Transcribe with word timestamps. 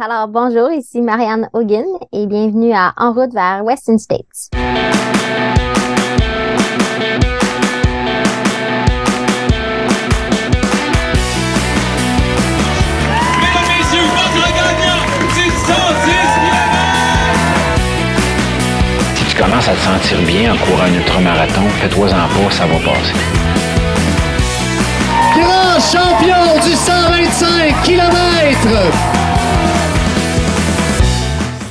Alors, 0.00 0.26
bonjour, 0.26 0.72
ici 0.72 1.00
Marianne 1.00 1.48
Hogan 1.52 1.84
et 2.12 2.26
bienvenue 2.26 2.72
à 2.72 2.92
En 2.96 3.12
route 3.12 3.32
vers 3.32 3.62
Western 3.62 3.96
States. 3.96 4.50
Mesdames, 4.52 4.72
messieurs, 13.70 14.02
votre 14.10 14.50
gagnant 14.50 15.06
du 15.32 15.46
110 15.46 15.54
Si 19.14 19.24
tu 19.26 19.36
commences 19.40 19.68
à 19.68 19.74
te 19.74 19.78
sentir 19.78 20.18
bien 20.26 20.54
en 20.54 20.56
courant 20.56 20.86
un 20.88 20.94
ultramarathon, 20.94 21.68
fais-toi-en 21.80 22.10
pas, 22.10 22.50
ça 22.50 22.66
va 22.66 22.78
passer. 22.78 23.14
grand 25.36 25.78
champion 25.78 26.58
du 26.64 26.74
125 26.74 27.80
km. 27.84 28.10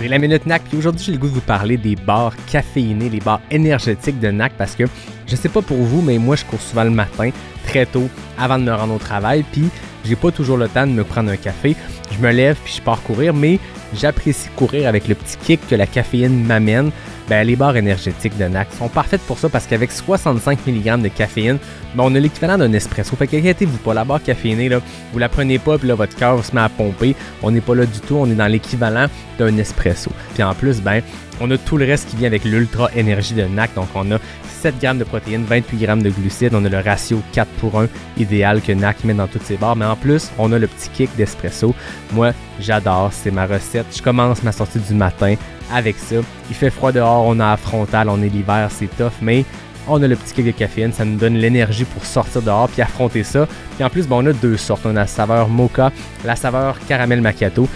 La 0.09 0.19
Minute 0.19 0.45
NAC, 0.45 0.63
puis 0.63 0.77
aujourd'hui, 0.77 1.05
j'ai 1.05 1.11
le 1.13 1.17
goût 1.17 1.29
de 1.29 1.33
vous 1.33 1.41
parler 1.41 1.77
des 1.77 1.95
bars 1.95 2.33
caféinés, 2.51 3.09
les 3.09 3.21
bars 3.21 3.39
énergétiques 3.49 4.19
de 4.19 4.31
NAC, 4.31 4.53
parce 4.57 4.75
que 4.75 4.83
je 5.27 5.35
sais 5.35 5.47
pas 5.49 5.61
pour 5.61 5.77
vous, 5.77 6.01
mais 6.01 6.17
moi, 6.17 6.35
je 6.35 6.43
cours 6.43 6.61
souvent 6.61 6.83
le 6.83 6.89
matin, 6.89 7.29
très 7.65 7.85
tôt, 7.85 8.09
avant 8.37 8.59
de 8.59 8.63
me 8.63 8.73
rendre 8.73 8.95
au 8.95 8.99
travail, 8.99 9.43
puis 9.51 9.69
j'ai 10.03 10.17
pas 10.17 10.31
toujours 10.31 10.57
le 10.57 10.67
temps 10.67 10.85
de 10.85 10.91
me 10.91 11.05
prendre 11.05 11.31
un 11.31 11.37
café. 11.37 11.75
Je 12.11 12.19
me 12.19 12.31
lève, 12.31 12.57
puis 12.63 12.73
je 12.77 12.81
pars 12.81 13.01
courir, 13.01 13.33
mais 13.33 13.59
j'apprécie 13.93 14.49
courir 14.57 14.87
avec 14.87 15.07
le 15.07 15.15
petit 15.15 15.37
kick 15.37 15.67
que 15.67 15.75
la 15.75 15.87
caféine 15.87 16.43
m'amène. 16.43 16.91
Ben, 17.29 17.45
les 17.45 17.55
barres 17.55 17.77
énergétiques 17.77 18.37
de 18.37 18.45
NAC 18.45 18.67
sont 18.77 18.89
parfaites 18.89 19.21
pour 19.21 19.39
ça 19.39 19.49
parce 19.49 19.65
qu'avec 19.65 19.91
65 19.91 20.59
mg 20.67 21.01
de 21.01 21.07
caféine, 21.07 21.57
ben, 21.95 22.03
on 22.05 22.15
a 22.15 22.19
l'équivalent 22.19 22.57
d'un 22.57 22.73
espresso. 22.73 23.15
Fait 23.15 23.27
qu'inquiétez-vous 23.27 23.77
pas, 23.77 23.93
la 23.93 24.03
barre 24.03 24.21
caféinée, 24.21 24.69
là, 24.69 24.81
vous 25.11 25.19
la 25.19 25.29
prenez 25.29 25.59
pas, 25.59 25.77
puis 25.77 25.87
là, 25.87 25.95
votre 25.95 26.15
cœur 26.15 26.43
se 26.43 26.53
met 26.53 26.61
à 26.61 26.69
pomper. 26.69 27.15
On 27.41 27.51
n'est 27.51 27.61
pas 27.61 27.75
là 27.75 27.85
du 27.85 27.99
tout, 27.99 28.15
on 28.15 28.29
est 28.29 28.35
dans 28.35 28.47
l'équivalent 28.47 29.07
d'un 29.39 29.57
espresso. 29.57 30.11
Puis 30.33 30.43
en 30.43 30.53
plus, 30.53 30.81
ben, 30.81 31.01
on 31.39 31.49
a 31.51 31.57
tout 31.57 31.77
le 31.77 31.85
reste 31.85 32.09
qui 32.09 32.15
vient 32.15 32.27
avec 32.27 32.43
l'ultra 32.43 32.89
énergie 32.95 33.33
de 33.33 33.43
NAC. 33.43 33.73
Donc, 33.75 33.87
on 33.95 34.11
a 34.11 34.19
7 34.61 34.79
grammes 34.79 34.97
de 34.97 35.03
protéines, 35.03 35.43
28 35.43 35.77
grammes 35.77 36.03
de 36.03 36.09
glucides. 36.09 36.55
On 36.55 36.63
a 36.63 36.69
le 36.69 36.79
ratio 36.79 37.21
4 37.33 37.49
pour 37.59 37.79
1 37.79 37.87
idéal 38.17 38.61
que 38.61 38.71
NAC 38.71 39.03
met 39.03 39.13
dans 39.13 39.27
toutes 39.27 39.43
ses 39.43 39.57
barres. 39.57 39.75
Mais 39.75 39.85
en 39.85 39.95
plus, 39.95 40.31
on 40.37 40.51
a 40.53 40.59
le 40.59 40.67
petit 40.67 40.89
kick 40.89 41.15
d'espresso. 41.17 41.75
Moi, 42.11 42.31
j'adore. 42.59 43.11
C'est 43.11 43.31
ma 43.31 43.45
recette. 43.45 43.87
Je 43.93 44.01
commence 44.01 44.41
ma 44.43 44.51
sortie 44.51 44.79
du 44.79 44.93
matin 44.93 45.35
avec 45.71 45.97
ça. 45.97 46.15
Il 46.49 46.55
fait 46.55 46.69
froid 46.69 46.91
dehors, 46.91 47.25
on 47.25 47.39
a 47.39 47.51
la 47.51 47.57
frontale, 47.57 48.09
on 48.09 48.21
est 48.21 48.29
l'hiver, 48.29 48.69
c'est 48.71 48.87
tough. 48.97 49.13
Mais 49.21 49.45
on 49.87 50.01
a 50.01 50.07
le 50.07 50.15
petit 50.15 50.33
kick 50.33 50.45
de 50.45 50.51
caféine, 50.51 50.93
ça 50.93 51.03
nous 51.05 51.17
donne 51.17 51.35
l'énergie 51.35 51.85
pour 51.85 52.05
sortir 52.05 52.41
dehors 52.41 52.69
puis 52.69 52.81
affronter 52.81 53.23
ça. 53.23 53.47
Puis 53.75 53.83
en 53.83 53.89
plus, 53.89 54.05
on 54.09 54.25
a 54.25 54.33
deux 54.33 54.57
sortes. 54.57 54.85
On 54.85 54.91
a 54.91 54.93
la 54.93 55.07
saveur 55.07 55.49
mocha, 55.49 55.91
la 56.23 56.35
saveur 56.35 56.77
caramel 56.87 57.21
macchiato. 57.21 57.67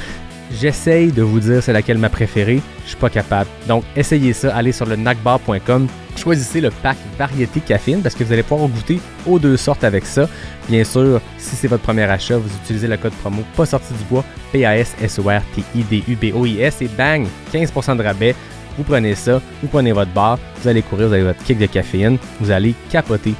J'essaye 0.52 1.12
de 1.12 1.22
vous 1.22 1.42
dire 1.42 1.62
c'est 1.62 1.74
laquelle 1.74 1.98
ma 1.98 2.08
préférée, 2.10 2.62
je 2.84 2.90
suis 2.90 2.98
pas 2.98 3.10
capable. 3.10 3.50
Donc 3.68 3.84
essayez 3.96 4.34
ça, 4.34 4.56
allez 4.56 4.72
sur 4.72 4.86
le 4.86 4.96
nacbar.com, 4.96 5.88
choisissez 6.16 6.62
le 6.62 6.70
pack 6.72 6.98
variété 7.18 7.60
caféine 7.60 8.02
parce 8.02 8.16
que 8.16 8.24
vous 8.24 8.32
allez 8.32 8.44
pouvoir 8.44 8.70
goûter 8.70 9.02
aux 9.26 9.40
deux 9.40 9.58
sortes 9.58 9.84
avec 9.84 10.06
ça. 10.06 10.30
Bien 10.70 10.84
sûr, 10.84 11.20
si 11.38 11.56
c'est 11.56 11.68
votre 11.68 11.84
premier 11.84 12.04
achat, 12.04 12.38
vous 12.38 12.50
utilisez 12.64 12.88
le 12.88 12.98
code 12.98 13.14
promo 13.14 13.44
pas 13.56 13.66
sorti 13.66 13.94
du 13.94 14.04
bois, 14.06 14.24
P-A-S-S-O-R-T-I-D-U-B-O-I-S 14.52 16.82
et 16.82 16.90
bang, 16.98 17.26
15% 17.54 17.98
de 17.98 18.04
rabais. 18.04 18.36
Vous 18.78 18.84
prenez 18.84 19.16
ça, 19.16 19.42
vous 19.62 19.68
prenez 19.68 19.92
votre 19.92 20.12
bar, 20.12 20.38
vous 20.62 20.70
allez 20.70 20.84
courir, 20.84 21.08
vous 21.08 21.14
avez 21.14 21.24
votre 21.24 21.44
kick 21.44 21.58
de 21.58 21.66
caféine, 21.66 22.20
vous 22.40 22.52
allez 22.52 22.76
capoter. 22.90 23.34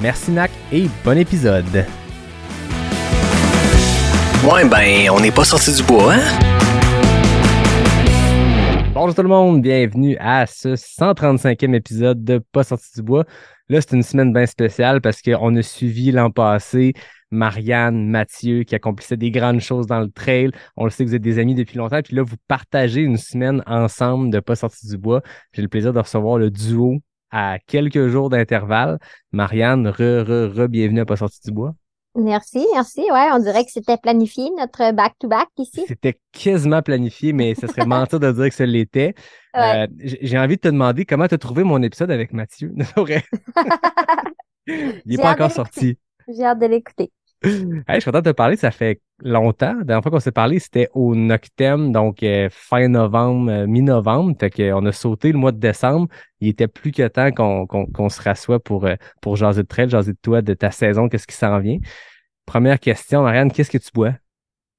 Merci 0.00 0.32
Nac 0.32 0.50
et 0.72 0.88
bon 1.04 1.16
épisode. 1.16 1.86
Ouais, 4.52 4.68
ben, 4.68 5.10
on 5.12 5.20
n'est 5.20 5.30
pas 5.30 5.44
sorti 5.44 5.72
du 5.72 5.84
bois, 5.84 6.14
hein? 6.14 6.38
Bonjour 8.92 9.14
tout 9.14 9.22
le 9.22 9.28
monde, 9.28 9.62
bienvenue 9.62 10.16
à 10.18 10.44
ce 10.46 10.70
135e 10.70 11.72
épisode 11.72 12.24
de 12.24 12.38
Pas 12.38 12.64
sorti 12.64 12.88
du 12.96 13.02
bois. 13.02 13.24
Là, 13.68 13.80
c'est 13.80 13.94
une 13.94 14.02
semaine 14.02 14.32
bien 14.32 14.46
spéciale 14.46 15.00
parce 15.00 15.22
qu'on 15.22 15.54
a 15.54 15.62
suivi 15.62 16.10
l'an 16.10 16.32
passé 16.32 16.94
Marianne, 17.30 18.08
Mathieu 18.08 18.64
qui 18.64 18.74
accomplissaient 18.74 19.16
des 19.16 19.30
grandes 19.30 19.60
choses 19.60 19.86
dans 19.86 20.00
le 20.00 20.10
trail. 20.10 20.50
On 20.76 20.84
le 20.84 20.90
sait 20.90 21.04
que 21.04 21.10
vous 21.10 21.14
êtes 21.14 21.22
des 21.22 21.38
amis 21.38 21.54
depuis 21.54 21.78
longtemps. 21.78 22.02
Puis 22.02 22.16
là, 22.16 22.24
vous 22.24 22.36
partagez 22.48 23.02
une 23.02 23.18
semaine 23.18 23.62
ensemble 23.66 24.30
de 24.30 24.40
Pas 24.40 24.56
sorti 24.56 24.88
du 24.88 24.98
bois. 24.98 25.22
J'ai 25.52 25.62
le 25.62 25.68
plaisir 25.68 25.92
de 25.92 26.00
recevoir 26.00 26.38
le 26.38 26.50
duo 26.50 26.98
à 27.30 27.58
quelques 27.68 28.08
jours 28.08 28.30
d'intervalle. 28.30 28.98
Marianne, 29.30 29.86
re, 29.86 30.24
re, 30.26 30.52
re, 30.52 30.66
bienvenue 30.66 31.00
à 31.00 31.06
Pas 31.06 31.16
sorti 31.16 31.38
du 31.44 31.52
bois. 31.52 31.76
Merci, 32.16 32.66
merci. 32.74 33.02
Ouais, 33.12 33.28
on 33.32 33.38
dirait 33.38 33.64
que 33.64 33.70
c'était 33.70 33.96
planifié, 33.96 34.50
notre 34.58 34.92
back-to-back 34.92 35.48
ici. 35.58 35.84
C'était 35.86 36.18
quasiment 36.32 36.82
planifié, 36.82 37.32
mais 37.32 37.54
ce 37.54 37.66
serait 37.68 37.86
mentir 37.86 38.18
de 38.18 38.32
dire 38.32 38.48
que 38.48 38.54
ce 38.54 38.64
l'était. 38.64 39.14
Ouais. 39.54 39.84
Euh, 39.84 39.86
J'ai 39.98 40.38
envie 40.38 40.56
de 40.56 40.60
te 40.60 40.68
demander 40.68 41.04
comment 41.04 41.28
tu 41.28 41.34
as 41.34 41.38
trouvé 41.38 41.62
mon 41.62 41.80
épisode 41.82 42.10
avec 42.10 42.32
Mathieu. 42.32 42.74
Il 44.66 45.02
n'est 45.06 45.16
pas 45.18 45.32
encore 45.32 45.52
sorti. 45.52 45.98
J'ai 46.28 46.44
hâte 46.44 46.58
de 46.58 46.66
l'écouter. 46.66 47.12
Hey, 47.42 47.82
je 47.88 48.00
suis 48.00 48.04
content 48.04 48.20
de 48.20 48.30
te 48.30 48.34
parler, 48.34 48.56
ça 48.56 48.70
fait 48.70 49.00
longtemps. 49.22 49.74
La 49.78 49.84
dernière 49.84 50.02
fois 50.02 50.12
qu'on 50.12 50.20
s'est 50.20 50.32
parlé, 50.32 50.58
c'était 50.58 50.88
au 50.94 51.14
Noctem, 51.14 51.92
donc 51.92 52.22
euh, 52.22 52.48
fin 52.50 52.88
novembre, 52.88 53.50
euh, 53.50 53.66
mi-novembre. 53.66 54.34
Fait 54.38 54.50
qu'on 54.50 54.86
a 54.86 54.92
sauté 54.92 55.32
le 55.32 55.38
mois 55.38 55.52
de 55.52 55.58
décembre. 55.58 56.08
Il 56.40 56.48
était 56.48 56.68
plus 56.68 56.92
que 56.92 57.06
temps 57.08 57.30
qu'on 57.32 58.08
se 58.08 58.22
rassoie 58.22 58.60
pour, 58.60 58.86
euh, 58.86 58.94
pour 59.20 59.36
jaser 59.36 59.62
de 59.62 59.68
trail, 59.68 59.88
jaser 59.88 60.12
de 60.12 60.18
toi, 60.20 60.42
de 60.42 60.54
ta 60.54 60.70
saison, 60.70 61.08
qu'est-ce 61.08 61.26
qui 61.26 61.36
s'en 61.36 61.58
vient. 61.58 61.78
Première 62.46 62.80
question, 62.80 63.22
Marianne, 63.22 63.52
qu'est-ce 63.52 63.70
que 63.70 63.78
tu 63.78 63.90
bois? 63.92 64.14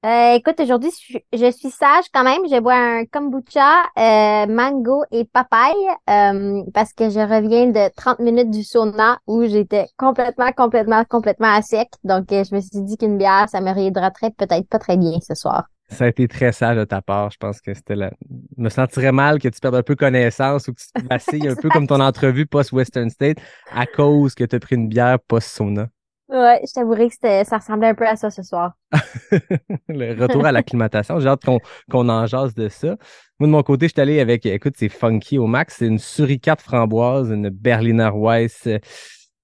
Euh, 0.04 0.34
écoute, 0.34 0.58
aujourd'hui, 0.58 0.90
je, 1.32 1.50
suis- 1.52 1.70
sage 1.70 2.06
quand 2.12 2.24
même. 2.24 2.42
Je 2.50 2.58
bois 2.58 2.74
un 2.74 3.04
kombucha, 3.04 3.82
euh, 3.96 4.46
mango 4.46 5.04
et 5.12 5.24
papaye 5.24 5.72
euh, 6.10 6.64
parce 6.74 6.92
que 6.92 7.08
je 7.08 7.20
reviens 7.20 7.66
de 7.68 7.88
30 7.94 8.18
minutes 8.18 8.50
du 8.50 8.64
sauna 8.64 9.20
où 9.28 9.44
j'étais 9.44 9.86
complètement, 9.96 10.50
complètement, 10.52 11.04
complètement 11.04 11.54
à 11.54 11.62
sec. 11.62 11.88
Donc, 12.02 12.32
euh, 12.32 12.42
je 12.42 12.52
me 12.52 12.60
suis 12.60 12.82
dit 12.82 12.96
qu'une 12.96 13.16
bière, 13.16 13.48
ça 13.48 13.60
me 13.60 13.72
réhydraterait 13.72 14.32
peut-être 14.36 14.68
pas 14.68 14.80
très 14.80 14.96
bien 14.96 15.20
ce 15.20 15.36
soir. 15.36 15.66
Ça 15.88 16.06
a 16.06 16.08
été 16.08 16.26
très 16.26 16.50
sage 16.50 16.78
de 16.78 16.84
ta 16.84 17.00
part. 17.00 17.30
Je 17.30 17.36
pense 17.36 17.60
que 17.60 17.72
c'était 17.72 17.94
la. 17.94 18.10
Je 18.56 18.62
me 18.62 18.70
sentirais 18.70 19.12
mal 19.12 19.38
que 19.38 19.48
tu 19.48 19.60
perdes 19.60 19.76
un 19.76 19.82
peu 19.84 19.94
connaissance 19.94 20.66
ou 20.66 20.74
que 20.74 20.80
tu 20.80 20.88
te 21.00 21.08
vacilles 21.08 21.46
un 21.46 21.54
peu 21.62 21.68
comme 21.68 21.86
ton 21.86 22.00
entrevue 22.00 22.46
post-Western 22.46 23.08
State 23.08 23.38
à 23.70 23.86
cause 23.86 24.34
que 24.34 24.42
tu 24.42 24.56
as 24.56 24.58
pris 24.60 24.74
une 24.74 24.88
bière 24.88 25.18
post-sauna. 25.28 25.86
Ouais, 26.32 26.62
je 26.66 26.72
t'avouerai 26.72 27.10
que 27.10 27.14
ça 27.44 27.58
ressemblait 27.58 27.88
un 27.88 27.94
peu 27.94 28.06
à 28.06 28.16
ça 28.16 28.30
ce 28.30 28.42
soir. 28.42 28.72
le 29.88 30.18
retour 30.18 30.46
à 30.46 30.52
l'acclimatation. 30.52 31.20
J'ai 31.20 31.28
hâte 31.28 31.42
qu'on 31.90 32.08
en 32.08 32.26
jase 32.26 32.54
de 32.54 32.70
ça. 32.70 32.96
Moi, 33.38 33.48
de 33.48 33.52
mon 33.52 33.62
côté, 33.62 33.86
je 33.86 33.92
suis 33.92 34.00
allé 34.00 34.18
avec, 34.18 34.46
écoute, 34.46 34.74
c'est 34.78 34.88
funky 34.88 35.36
au 35.36 35.46
max. 35.46 35.76
C'est 35.78 35.86
une 35.86 35.98
suricate 35.98 36.62
framboise, 36.62 37.30
une 37.30 37.50
Berliner 37.50 38.10
Weiss 38.14 38.66
euh, 38.66 38.78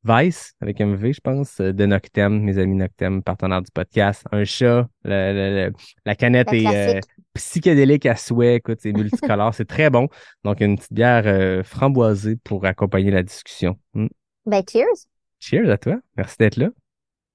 Weiss, 0.04 0.54
avec 0.62 0.80
un 0.80 0.94
V, 0.94 1.12
je 1.12 1.20
pense, 1.20 1.60
euh, 1.60 1.72
de 1.72 1.84
Noctem, 1.84 2.40
mes 2.40 2.56
amis 2.56 2.76
Noctem, 2.76 3.22
partenaires 3.22 3.60
du 3.60 3.70
podcast. 3.70 4.24
Un 4.32 4.44
chat, 4.44 4.88
le- 5.04 5.32
le- 5.32 5.66
le- 5.66 5.72
la 6.06 6.14
canette 6.14 6.52
La 6.52 6.56
est 6.56 6.96
euh, 6.96 7.00
psychédélique 7.34 8.06
à 8.06 8.16
souhait. 8.16 8.56
Écoute, 8.56 8.78
c'est 8.80 8.92
multicolore, 8.92 9.52
c'est 9.52 9.66
très 9.66 9.90
bon. 9.90 10.08
Donc, 10.44 10.60
une 10.60 10.76
petite 10.76 10.92
bière 10.94 11.24
euh, 11.26 11.62
framboisée 11.64 12.36
pour 12.44 12.64
accompagner 12.64 13.10
la 13.10 13.22
discussion. 13.22 13.76
Mm. 13.92 14.06
Ben, 14.46 14.62
cheers. 14.66 15.06
Cheers 15.40 15.70
à 15.70 15.78
toi. 15.78 15.96
Merci 16.16 16.36
d'être 16.38 16.56
là. 16.56 16.68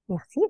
Merci. 0.08 0.40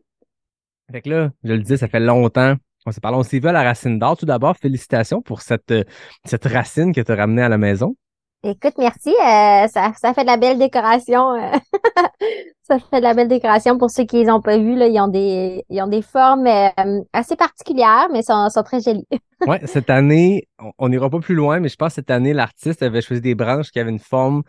Fait 0.93 1.01
que 1.03 1.09
là, 1.11 1.31
je 1.45 1.53
le 1.53 1.59
disais, 1.61 1.77
ça 1.77 1.89
fait 1.89 2.01
longtemps 2.01 2.57
qu'on 2.85 2.93
s'est 2.93 3.01
parlé. 3.01 3.17
On 3.17 3.23
s'est 3.23 3.39
vu 3.39 3.49
à 3.49 3.53
la 3.53 3.63
racine 3.63 3.99
d'or. 3.99 4.17
Tout 4.17 4.27
d'abord, 4.27 4.57
félicitations 4.57 5.23
pour 5.23 5.41
cette, 5.43 5.71
euh, 5.71 5.85
cette 6.25 6.45
racine 6.45 6.93
que 6.93 7.01
tu 7.01 7.11
as 7.13 7.15
ramenée 7.17 7.43
à 7.43 7.49
la 7.49 7.59
maison. 7.59 7.97
Écoute, 8.43 8.75
merci. 8.77 9.09
euh, 9.09 9.67
ça, 9.69 9.93
ça 9.99 10.13
fait 10.13 10.21
de 10.23 10.27
la 10.27 10.37
belle 10.37 10.59
décoration. 10.59 11.33
euh. 11.33 11.51
ça 12.63 12.79
fait 12.79 12.99
de 12.99 13.03
la 13.03 13.15
belle 13.15 13.29
décoration 13.29 13.79
pour 13.79 13.91
ceux 13.91 14.05
qui 14.05 14.23
les 14.23 14.31
ont 14.31 14.43
pas 14.43 14.59
vus. 14.59 14.77
Là, 14.77 14.87
ils 14.89 15.01
ont 15.01 15.09
des, 15.09 15.65
ils 15.71 15.81
ont 15.81 15.87
des 15.87 16.03
formes 16.03 16.47
euh, 16.47 17.01
assez 17.15 17.37
particulières, 17.37 18.09
mais 18.13 18.23
sont, 18.23 18.51
sont 18.51 18.63
très 18.63 18.81
jolies. 18.81 19.07
Ouais, 19.47 19.61
cette 19.67 19.91
année, 19.91 20.49
on- 20.59 20.73
on 20.79 20.89
n'ira 20.89 21.11
pas 21.11 21.21
plus 21.21 21.35
loin, 21.35 21.61
mais 21.61 21.69
je 21.69 21.77
pense 21.77 21.89
que 21.91 21.95
cette 21.97 22.11
année, 22.11 22.33
l'artiste 22.33 22.83
avait 22.83 23.03
choisi 23.03 23.21
des 23.21 23.35
branches 23.35 23.71
qui 23.71 23.79
avaient 23.79 23.91
une 23.91 23.99
forme 23.99 24.43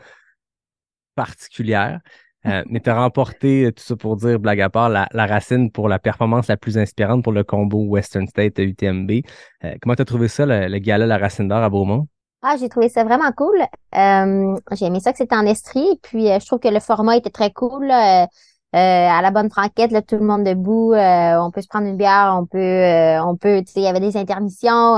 particulière. 1.16 2.00
Euh, 2.48 2.64
mais 2.70 2.80
tu 2.80 2.90
as 2.90 2.96
remporté, 3.00 3.66
euh, 3.66 3.72
tout 3.72 3.84
ça 3.84 3.96
pour 3.96 4.16
dire, 4.18 4.40
blague 4.40 4.62
à 4.62 4.70
part, 4.70 4.90
la, 4.90 5.08
la 5.14 5.26
racine 5.26 5.72
pour 5.72 5.90
la 5.90 6.00
performance 6.00 6.48
la 6.48 6.58
plus 6.58 6.78
inspirante 6.78 7.24
pour 7.24 7.34
le 7.34 7.44
combo 7.44 7.80
Western 7.86 8.28
State 8.28 8.60
UTMB. 8.60 9.12
Euh, 9.64 9.76
comment 9.82 9.96
tu 9.96 10.02
as 10.02 10.06
trouvé 10.06 10.28
ça, 10.28 10.46
le, 10.46 10.68
le 10.68 10.78
gala 10.80 11.06
La 11.06 11.18
Racine 11.18 11.48
d'Or 11.48 11.64
à 11.64 11.70
Beaumont? 11.70 12.08
Ah, 12.42 12.56
j'ai 12.60 12.70
trouvé 12.70 12.90
ça 12.90 13.04
vraiment 13.04 13.32
cool. 13.32 13.58
Euh, 13.96 14.56
j'ai 14.74 14.86
aimé 14.86 15.00
ça 15.00 15.12
que 15.12 15.18
c'était 15.18 15.36
en 15.36 15.46
estrie. 15.48 16.00
Puis 16.04 16.28
je 16.28 16.46
trouve 16.46 16.60
que 16.60 16.68
le 16.68 16.80
format 16.80 17.18
était 17.18 17.32
très 17.32 17.52
cool. 17.52 17.90
euh, 17.90 18.26
à 18.74 19.22
la 19.22 19.32
bonne 19.32 19.50
franquette, 19.50 19.92
là, 19.92 20.02
tout 20.02 20.16
le 20.18 20.26
monde 20.26 20.44
debout. 20.44 20.94
euh, 20.94 21.38
on 21.40 21.50
peut 21.50 21.62
se 21.62 21.68
prendre 21.68 21.88
une 21.88 21.98
bière, 21.98 22.36
on 22.40 22.46
peut, 22.46 22.58
euh, 22.60 23.24
on 23.24 23.36
peut. 23.36 23.62
Tu 23.66 23.72
sais, 23.72 23.80
il 23.80 23.84
y 23.84 23.88
avait 23.88 24.00
des 24.00 24.18
intermissions. 24.18 24.98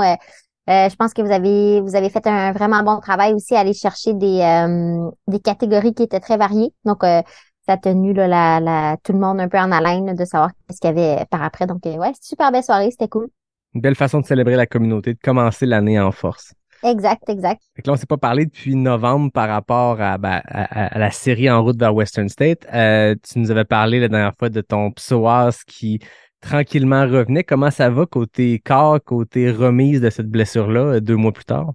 Euh, 0.68 0.88
je 0.88 0.96
pense 0.96 1.14
que 1.14 1.22
vous 1.22 1.30
avez, 1.30 1.80
vous 1.80 1.96
avez 1.96 2.10
fait 2.10 2.26
un 2.26 2.52
vraiment 2.52 2.82
bon 2.82 3.00
travail 3.00 3.32
aussi 3.32 3.54
à 3.54 3.60
aller 3.60 3.72
chercher 3.72 4.12
des, 4.14 4.40
euh, 4.40 5.10
des 5.26 5.40
catégories 5.40 5.94
qui 5.94 6.02
étaient 6.02 6.20
très 6.20 6.36
variées. 6.36 6.72
Donc, 6.84 7.04
euh, 7.04 7.22
ça 7.66 7.74
a 7.74 7.76
tenu 7.76 8.12
là, 8.12 8.28
la, 8.28 8.60
la, 8.60 8.96
tout 9.02 9.12
le 9.12 9.18
monde 9.18 9.40
un 9.40 9.48
peu 9.48 9.58
en 9.58 9.72
haleine 9.72 10.06
là, 10.06 10.14
de 10.14 10.24
savoir 10.24 10.50
ce 10.70 10.78
qu'il 10.78 10.88
y 10.88 10.92
avait 10.92 11.24
par 11.30 11.42
après. 11.42 11.66
Donc, 11.66 11.84
ouais, 11.84 12.12
super 12.20 12.52
belle 12.52 12.62
soirée, 12.62 12.90
c'était 12.90 13.08
cool. 13.08 13.28
Une 13.74 13.80
belle 13.80 13.94
façon 13.94 14.20
de 14.20 14.26
célébrer 14.26 14.56
la 14.56 14.66
communauté, 14.66 15.14
de 15.14 15.18
commencer 15.22 15.66
l'année 15.66 16.00
en 16.00 16.12
force. 16.12 16.54
Exact, 16.84 17.28
exact. 17.28 17.60
Fait 17.74 17.82
que 17.82 17.88
là, 17.88 17.94
on 17.94 17.96
s'est 17.96 18.06
pas 18.06 18.16
parlé 18.16 18.46
depuis 18.46 18.76
novembre 18.76 19.32
par 19.32 19.48
rapport 19.48 20.00
à, 20.00 20.16
ben, 20.16 20.40
à, 20.44 20.94
à 20.94 20.98
la 20.98 21.10
série 21.10 21.50
En 21.50 21.62
route 21.62 21.78
vers 21.78 21.94
Western 21.94 22.28
State. 22.28 22.66
Tu 22.70 23.38
nous 23.38 23.50
avais 23.50 23.64
parlé 23.64 24.00
la 24.00 24.08
dernière 24.08 24.34
fois 24.38 24.48
de 24.48 24.60
ton 24.60 24.92
psoas 24.92 25.64
qui 25.66 25.98
tranquillement 26.40 27.02
revenait. 27.02 27.44
Comment 27.44 27.70
ça 27.70 27.90
va 27.90 28.06
côté 28.06 28.58
corps, 28.58 28.98
côté 29.04 29.50
remise 29.50 30.00
de 30.00 30.10
cette 30.10 30.30
blessure-là 30.30 30.80
euh, 30.80 31.00
deux 31.00 31.16
mois 31.16 31.32
plus 31.32 31.44
tard? 31.44 31.72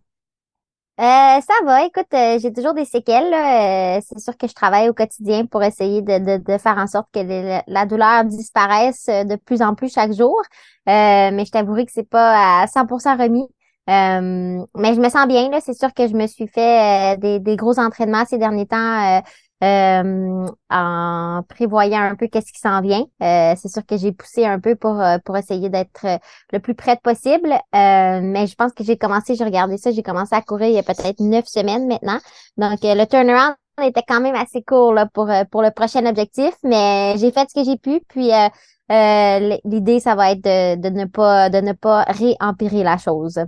Euh, 1.00 1.04
ça 1.42 1.54
va, 1.66 1.86
écoute, 1.86 2.14
euh, 2.14 2.38
j'ai 2.40 2.54
toujours 2.54 2.76
des 2.76 2.86
séquelles. 2.86 3.34
c'est 4.04 4.20
sûr 4.20 4.38
que 4.38 4.48
je 4.48 4.54
travaille 4.54 4.90
au 4.90 4.94
quotidien 4.94 5.46
pour 5.48 5.64
essayer 5.64 6.04
de, 6.04 6.58
faire 6.60 6.78
en 6.78 6.86
sorte 6.86 7.08
que 7.12 7.20
la 7.68 7.86
douleur 7.88 8.26
disparaisse 8.26 9.08
de 9.08 9.36
plus 9.36 9.64
en 9.64 9.74
plus 9.74 9.92
chaque 9.92 10.14
jour. 10.14 10.40
Mais 10.86 11.44
je 11.46 11.52
t'avouerai 11.52 11.86
que 11.88 11.92
c'est 11.92 12.08
pas 12.08 12.62
à 12.62 12.66
100% 12.68 13.20
remis. 13.20 13.48
Mais 13.88 14.94
je 14.94 15.02
me 15.02 15.10
sens 15.10 15.28
bien. 15.28 15.50
C'est 15.62 15.74
sûr 15.74 15.92
que 15.96 16.08
je 16.08 16.14
me 16.14 16.28
suis 16.28 16.48
fait 16.48 17.18
des 17.18 17.56
gros 17.56 17.80
entraînements 17.80 18.26
ces 18.26 18.38
derniers 18.38 18.68
temps 18.68 19.24
euh, 19.64 20.46
en 20.70 21.42
prévoyant 21.48 22.02
un 22.02 22.16
peu 22.16 22.28
qu'est-ce 22.28 22.52
qui 22.52 22.60
s'en 22.60 22.82
vient. 22.82 23.06
Euh, 23.22 23.54
c'est 23.58 23.70
sûr 23.70 23.86
que 23.86 23.96
j'ai 23.98 24.12
poussé 24.12 24.46
un 24.46 24.60
peu 24.60 24.76
pour, 24.76 25.00
euh, 25.00 25.18
pour 25.24 25.38
essayer 25.38 25.70
d'être 25.70 26.06
euh, 26.06 26.18
le 26.52 26.60
plus 26.60 26.76
près 26.76 26.98
possible. 27.02 27.52
Euh, 27.54 28.20
mais 28.22 28.46
je 28.48 28.56
pense 28.56 28.74
que 28.74 28.84
j'ai 28.84 28.98
commencé, 28.98 29.36
j'ai 29.36 29.44
regardé 29.46 29.78
ça, 29.78 29.92
j'ai 29.92 30.04
commencé 30.04 30.36
à 30.36 30.42
courir 30.42 30.68
il 30.68 30.76
y 30.76 30.80
a 30.80 30.84
peut-être 30.84 31.22
neuf 31.22 31.46
semaines 31.48 31.88
maintenant. 31.88 32.20
Donc, 32.58 32.84
euh, 32.84 32.94
le 32.96 33.06
turnaround 33.06 33.56
était 33.82 34.04
quand 34.08 34.22
même 34.22 34.36
assez 34.36 34.62
court 34.62 34.94
là, 34.94 35.08
pour, 35.14 35.30
pour 35.50 35.62
le 35.62 35.72
prochain 35.72 36.06
objectif, 36.06 36.54
mais 36.64 37.16
j'ai 37.18 37.32
fait 37.32 37.48
ce 37.50 37.56
que 37.60 37.66
j'ai 37.66 37.78
pu. 37.78 38.02
Puis 38.08 38.30
l'idée, 39.66 40.00
ça 40.00 40.16
va 40.16 40.32
être 40.32 40.44
de, 40.44 40.76
de 40.76 40.90
ne 40.90 41.06
pas 41.06 41.50
de 41.50 41.62
ne 41.62 41.72
pas 41.72 42.04
réempirer 42.04 42.84
la 42.84 42.98
chose. 42.98 43.40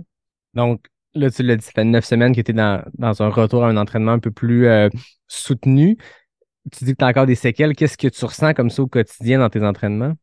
Donc, 0.54 0.80
là, 1.14 1.30
tu 1.30 1.42
l'as 1.42 1.56
dit, 1.56 1.64
ça 1.64 1.72
fait 1.72 1.84
neuf 1.84 2.04
semaines 2.04 2.34
que 2.34 2.40
tu 2.40 2.50
es 2.50 2.54
dans, 2.54 2.82
dans 2.94 3.22
un 3.22 3.28
retour 3.28 3.64
à 3.64 3.68
un 3.68 3.76
entraînement 3.76 4.12
un 4.12 4.18
peu 4.18 4.30
plus 4.30 4.66
euh, 4.66 4.88
soutenu. 5.28 5.96
Tu 6.72 6.84
dis 6.84 6.92
que 6.92 6.98
tu 6.98 7.04
as 7.04 7.08
encore 7.08 7.26
des 7.26 7.34
séquelles. 7.34 7.74
Qu'est-ce 7.74 7.96
que 7.96 8.08
tu 8.08 8.24
ressens 8.24 8.54
comme 8.54 8.70
ça 8.70 8.82
au 8.82 8.86
quotidien 8.86 9.38
dans 9.38 9.48
tes 9.48 9.64
entraînements? 9.64 10.14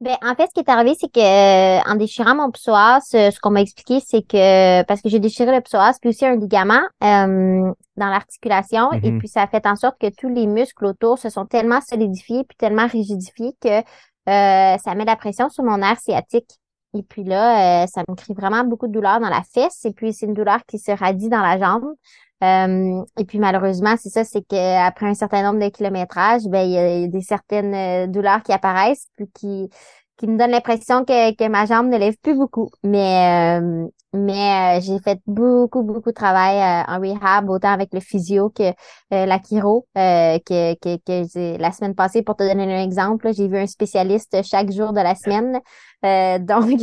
Ben, 0.00 0.16
en 0.22 0.34
fait, 0.34 0.48
ce 0.48 0.52
qui 0.52 0.60
est 0.60 0.68
arrivé, 0.68 0.94
c'est 1.00 1.10
que 1.10 1.20
euh, 1.20 1.80
en 1.90 1.94
déchirant 1.94 2.34
mon 2.34 2.50
psoas, 2.50 3.00
euh, 3.14 3.30
ce 3.30 3.40
qu'on 3.40 3.50
m'a 3.50 3.62
expliqué, 3.62 3.98
c'est 4.06 4.20
que 4.20 4.82
parce 4.82 5.00
que 5.00 5.08
j'ai 5.08 5.20
déchiré 5.20 5.54
le 5.54 5.62
psoas, 5.62 5.94
puis 5.98 6.10
aussi 6.10 6.26
un 6.26 6.36
ligament 6.36 6.82
euh, 7.02 7.72
dans 7.96 8.06
l'articulation, 8.10 8.92
et 8.92 9.10
Mhm. 9.10 9.18
puis 9.20 9.28
ça 9.28 9.42
a 9.42 9.46
fait 9.46 9.66
en 9.66 9.74
sorte 9.74 9.98
que 9.98 10.08
tous 10.14 10.28
les 10.28 10.46
muscles 10.46 10.84
autour 10.84 11.18
se 11.18 11.30
sont 11.30 11.46
tellement 11.46 11.80
solidifiés 11.80 12.44
puis 12.44 12.56
tellement 12.58 12.86
rigidifiés 12.86 13.54
que 13.58 13.78
euh, 13.78 13.82
ça 14.76 14.94
met 14.94 15.04
de 15.04 15.06
la 15.06 15.16
pression 15.16 15.48
sur 15.48 15.64
mon 15.64 15.78
nerf 15.78 15.98
sciatique. 15.98 16.58
Et 16.92 17.02
puis 17.02 17.24
là, 17.24 17.86
ça 17.86 18.02
me 18.06 18.14
crée 18.14 18.34
vraiment 18.34 18.64
beaucoup 18.64 18.86
de 18.88 18.92
douleur 18.92 19.18
dans 19.20 19.28
la 19.30 19.42
fesse, 19.54 19.84
et 19.86 19.92
puis 19.92 20.12
c'est 20.12 20.26
une 20.26 20.34
douleur 20.34 20.60
qui 20.66 20.78
se 20.78 20.90
radie 20.90 21.28
dans 21.30 21.40
la 21.42 21.58
jambe. 21.58 21.86
Euh, 22.44 23.02
et 23.18 23.24
puis 23.24 23.38
malheureusement, 23.38 23.96
c'est 23.98 24.10
ça, 24.10 24.24
c'est 24.24 24.42
qu'après 24.42 25.06
un 25.06 25.14
certain 25.14 25.42
nombre 25.42 25.64
de 25.64 25.70
kilométrages, 25.70 26.42
ben 26.48 26.66
il 26.66 26.72
y 26.72 26.74
y 26.74 27.04
a 27.04 27.08
des 27.08 27.22
certaines 27.22 27.74
euh, 27.74 28.06
douleurs 28.06 28.42
qui 28.42 28.52
apparaissent, 28.52 29.06
puis 29.16 29.26
qui 29.32 29.70
qui 30.16 30.26
me 30.26 30.38
donnent 30.38 30.50
l'impression 30.52 31.04
que, 31.04 31.34
que 31.34 31.48
ma 31.48 31.66
jambe 31.66 31.88
ne 31.88 31.98
lève 31.98 32.16
plus 32.22 32.34
beaucoup. 32.34 32.70
Mais 32.82 33.58
euh, 33.60 33.86
mais 34.14 34.78
euh, 34.78 34.80
j'ai 34.80 34.98
fait 35.00 35.20
beaucoup 35.26 35.82
beaucoup 35.82 36.08
de 36.10 36.14
travail 36.14 36.56
euh, 36.56 36.92
en 36.92 37.00
rehab, 37.00 37.50
autant 37.50 37.68
avec 37.72 37.92
le 37.92 38.00
physio 38.00 38.48
que 38.50 38.62
euh, 39.12 39.26
la 39.26 39.38
chiro, 39.42 39.86
euh, 39.98 40.38
que 40.46 40.74
que, 40.74 40.96
que 41.04 41.28
j'ai- 41.32 41.58
la 41.58 41.72
semaine 41.72 41.94
passée. 41.94 42.22
Pour 42.22 42.36
te 42.36 42.42
donner 42.48 42.64
un 42.74 42.82
exemple, 42.84 43.26
là, 43.26 43.32
j'ai 43.32 43.48
vu 43.48 43.58
un 43.58 43.66
spécialiste 43.66 44.42
chaque 44.42 44.70
jour 44.72 44.92
de 44.92 45.00
la 45.00 45.14
semaine. 45.14 45.60
Euh, 46.04 46.38
donc, 46.40 46.80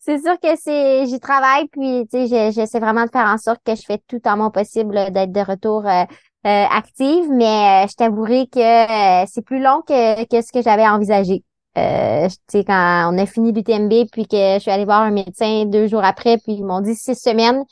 c'est 0.00 0.18
sûr 0.20 0.38
que 0.40 0.56
c'est, 0.56 1.06
j'y 1.06 1.20
travaille, 1.20 1.68
puis 1.68 2.06
tu 2.10 2.18
sais, 2.18 2.26
j'ai- 2.28 2.52
j'essaie 2.52 2.80
vraiment 2.80 3.04
de 3.04 3.10
faire 3.10 3.26
en 3.26 3.38
sorte 3.38 3.60
que 3.64 3.74
je 3.74 3.82
fais 3.82 3.98
tout 4.08 4.20
en 4.26 4.36
mon 4.36 4.50
possible 4.50 4.94
d'être 5.12 5.32
de 5.32 5.40
retour 5.40 5.86
euh, 5.86 6.04
euh, 6.46 6.64
active, 6.70 7.26
mais 7.32 7.84
euh, 7.84 7.88
je 7.88 7.94
t'avouerai 7.94 8.46
que 8.48 9.22
euh, 9.22 9.26
c'est 9.32 9.42
plus 9.44 9.60
long 9.60 9.82
que, 9.86 10.24
que 10.26 10.42
ce 10.42 10.52
que 10.52 10.62
j'avais 10.62 10.86
envisagé. 10.88 11.44
Euh, 11.76 12.28
quand 12.66 13.12
on 13.12 13.18
a 13.18 13.26
fini 13.26 13.52
l'UTMB, 13.52 14.08
puis 14.10 14.26
que 14.26 14.54
je 14.54 14.58
suis 14.60 14.70
allée 14.70 14.84
voir 14.84 15.02
un 15.02 15.10
médecin 15.10 15.64
deux 15.66 15.86
jours 15.86 16.04
après, 16.04 16.38
puis 16.38 16.54
ils 16.54 16.64
m'ont 16.64 16.80
dit 16.80 16.94
six 16.94 17.14
semaines. 17.14 17.64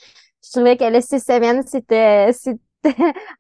Je 0.44 0.50
trouvais 0.50 0.76
que 0.76 0.84
le 0.84 1.00
six 1.00 1.20
semaines, 1.20 1.62
c'était 1.66 2.30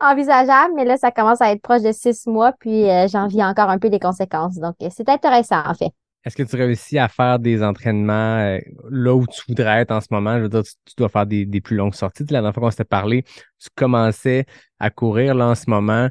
envisageable, 0.00 0.74
mais 0.76 0.84
là, 0.84 0.96
ça 0.96 1.10
commence 1.10 1.40
à 1.40 1.52
être 1.52 1.62
proche 1.62 1.82
de 1.82 1.92
six 1.92 2.26
mois, 2.26 2.52
puis 2.58 2.88
euh, 2.88 3.06
j'en 3.08 3.26
vis 3.26 3.42
encore 3.42 3.68
un 3.68 3.78
peu 3.78 3.90
des 3.90 3.98
conséquences. 3.98 4.56
Donc, 4.56 4.74
euh, 4.82 4.88
c'est 4.90 5.08
intéressant, 5.08 5.62
en 5.66 5.74
fait. 5.74 5.90
Est-ce 6.24 6.36
que 6.36 6.42
tu 6.42 6.56
réussis 6.56 6.98
à 6.98 7.08
faire 7.08 7.38
des 7.38 7.62
entraînements 7.62 8.38
euh, 8.38 8.58
là 8.90 9.14
où 9.14 9.26
tu 9.26 9.42
voudrais 9.46 9.82
être 9.82 9.90
en 9.90 10.00
ce 10.00 10.06
moment? 10.10 10.38
Je 10.38 10.44
veux 10.44 10.48
dire, 10.48 10.62
tu, 10.62 10.94
dois 10.96 11.10
faire 11.10 11.26
des, 11.26 11.46
plus 11.60 11.76
longues 11.76 11.94
sorties. 11.94 12.24
La 12.30 12.40
dernière 12.40 12.54
fois 12.54 12.62
qu'on 12.62 12.70
s'était 12.70 12.84
parlé, 12.84 13.24
tu 13.58 13.68
commençais 13.74 14.46
à 14.78 14.88
courir 14.88 15.34
là 15.34 15.48
en 15.48 15.54
ce 15.54 15.68
moment. 15.68 16.08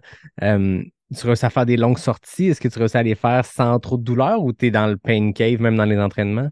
Tu 1.13 1.27
réussis 1.27 1.45
à 1.45 1.49
faire 1.49 1.65
des 1.65 1.77
longues 1.77 1.97
sorties? 1.97 2.47
Est-ce 2.47 2.61
que 2.61 2.67
tu 2.67 2.79
réussis 2.79 2.97
à 2.97 3.03
les 3.03 3.15
faire 3.15 3.45
sans 3.45 3.79
trop 3.79 3.97
de 3.97 4.03
douleur 4.03 4.41
ou 4.41 4.53
tu 4.53 4.67
es 4.67 4.71
dans 4.71 4.87
le 4.87 4.97
pain 4.97 5.31
cave 5.31 5.59
même 5.61 5.77
dans 5.77 5.85
les 5.85 5.99
entraînements? 5.99 6.49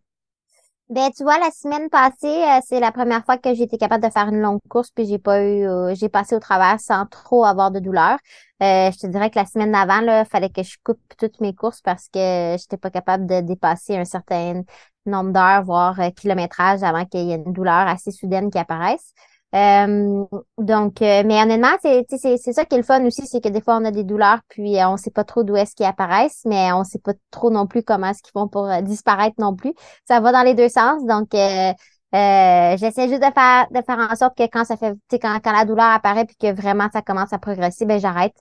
Ben, 0.92 1.10
tu 1.16 1.24
vois, 1.24 1.40
la 1.40 1.52
semaine 1.52 1.90
passée, 1.90 2.28
euh, 2.28 2.60
c'est 2.68 2.82
la 2.82 2.92
première 2.92 3.24
fois 3.24 3.38
que 3.38 3.54
j'ai 3.54 3.64
été 3.64 3.78
capable 3.78 4.04
de 4.04 4.10
faire 4.10 4.28
une 4.28 4.42
longue 4.42 4.60
course, 4.68 4.90
puis 4.92 5.06
j'ai 5.06 5.20
pas 5.20 5.42
eu, 5.42 5.66
euh, 5.66 5.96
j'ai 5.96 6.10
passé 6.10 6.36
au 6.36 6.40
travers 6.42 6.82
sans 6.82 7.06
trop 7.06 7.46
avoir 7.46 7.72
de 7.72 7.80
douleur. 7.80 8.18
Euh, 8.62 8.92
je 8.92 8.98
te 9.00 9.08
dirais 9.08 9.30
que 9.30 9.40
la 9.40 9.46
semaine 9.46 9.72
d'avant, 9.72 10.02
là, 10.02 10.26
fallait 10.26 10.50
que 10.50 10.64
je 10.64 10.76
coupe 10.84 11.00
toutes 11.18 11.40
mes 11.40 11.56
courses 11.56 11.82
parce 11.82 12.10
que 12.10 12.58
j'étais 12.60 12.76
pas 12.76 12.90
capable 12.90 13.26
de 13.26 13.40
dépasser 13.40 13.96
un 13.96 14.04
certain 14.04 14.64
nombre 15.06 15.32
d'heures, 15.32 15.64
voire 15.64 15.98
kilométrage 16.14 16.84
avant 16.84 17.06
qu'il 17.06 17.22
y 17.22 17.32
ait 17.32 17.36
une 17.36 17.54
douleur 17.54 17.88
assez 17.88 18.12
soudaine 18.12 18.52
qui 18.52 18.58
apparaisse. 18.58 19.14
Euh, 19.54 20.24
donc, 20.58 21.02
euh, 21.02 21.24
mais 21.26 21.42
honnêtement, 21.42 21.76
c'est, 21.82 22.06
c'est, 22.10 22.38
c'est 22.38 22.54
ça 22.54 22.64
qui 22.64 22.76
est 22.76 22.78
le 22.78 22.84
fun 22.86 23.04
aussi, 23.06 23.28
c'est 23.28 23.42
que 23.42 23.50
des 23.50 23.60
fois 23.60 23.78
on 23.78 23.84
a 23.86 23.92
des 23.92 24.06
douleurs, 24.06 24.40
puis 24.48 24.78
euh, 24.78 24.88
on 24.88 24.96
sait 24.96 25.12
pas 25.12 25.26
trop 25.26 25.44
d'où 25.44 25.58
est-ce 25.58 25.76
qu'ils 25.76 25.86
apparaissent, 25.86 26.44
mais 26.46 26.72
on 26.72 26.86
sait 26.86 27.00
pas 27.00 27.12
trop 27.32 27.50
non 27.52 27.68
plus 27.68 27.84
comment 27.84 28.08
est-ce 28.08 28.22
qu'ils 28.22 28.32
font 28.32 28.48
pour 28.48 28.66
euh, 28.70 28.82
disparaître 28.82 29.36
non 29.40 29.54
plus 29.56 29.74
ça 30.08 30.22
va 30.22 30.32
dans 30.32 30.44
les 30.44 30.54
deux 30.54 30.70
sens. 30.70 31.06
Donc, 31.06 31.36
euh, 31.36 31.74
euh, 32.14 32.78
j'essaie 32.78 33.10
juste 33.10 33.22
de 33.22 33.32
faire 33.34 33.68
de 33.72 33.82
faire 33.86 34.00
en 34.10 34.16
sorte 34.16 34.38
que 34.38 34.44
quand 34.44 34.64
ça 34.64 34.78
fait, 34.78 34.96
quand, 35.12 35.40
quand 35.44 35.52
la 35.52 35.66
douleur 35.66 35.88
apparaît 35.88 36.26
puis 36.26 36.36
que 36.38 36.54
vraiment 36.54 36.88
ça 36.94 37.02
commence 37.02 37.34
à 37.34 37.38
progresser, 37.38 37.86
ben 37.86 38.00
j'arrête. 38.00 38.36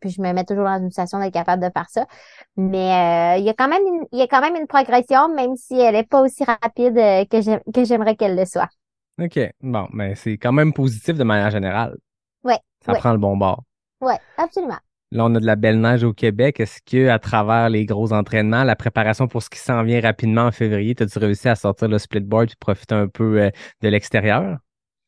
Puis 0.00 0.10
je 0.10 0.20
me 0.20 0.32
mets 0.32 0.44
toujours 0.44 0.64
dans 0.64 0.78
une 0.78 0.90
situation 0.90 1.18
d'être 1.20 1.34
capable 1.34 1.62
de 1.62 1.70
faire 1.72 1.88
ça. 1.88 2.06
Mais 2.56 3.38
il 3.38 3.44
y 3.44 3.48
a 3.48 3.54
quand 3.54 3.68
même 3.68 3.82
une, 3.86 4.06
il 4.12 4.18
y 4.18 4.22
a 4.22 4.26
quand 4.28 4.40
même 4.40 4.56
une 4.56 4.66
progression, 4.66 5.28
même 5.28 5.56
si 5.56 5.78
elle 5.78 5.94
est 5.94 6.08
pas 6.08 6.20
aussi 6.20 6.44
rapide 6.44 6.96
que 7.30 7.84
j'aimerais 7.84 8.16
qu'elle 8.16 8.36
le 8.36 8.44
soit. 8.44 8.68
OK. 9.20 9.38
Bon, 9.62 9.88
mais 9.92 10.14
c'est 10.14 10.36
quand 10.36 10.52
même 10.52 10.72
positif 10.72 11.16
de 11.16 11.24
manière 11.24 11.50
générale. 11.50 11.96
Ouais, 12.44 12.58
Ça 12.84 12.92
ouais. 12.92 12.98
prend 12.98 13.12
le 13.12 13.18
bon 13.18 13.36
bord. 13.36 13.64
Ouais, 14.00 14.18
absolument. 14.36 14.78
Là, 15.12 15.24
on 15.24 15.34
a 15.36 15.40
de 15.40 15.46
la 15.46 15.56
belle 15.56 15.80
neige 15.80 16.02
au 16.04 16.12
Québec. 16.12 16.60
Est-ce 16.60 16.80
que, 16.84 17.08
à 17.08 17.18
travers 17.18 17.68
les 17.70 17.86
gros 17.86 18.12
entraînements, 18.12 18.64
la 18.64 18.76
préparation 18.76 19.28
pour 19.28 19.42
ce 19.42 19.48
qui 19.48 19.58
s'en 19.58 19.82
vient 19.84 20.00
rapidement 20.00 20.42
en 20.46 20.52
février, 20.52 20.94
as-tu 20.98 21.18
réussi 21.18 21.48
à 21.48 21.54
sortir 21.54 21.88
le 21.88 21.98
splitboard 21.98 22.50
et 22.50 22.54
profiter 22.58 22.94
un 22.94 23.08
peu 23.08 23.40
euh, 23.40 23.50
de 23.82 23.88
l'extérieur? 23.88 24.58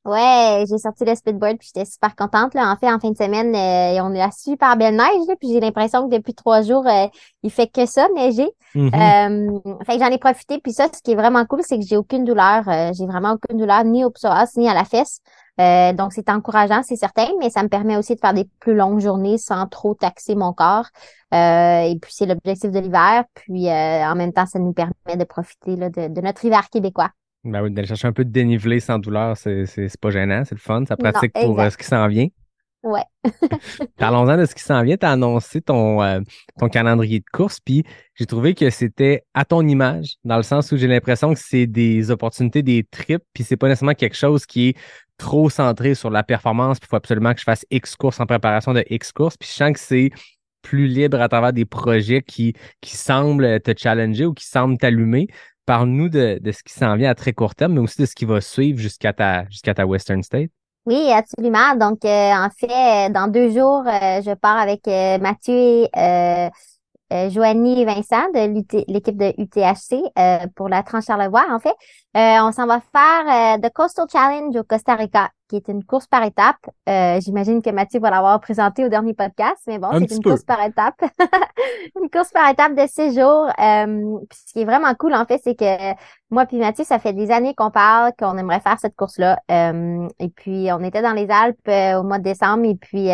Ouais, 0.09 0.65
j'ai 0.67 0.79
sorti 0.79 1.05
le 1.05 1.15
speedboard 1.15 1.59
puis 1.59 1.69
j'étais 1.75 1.85
super 1.85 2.17
contente 2.17 2.55
là. 2.55 2.73
En 2.73 2.77
fait, 2.77 2.91
en 2.91 2.99
fin 2.99 3.11
de 3.11 3.17
semaine, 3.17 3.55
euh, 3.55 4.03
on 4.03 4.15
a 4.15 4.19
la 4.27 4.31
super 4.31 4.75
belle 4.79 4.97
neige 4.97 5.27
là, 5.29 5.35
puis 5.39 5.53
j'ai 5.53 5.61
l'impression 5.61 6.09
que 6.09 6.17
depuis 6.17 6.33
trois 6.33 6.63
jours, 6.63 6.87
euh, 6.87 7.09
il 7.43 7.51
fait 7.51 7.67
que 7.67 7.85
ça 7.85 8.09
neiger. 8.17 8.49
Mhm. 8.75 8.91
Euh, 8.95 9.61
fait 9.85 9.99
que 9.99 10.05
j'en 10.05 10.11
ai 10.11 10.17
profité. 10.17 10.61
Puis 10.61 10.73
ça, 10.73 10.87
ce 10.91 11.03
qui 11.03 11.13
est 11.13 11.15
vraiment 11.15 11.45
cool, 11.45 11.61
c'est 11.63 11.79
que 11.79 11.85
j'ai 11.85 11.99
aucune 11.99 12.25
douleur. 12.25 12.67
Euh, 12.69 12.91
j'ai 12.97 13.05
vraiment 13.05 13.33
aucune 13.33 13.59
douleur 13.59 13.85
ni 13.85 14.03
au 14.03 14.11
psoas 14.11 14.47
ni 14.57 14.67
à 14.67 14.73
la 14.73 14.85
fesse. 14.85 15.21
Donc 15.59 16.13
c'est 16.13 16.31
encourageant, 16.31 16.83
c'est 16.85 16.97
certain, 16.97 17.27
mais 17.41 17.51
ça 17.51 17.63
me 17.65 17.69
permet 17.69 17.97
aussi 17.97 18.15
de 18.15 18.21
faire 18.21 18.33
des 18.33 18.49
plus 18.61 18.77
longues 18.77 19.01
journées 19.01 19.37
sans 19.37 19.67
trop 19.67 19.93
taxer 19.93 20.37
mon 20.37 20.53
corps. 20.53 20.87
Et 21.33 21.99
puis 22.01 22.13
c'est 22.15 22.27
l'objectif 22.27 22.71
de 22.71 22.79
l'hiver. 22.79 23.25
Puis 23.35 23.69
en 23.69 24.15
même 24.15 24.33
temps, 24.33 24.47
ça 24.47 24.59
nous 24.61 24.73
permet 24.73 25.17
de 25.17 25.25
profiter 25.25 25.75
là, 25.75 25.91
de, 25.91 26.09
de 26.09 26.21
notre 26.21 26.45
hiver 26.45 26.71
québécois. 26.71 27.11
Ben 27.51 27.63
oui, 27.63 27.71
d'aller 27.71 27.89
chercher 27.89 28.09
un 28.09 28.13
peu 28.13 28.25
de 28.25 28.31
dénivelé 28.31 28.81
sans 28.81 28.99
douleur, 28.99 29.37
c'est, 29.37 29.67
c'est, 29.67 29.89
c'est 29.89 30.01
pas 30.01 30.11
gênant, 30.11 30.45
c'est 30.45 30.55
le 30.55 30.61
fun, 30.61 30.85
ça 30.87 30.97
Non, 30.99 31.11
pratique 31.11 31.33
pour 31.33 31.61
euh, 31.61 31.71
ce 31.71 31.77
qui 31.77 31.87
s'en 31.87 32.07
vient. 32.09 32.29
Ouais. 32.83 33.03
Parlons-en 33.97 34.37
de 34.37 34.47
ce 34.47 34.55
qui 34.55 34.63
s'en 34.63 34.83
vient. 34.83 34.97
Tu 34.97 35.05
as 35.05 35.13
annoncé 35.13 35.61
ton, 35.61 36.01
euh, 36.03 36.21
ton 36.59 36.69
calendrier 36.69 37.19
de 37.19 37.25
course, 37.33 37.59
puis 37.61 37.85
j'ai 38.15 38.27
trouvé 38.27 38.55
que 38.55 38.71
c'était 38.71 39.25
à 39.35 39.45
ton 39.45 39.67
image, 39.67 40.17
dans 40.25 40.37
le 40.37 40.43
sens 40.43 40.71
où 40.71 40.77
j'ai 40.77 40.87
l'impression 40.87 41.35
que 41.35 41.41
c'est 41.41 41.67
des 41.67 42.11
opportunités, 42.11 42.63
des 42.63 42.85
trips, 42.85 43.25
puis 43.35 43.43
c'est 43.43 43.57
pas 43.57 43.69
nécessairement 43.69 43.95
quelque 43.95 44.17
chose 44.17 44.47
qui 44.47 44.69
est 44.69 44.77
trop 45.17 45.51
centré 45.51 45.95
sur 45.97 46.11
la 46.11 46.23
performance, 46.23 46.79
puis 46.79 46.87
il 46.87 46.91
faut 46.91 46.97
absolument 46.97 47.35
que 47.35 47.41
je 47.41 47.45
fasse 47.45 47.67
X 47.71 47.97
courses 47.97 48.21
en 48.21 48.27
préparation 48.27 48.73
de 48.73 48.85
X 48.89 49.11
courses, 49.11 49.37
puis 49.37 49.49
je 49.49 49.55
sens 49.55 49.73
que 49.73 49.81
c'est 49.81 50.11
plus 50.63 50.87
libre 50.87 51.21
à 51.21 51.29
travers 51.29 51.53
des 51.53 51.65
projets 51.65 52.23
qui, 52.23 52.55
qui 52.81 52.97
semblent 52.97 53.61
te 53.61 53.73
challenger 53.77 54.27
ou 54.27 54.35
qui 54.35 54.47
semblent 54.47 54.79
t'allumer. 54.79 55.29
Parle-nous 55.69 56.09
de, 56.09 56.41
ce 56.51 56.63
qui 56.63 56.73
s'en 56.73 56.97
vient 56.97 57.11
à 57.11 57.15
très 57.15 57.35
court 57.35 57.55
terme, 57.55 57.75
mais 57.75 57.81
aussi 57.81 58.01
de 58.01 58.07
ce 58.07 58.15
qui 58.15 58.25
va 58.25 58.41
suivre 58.41 58.79
jusqu'à 58.79 59.13
ta, 59.13 59.45
Western 59.85 60.23
State. 60.23 60.49
Oui, 60.87 61.13
absolument. 61.13 61.77
Donc, 61.77 62.07
euh, 62.07 62.33
en 62.33 62.49
fait, 62.49 63.11
euh, 63.11 63.13
dans 63.13 63.29
deux 63.31 63.51
jours, 63.51 63.83
euh, 63.87 64.23
je 64.23 64.35
pars 64.35 64.57
avec 64.57 64.87
Mathieu 65.21 65.85
et 65.95 66.49
euh, 67.13 67.19
euh, 67.19 67.31
Joanie 67.31 67.81
et 67.81 67.85
Vincent 67.85 68.29
de 68.35 68.93
l'équipe 68.93 69.17
de 69.17 69.33
UTHC 69.39 70.03
euh, 70.19 70.47
pour 70.55 70.69
la 70.69 70.83
tranche 70.83 71.07
Charlevoix, 71.07 71.47
en 71.51 71.59
fait. 71.59 71.75
Euh, 72.17 72.43
on 72.43 72.53
s'en 72.53 72.67
va 72.67 72.81
faire 72.81 73.57
euh, 73.57 73.59
The 73.61 73.73
Coastal 73.73 74.07
Challenge 74.11 74.57
au 74.57 74.65
Costa 74.65 74.95
Rica, 74.95 75.31
qui 75.49 75.57
est 75.57 75.69
une 75.69 75.85
course 75.85 76.07
par 76.07 76.23
étapes. 76.25 76.57
J'imagine 77.21 77.63
que 77.63 77.71
Mathieu 77.71 78.01
va 78.01 78.11
l'avoir 78.11 78.41
présenté 78.41 78.85
au 78.85 78.89
dernier 78.89 79.15
podcast, 79.15 79.63
mais 79.67 79.79
bon, 79.79 79.89
c'est 79.93 80.17
une 80.17 80.23
course 80.23 80.43
par 80.43 80.63
étapes. 80.65 81.01
une 82.03 82.11
course 82.11 82.31
par 82.31 82.49
étapes 82.51 82.75
de 82.75 82.87
six 82.87 83.15
jours. 83.15 83.49
ce 83.59 84.53
qui 84.53 84.63
est 84.63 84.65
vraiment 84.65 84.95
cool, 84.95 85.15
en 85.15 85.25
fait, 85.27 85.41
c'est 85.43 85.55
que 85.55 85.95
moi 86.31 86.47
puis 86.47 86.59
Mathieu, 86.59 86.85
ça 86.85 86.99
fait 86.99 87.13
des 87.13 87.31
années 87.31 87.55
qu'on 87.55 87.71
parle 87.71 88.13
qu'on 88.19 88.37
aimerait 88.37 88.61
faire 88.61 88.79
cette 88.81 88.97
course-là. 88.97 89.39
et 89.49 90.29
puis, 90.35 90.71
on 90.73 90.83
était 90.83 91.03
dans 91.03 91.13
les 91.13 91.29
Alpes 91.31 91.69
au 91.99 92.03
mois 92.03 92.19
de 92.19 92.25
décembre, 92.25 92.65
et 92.65 92.75
puis 92.75 93.11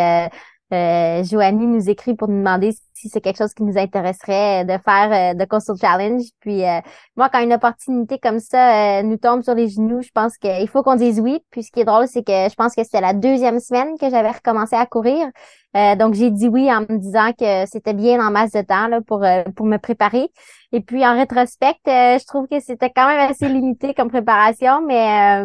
euh, 0.75 1.25
Joanie 1.25 1.67
nous 1.67 1.89
écrit 1.89 2.15
pour 2.15 2.29
nous 2.29 2.39
demander 2.39 2.73
si 2.95 3.09
c'est 3.09 3.21
quelque 3.21 3.39
chose 3.39 3.53
qui 3.55 3.63
nous 3.63 3.77
intéresserait 3.77 4.65
de 4.65 4.79
faire 4.79 5.33
euh, 5.33 5.35
de 5.35 5.45
Coastal 5.45 5.77
Challenge. 5.81 6.23
Puis 6.41 6.65
euh, 6.65 6.81
moi, 7.17 7.29
quand 7.29 7.43
une 7.43 7.53
opportunité 7.53 8.19
comme 8.19 8.41
ça 8.41 8.99
euh, 8.99 9.03
nous 9.03 9.19
tombe 9.19 9.43
sur 9.43 9.55
les 9.55 9.69
genoux, 9.69 10.01
je 10.03 10.11
pense 10.15 10.39
qu'il 10.39 10.69
faut 10.69 10.83
qu'on 10.83 10.97
dise 10.97 11.21
oui. 11.21 11.41
Puis 11.51 11.65
ce 11.65 11.71
qui 11.71 11.81
est 11.81 11.85
drôle, 11.85 12.09
c'est 12.09 12.25
que 12.25 12.49
je 12.49 12.55
pense 12.55 12.75
que 12.75 12.83
c'était 12.83 13.01
la 13.01 13.13
deuxième 13.13 13.61
semaine 13.61 13.99
que 13.99 14.09
j'avais 14.09 14.31
recommencé 14.31 14.77
à 14.77 14.87
courir. 14.87 15.27
Donc 15.75 16.15
j'ai 16.15 16.31
dit 16.31 16.49
oui 16.49 16.73
en 16.73 16.81
me 16.81 16.99
disant 16.99 17.33
que 17.33 17.67
c'était 17.67 17.95
bien 17.95 18.25
en 18.25 18.31
masse 18.31 18.53
de 18.53 18.63
temps 18.63 18.87
là, 18.87 19.01
pour, 19.01 19.25
pour 19.57 19.67
me 19.67 19.77
préparer. 19.79 20.29
Et 20.73 20.81
puis 20.81 21.07
en 21.07 21.15
rétrospect, 21.15 21.77
je 21.87 22.25
trouve 22.27 22.47
que 22.47 22.61
c'était 22.61 22.91
quand 22.91 23.07
même 23.07 23.31
assez 23.31 23.49
limité 23.49 23.95
comme 23.95 24.09
préparation, 24.09 24.83
mais 24.87 25.45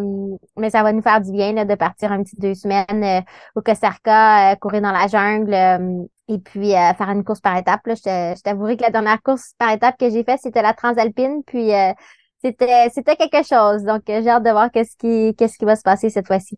mais 0.57 0.69
ça 0.69 0.83
va 0.83 0.93
nous 0.93 1.01
faire 1.01 1.21
du 1.21 1.31
bien 1.31 1.53
là, 1.53 1.65
de 1.65 1.75
partir 1.75 2.11
un 2.11 2.23
petit 2.23 2.35
deux 2.37 2.53
semaines 2.53 3.23
au 3.55 3.61
Costa 3.61 3.89
Rica, 3.89 4.55
courir 4.57 4.81
dans 4.81 4.91
la 4.91 5.07
jungle, 5.07 6.07
et 6.29 6.37
puis 6.37 6.75
euh, 6.75 6.93
faire 6.93 7.09
une 7.09 7.23
course 7.23 7.41
par 7.41 7.57
étape. 7.57 7.85
Là. 7.87 7.95
Je, 7.95 8.41
t'avouerai 8.41 8.77
que 8.77 8.83
la 8.83 8.91
dernière 8.91 9.21
course 9.21 9.53
par 9.57 9.71
étape 9.71 9.97
que 9.97 10.09
j'ai 10.09 10.23
faite, 10.23 10.39
c'était 10.41 10.61
la 10.61 10.73
Transalpine, 10.73 11.43
puis 11.45 11.73
euh, 11.73 11.91
c'était 12.43 12.89
c'était 12.93 13.15
quelque 13.15 13.43
chose. 13.45 13.83
Donc 13.83 14.09
euh, 14.09 14.21
j'ai 14.21 14.29
hâte 14.29 14.43
de 14.43 14.51
voir 14.51 14.71
qu'est-ce 14.71 14.95
qui 14.95 15.35
qu'est-ce 15.35 15.57
qui 15.57 15.65
va 15.65 15.75
se 15.75 15.81
passer 15.81 16.09
cette 16.09 16.27
fois-ci. 16.27 16.55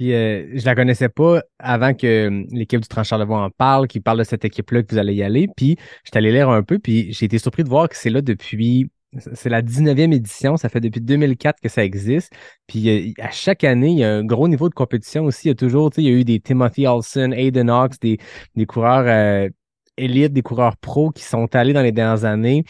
Puis 0.00 0.12
je 0.12 0.64
la 0.64 0.74
connaissais 0.74 1.10
pas 1.10 1.42
avant 1.58 1.92
que 1.92 2.42
l'équipe 2.52 2.80
du 2.80 2.88
Trancheur 2.88 3.18
de 3.18 3.24
Voix 3.24 3.42
en 3.42 3.50
parle, 3.50 3.86
qui 3.86 4.00
parle 4.00 4.16
de 4.16 4.24
cette 4.24 4.46
équipe-là 4.46 4.82
que 4.82 4.94
vous 4.94 4.98
allez 4.98 5.12
y 5.12 5.22
aller. 5.22 5.46
Puis 5.54 5.76
je 6.04 6.18
allé 6.18 6.32
lire 6.32 6.48
un 6.48 6.62
peu, 6.62 6.78
puis 6.78 7.12
j'ai 7.12 7.26
été 7.26 7.36
surpris 7.36 7.64
de 7.64 7.68
voir 7.68 7.86
que 7.86 7.94
c'est 7.94 8.08
là 8.08 8.22
depuis 8.22 8.90
c'est 9.34 9.50
la 9.50 9.60
19e 9.60 10.14
édition, 10.14 10.56
ça 10.56 10.70
fait 10.70 10.80
depuis 10.80 11.02
2004 11.02 11.60
que 11.60 11.68
ça 11.68 11.84
existe. 11.84 12.32
Puis 12.66 13.14
à 13.18 13.30
chaque 13.30 13.62
année, 13.62 13.90
il 13.90 13.98
y 13.98 14.04
a 14.04 14.14
un 14.14 14.24
gros 14.24 14.48
niveau 14.48 14.70
de 14.70 14.74
compétition 14.74 15.24
aussi. 15.26 15.48
Il 15.48 15.50
y 15.50 15.52
a 15.52 15.54
toujours, 15.54 15.90
tu 15.90 15.96
sais, 15.96 16.02
il 16.02 16.08
y 16.10 16.14
a 16.14 16.18
eu 16.18 16.24
des 16.24 16.40
Timothy 16.40 16.86
Olsen, 16.86 17.34
Aiden 17.34 17.66
Knox, 17.66 17.98
des, 17.98 18.16
des 18.56 18.64
coureurs 18.64 19.04
euh, 19.06 19.50
élites, 19.96 20.32
des 20.32 20.42
coureurs 20.42 20.76
pros 20.76 21.10
qui 21.10 21.22
sont 21.22 21.54
allés 21.54 21.72
dans 21.72 21.82
les 21.82 21.92
dernières 21.92 22.24
années. 22.24 22.64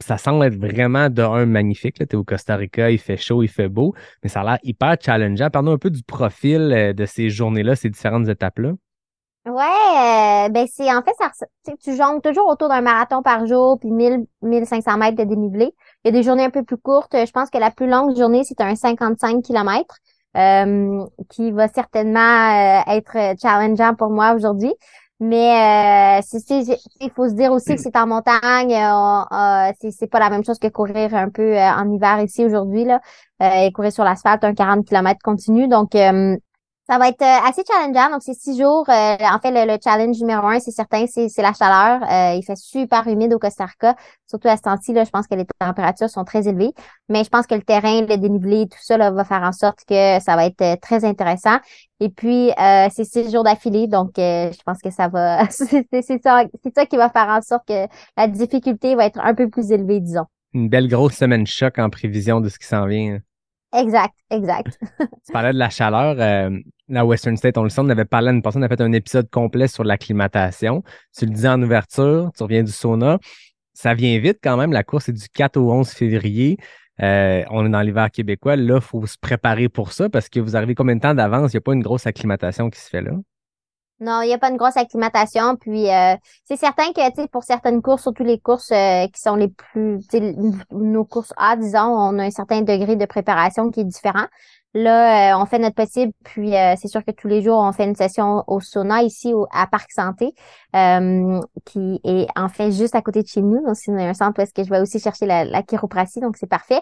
Ça 0.00 0.18
semble 0.18 0.44
être 0.44 0.56
vraiment 0.56 1.08
d'un 1.08 1.46
magnifique. 1.46 1.96
Tu 1.96 2.02
es 2.02 2.14
au 2.14 2.24
Costa 2.24 2.56
Rica, 2.56 2.90
il 2.90 2.98
fait 2.98 3.16
chaud, 3.16 3.42
il 3.42 3.48
fait 3.48 3.68
beau, 3.68 3.94
mais 4.22 4.28
ça 4.28 4.40
a 4.40 4.44
l'air 4.44 4.58
hyper 4.62 4.96
challengeant. 5.00 5.50
Parlons 5.50 5.72
un 5.72 5.78
peu 5.78 5.90
du 5.90 6.02
profil 6.02 6.72
euh, 6.72 6.92
de 6.92 7.06
ces 7.06 7.30
journées-là, 7.30 7.76
ces 7.76 7.90
différentes 7.90 8.28
étapes-là. 8.28 8.72
Ouais, 9.46 9.62
euh, 9.62 10.48
ben 10.48 10.66
c'est 10.72 10.90
en 10.90 11.02
fait 11.02 11.12
ça 11.18 11.30
tu 11.66 11.94
jongles 11.94 12.22
toujours 12.22 12.48
autour 12.48 12.70
d'un 12.70 12.80
marathon 12.80 13.22
par 13.22 13.44
jour 13.44 13.78
puis 13.78 13.90
1000 13.90 14.24
1500 14.40 14.96
mètres 14.96 15.18
de 15.18 15.24
dénivelé. 15.24 15.74
Il 16.02 16.06
y 16.06 16.08
a 16.08 16.12
des 16.12 16.22
journées 16.22 16.44
un 16.44 16.50
peu 16.50 16.62
plus 16.62 16.78
courtes, 16.78 17.14
je 17.14 17.30
pense 17.30 17.50
que 17.50 17.58
la 17.58 17.70
plus 17.70 17.86
longue 17.86 18.16
journée 18.16 18.42
c'est 18.44 18.62
un 18.62 18.74
55 18.74 19.42
km 19.42 19.96
euh, 20.38 21.04
qui 21.28 21.50
va 21.50 21.68
certainement 21.68 22.82
être 22.86 23.38
challengeant 23.38 23.94
pour 23.94 24.08
moi 24.08 24.32
aujourd'hui. 24.32 24.72
Mais 25.26 26.20
il 27.00 27.10
faut 27.16 27.28
se 27.28 27.34
dire 27.34 27.50
aussi 27.50 27.74
que 27.74 27.80
c'est 27.80 27.96
en 27.96 28.06
montagne, 28.06 28.76
c'est 29.90 30.10
pas 30.10 30.18
la 30.18 30.28
même 30.28 30.44
chose 30.44 30.58
que 30.58 30.68
courir 30.68 31.14
un 31.14 31.30
peu 31.30 31.56
en 31.56 31.90
hiver 31.90 32.20
ici 32.20 32.44
aujourd'hui 32.44 32.84
là, 32.84 33.00
et 33.40 33.72
courir 33.72 33.90
sur 33.90 34.04
l'asphalte 34.04 34.44
un 34.44 34.54
40 34.54 34.84
km 34.86 35.18
continu. 35.24 35.66
Donc 35.66 35.92
ça 36.86 36.98
va 36.98 37.08
être 37.08 37.22
euh, 37.22 37.48
assez 37.48 37.62
challengeant. 37.66 38.10
Donc, 38.10 38.22
c'est 38.22 38.34
six 38.34 38.58
jours. 38.58 38.84
Euh, 38.88 39.16
en 39.20 39.38
fait, 39.40 39.50
le, 39.50 39.78
challenge 39.82 40.18
numéro 40.20 40.46
un, 40.46 40.60
c'est 40.60 40.70
certain, 40.70 41.06
c'est, 41.06 41.30
la 41.38 41.54
chaleur. 41.54 42.02
Euh, 42.02 42.36
il 42.36 42.42
fait 42.44 42.56
super 42.56 43.06
humide 43.08 43.32
au 43.32 43.38
Costa 43.38 43.64
Rica. 43.64 43.96
Surtout 44.28 44.48
à 44.48 44.56
ce 44.56 44.62
temps-ci, 44.62 44.92
je 44.94 45.10
pense 45.10 45.26
que 45.26 45.34
les 45.34 45.46
températures 45.58 46.10
sont 46.10 46.24
très 46.24 46.46
élevées. 46.46 46.72
Mais 47.08 47.24
je 47.24 47.30
pense 47.30 47.46
que 47.46 47.54
le 47.54 47.62
terrain, 47.62 48.02
le 48.02 48.16
dénivelé, 48.18 48.66
tout 48.70 48.78
ça 48.82 48.98
là, 48.98 49.10
va 49.10 49.24
faire 49.24 49.42
en 49.42 49.52
sorte 49.52 49.78
que 49.88 50.20
ça 50.20 50.36
va 50.36 50.46
être 50.46 50.80
très 50.80 51.04
intéressant. 51.04 51.58
Et 52.00 52.10
puis, 52.10 52.50
c'est 52.58 53.04
six 53.04 53.32
jours 53.32 53.44
d'affilée. 53.44 53.86
Donc, 53.86 54.12
je 54.16 54.62
pense 54.66 54.82
que 54.82 54.90
ça 54.90 55.08
va... 55.08 55.48
c'est, 55.50 55.86
ça, 56.22 56.44
ça 56.74 56.86
qui 56.86 56.96
va 56.96 57.08
faire 57.08 57.28
en 57.28 57.40
sorte 57.40 57.66
que 57.66 57.86
la 58.16 58.28
difficulté 58.28 58.94
va 58.94 59.06
être 59.06 59.20
un 59.20 59.34
peu 59.34 59.48
plus 59.48 59.70
élevée, 59.70 60.00
disons. 60.00 60.26
Une 60.52 60.68
belle 60.68 60.88
grosse 60.88 61.14
semaine 61.14 61.46
choc 61.46 61.78
en 61.78 61.88
prévision 61.88 62.40
de 62.40 62.48
ce 62.48 62.58
qui 62.58 62.66
s'en 62.66 62.86
vient. 62.86 63.20
Exact, 63.74 64.14
exact. 64.30 64.78
tu 65.00 65.32
parlais 65.32 65.52
de 65.52 65.58
la 65.58 65.68
chaleur. 65.68 66.16
Euh, 66.18 66.58
la 66.88 67.04
Western 67.04 67.36
State, 67.36 67.58
on 67.58 67.64
le 67.64 67.70
sait, 67.70 67.80
on 67.80 67.88
avait 67.88 68.04
parlé 68.04 68.30
une 68.30 68.40
personne, 68.42 68.62
on 68.62 68.66
a 68.66 68.68
fait 68.68 68.80
un 68.80 68.92
épisode 68.92 69.28
complet 69.30 69.66
sur 69.68 69.84
l'acclimatation. 69.84 70.82
Tu 71.16 71.26
le 71.26 71.32
disais 71.32 71.48
en 71.48 71.60
ouverture, 71.60 72.30
tu 72.36 72.42
reviens 72.42 72.62
du 72.62 72.72
sauna. 72.72 73.18
Ça 73.72 73.94
vient 73.94 74.18
vite 74.18 74.38
quand 74.42 74.56
même. 74.56 74.72
La 74.72 74.84
course 74.84 75.08
est 75.08 75.12
du 75.12 75.28
4 75.28 75.56
au 75.56 75.72
11 75.72 75.88
février. 75.90 76.58
Euh, 77.02 77.42
on 77.50 77.66
est 77.66 77.70
dans 77.70 77.80
l'hiver 77.80 78.10
québécois. 78.10 78.54
Là, 78.54 78.76
il 78.76 78.80
faut 78.80 79.04
se 79.06 79.18
préparer 79.18 79.68
pour 79.68 79.92
ça 79.92 80.08
parce 80.08 80.28
que 80.28 80.38
vous 80.38 80.56
arrivez 80.56 80.76
combien 80.76 80.94
de 80.94 81.00
temps 81.00 81.14
d'avance? 81.14 81.52
Il 81.52 81.56
n'y 81.56 81.58
a 81.58 81.62
pas 81.62 81.72
une 81.72 81.82
grosse 81.82 82.06
acclimatation 82.06 82.70
qui 82.70 82.78
se 82.78 82.88
fait 82.88 83.02
là. 83.02 83.12
Non, 84.00 84.22
il 84.22 84.26
n'y 84.26 84.34
a 84.34 84.38
pas 84.38 84.50
une 84.50 84.56
grosse 84.56 84.76
acclimatation. 84.76 85.56
Puis 85.56 85.88
euh, 85.90 86.16
c'est 86.44 86.56
certain 86.56 86.92
que 86.92 87.26
pour 87.28 87.44
certaines 87.44 87.80
courses, 87.80 88.02
surtout 88.02 88.24
les 88.24 88.38
courses 88.38 88.72
euh, 88.72 89.06
qui 89.06 89.20
sont 89.20 89.36
les 89.36 89.48
plus 89.48 90.00
nos 90.72 91.04
courses 91.04 91.32
A, 91.36 91.56
disons, 91.56 91.78
on 91.80 92.18
a 92.18 92.24
un 92.24 92.30
certain 92.30 92.62
degré 92.62 92.96
de 92.96 93.06
préparation 93.06 93.70
qui 93.70 93.80
est 93.80 93.84
différent. 93.84 94.26
Là, 94.74 95.34
euh, 95.34 95.40
on 95.40 95.46
fait 95.46 95.60
notre 95.60 95.76
possible, 95.76 96.12
puis 96.24 96.50
c'est 96.76 96.88
sûr 96.88 97.04
que 97.04 97.12
tous 97.12 97.28
les 97.28 97.42
jours, 97.42 97.58
on 97.58 97.72
fait 97.72 97.84
une 97.84 97.94
session 97.94 98.42
au 98.48 98.60
sauna 98.60 99.02
ici 99.02 99.32
à 99.52 99.68
Parc 99.68 99.92
Santé, 99.92 100.32
qui 101.64 102.00
est 102.04 102.26
en 102.36 102.48
fait 102.48 102.72
juste 102.72 102.94
à 102.96 103.00
côté 103.02 103.22
de 103.22 103.28
chez 103.28 103.40
nous. 103.40 103.64
Donc, 103.64 103.76
c'est 103.76 103.92
un 103.92 104.14
centre 104.14 104.40
où 104.40 104.42
est-ce 104.42 104.52
que 104.52 104.64
je 104.64 104.70
vais 104.70 104.80
aussi 104.80 104.98
chercher 104.98 105.26
la, 105.26 105.44
la 105.44 105.62
chiropratie, 105.62 106.20
donc 106.20 106.36
c'est 106.36 106.48
parfait. 106.48 106.80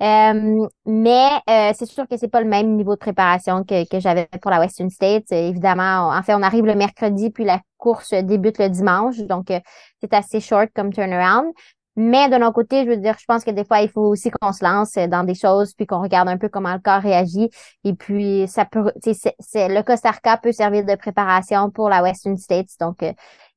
Euh, 0.00 0.66
mais 0.86 1.28
euh, 1.50 1.72
c'est 1.76 1.86
sûr 1.86 2.06
que 2.06 2.16
c'est 2.16 2.28
pas 2.28 2.40
le 2.40 2.48
même 2.48 2.76
niveau 2.76 2.94
de 2.94 3.00
préparation 3.00 3.64
que, 3.64 3.88
que 3.88 3.98
j'avais 3.98 4.28
pour 4.40 4.50
la 4.50 4.60
Western 4.60 4.90
States. 4.90 5.32
évidemment, 5.32 6.10
en 6.10 6.22
fait, 6.22 6.34
on 6.34 6.42
arrive 6.42 6.66
le 6.66 6.76
mercredi, 6.76 7.30
puis 7.30 7.44
la 7.44 7.60
course 7.78 8.14
débute 8.14 8.58
le 8.58 8.68
dimanche. 8.68 9.18
Donc, 9.18 9.50
euh, 9.50 9.58
c'est 10.00 10.12
assez 10.14 10.40
short 10.40 10.70
comme 10.74 10.92
turnaround. 10.92 11.52
Mais 12.00 12.28
de 12.28 12.36
notre 12.36 12.52
côté, 12.52 12.84
je 12.84 12.90
veux 12.90 12.96
dire, 12.96 13.16
je 13.18 13.24
pense 13.26 13.42
que 13.42 13.50
des 13.50 13.64
fois, 13.64 13.80
il 13.80 13.88
faut 13.88 14.02
aussi 14.02 14.30
qu'on 14.30 14.52
se 14.52 14.64
lance 14.64 14.94
dans 14.94 15.24
des 15.24 15.34
choses, 15.34 15.74
puis 15.74 15.84
qu'on 15.84 16.00
regarde 16.00 16.28
un 16.28 16.36
peu 16.36 16.48
comment 16.48 16.72
le 16.72 16.78
corps 16.78 17.02
réagit. 17.02 17.50
Et 17.82 17.92
puis, 17.92 18.46
ça 18.46 18.64
peut, 18.64 18.92
c'est, 19.02 19.68
le 19.68 19.82
Costa 19.82 20.12
Rica 20.12 20.36
peut 20.36 20.52
servir 20.52 20.84
de 20.84 20.94
préparation 20.94 21.70
pour 21.70 21.88
la 21.88 22.00
Western 22.04 22.36
States. 22.36 22.68
Donc, 22.78 23.04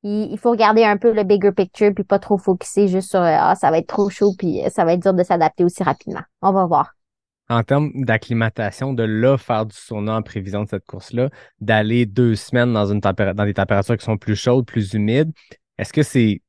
il, 0.02 0.36
faut 0.38 0.50
regarder 0.50 0.82
un 0.82 0.96
peu 0.96 1.12
le 1.12 1.22
bigger 1.22 1.52
picture 1.52 1.92
puis 1.94 2.02
pas 2.02 2.18
trop 2.18 2.36
focuser 2.36 2.88
juste 2.88 3.10
sur 3.10 3.20
ah 3.20 3.54
ça 3.54 3.70
va 3.70 3.78
être 3.78 3.86
trop 3.86 4.10
chaud 4.10 4.32
puis 4.36 4.60
ça 4.68 4.84
va 4.84 4.94
être 4.94 5.02
dur 5.02 5.14
de 5.14 5.22
s'adapter 5.22 5.62
aussi 5.62 5.84
rapidement. 5.84 6.22
On 6.40 6.50
va 6.50 6.66
voir. 6.66 6.94
En 7.48 7.62
termes 7.62 7.92
d'acclimatation, 7.94 8.92
de 8.92 9.04
là 9.04 9.38
faire 9.38 9.66
du 9.66 9.76
sauna 9.76 10.16
en 10.16 10.22
prévision 10.22 10.64
de 10.64 10.68
cette 10.68 10.84
course-là, 10.84 11.28
d'aller 11.60 12.06
deux 12.06 12.34
semaines 12.34 12.72
dans, 12.72 12.86
une 12.86 12.98
dans 12.98 13.44
des 13.44 13.54
températures 13.54 13.96
qui 13.96 14.04
sont 14.04 14.16
plus 14.16 14.34
chaudes, 14.34 14.66
plus 14.66 14.94
humides, 14.94 15.30
est-ce 15.78 15.92
que 15.92 16.02
c'est 16.02 16.40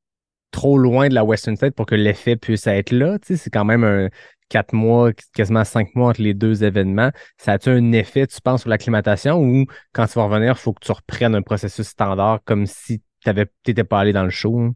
trop 0.53 0.77
loin 0.77 1.09
de 1.09 1.13
la 1.13 1.25
Western 1.25 1.57
State 1.57 1.75
pour 1.75 1.85
que 1.85 1.95
l'effet 1.95 2.37
puisse 2.37 2.67
être 2.67 2.91
là? 2.91 3.17
c'est 3.21 3.49
quand 3.49 3.65
même 3.65 3.83
un 3.83 4.07
quatre 4.49 4.73
mois, 4.73 5.11
quasiment 5.33 5.65
cinq 5.65 5.95
mois 5.95 6.09
entre 6.09 6.21
les 6.21 6.33
deux 6.33 6.63
événements. 6.63 7.09
Ça 7.37 7.53
a-tu 7.53 7.69
un 7.69 7.91
effet, 7.91 8.27
tu 8.27 8.39
penses, 8.39 8.61
sur 8.61 8.69
l'acclimatation 8.69 9.39
ou 9.39 9.65
quand 9.93 10.05
tu 10.05 10.13
vas 10.13 10.25
revenir, 10.25 10.51
il 10.51 10.59
faut 10.59 10.73
que 10.73 10.85
tu 10.85 10.91
reprennes 10.91 11.35
un 11.35 11.41
processus 11.41 11.87
standard 11.87 12.39
comme 12.45 12.67
si 12.67 13.01
tu 13.23 13.31
n'étais 13.67 13.83
pas 13.83 13.99
allé 13.99 14.13
dans 14.13 14.23
le 14.23 14.29
show. 14.29 14.59
Hein? 14.59 14.73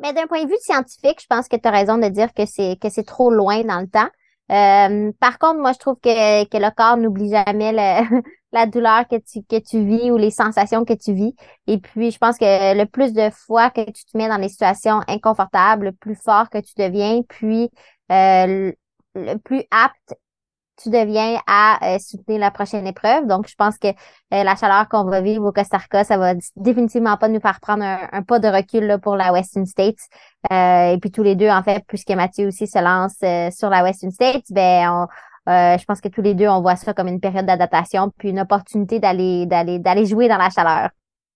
Mais 0.00 0.12
d'un 0.12 0.26
point 0.26 0.42
de 0.42 0.48
vue 0.48 0.58
scientifique, 0.60 1.20
je 1.20 1.26
pense 1.28 1.48
que 1.48 1.56
tu 1.56 1.68
as 1.68 1.70
raison 1.70 1.98
de 1.98 2.08
dire 2.08 2.32
que 2.34 2.44
c'est 2.46 2.76
que 2.80 2.88
c'est 2.88 3.06
trop 3.06 3.30
loin 3.30 3.62
dans 3.62 3.80
le 3.80 3.88
temps. 3.88 4.08
Euh, 4.50 5.12
par 5.20 5.38
contre, 5.38 5.60
moi, 5.60 5.72
je 5.72 5.78
trouve 5.78 5.96
que, 6.02 6.44
que 6.44 6.56
le 6.56 6.74
corps 6.74 6.96
n'oublie 6.96 7.30
jamais 7.30 7.72
la 8.52 8.66
douleur 8.66 9.06
que 9.08 9.16
tu, 9.16 9.42
que 9.42 9.58
tu 9.58 9.84
vis 9.84 10.10
ou 10.10 10.16
les 10.16 10.30
sensations 10.30 10.84
que 10.84 10.94
tu 10.94 11.12
vis. 11.12 11.34
Et 11.66 11.78
puis, 11.78 12.10
je 12.10 12.18
pense 12.18 12.38
que 12.38 12.76
le 12.76 12.84
plus 12.86 13.12
de 13.12 13.30
fois 13.30 13.70
que 13.70 13.84
tu 13.84 14.04
te 14.04 14.16
mets 14.16 14.28
dans 14.28 14.38
des 14.38 14.48
situations 14.48 15.00
inconfortables, 15.06 15.86
le 15.86 15.92
plus 15.92 16.14
fort 16.14 16.48
que 16.48 16.58
tu 16.58 16.72
deviens, 16.76 17.22
puis 17.28 17.70
euh, 18.10 18.72
le 19.14 19.36
plus 19.36 19.62
apte 19.70 20.14
tu 20.80 20.90
deviens 20.90 21.40
à 21.48 21.94
euh, 21.94 21.98
soutenir 21.98 22.38
la 22.38 22.52
prochaine 22.52 22.86
épreuve. 22.86 23.26
Donc, 23.26 23.48
je 23.48 23.56
pense 23.56 23.78
que 23.78 23.88
euh, 23.88 23.92
la 24.30 24.54
chaleur 24.54 24.88
qu'on 24.88 25.02
va 25.02 25.20
vivre 25.20 25.44
au 25.44 25.50
Costa 25.50 25.76
Rica, 25.76 26.04
ça 26.04 26.16
va 26.16 26.34
définitivement 26.54 27.16
pas 27.16 27.26
nous 27.26 27.40
faire 27.40 27.58
prendre 27.58 27.82
un, 27.82 28.22
pas 28.22 28.38
de 28.38 28.46
recul 28.46 28.96
pour 29.02 29.16
la 29.16 29.32
Western 29.32 29.66
States. 29.66 29.98
Et 30.52 30.96
puis 31.00 31.10
tous 31.10 31.24
les 31.24 31.34
deux, 31.34 31.48
en 31.48 31.64
fait, 31.64 31.82
puisque 31.88 32.12
Mathieu 32.12 32.46
aussi 32.46 32.68
se 32.68 32.78
lance 32.78 33.16
sur 33.56 33.70
la 33.70 33.82
Western 33.82 34.12
States, 34.12 34.44
ben 34.52 35.08
je 35.48 35.84
pense 35.84 36.00
que 36.00 36.08
tous 36.08 36.22
les 36.22 36.34
deux, 36.34 36.46
on 36.48 36.60
voit 36.60 36.76
ça 36.76 36.94
comme 36.94 37.08
une 37.08 37.20
période 37.20 37.46
d'adaptation, 37.46 38.12
puis 38.18 38.30
une 38.30 38.40
opportunité 38.40 39.00
d'aller 39.00 39.46
d'aller 39.46 39.78
d'aller 39.78 40.06
jouer 40.06 40.28
dans 40.28 40.38
la 40.38 40.50
chaleur. 40.50 40.90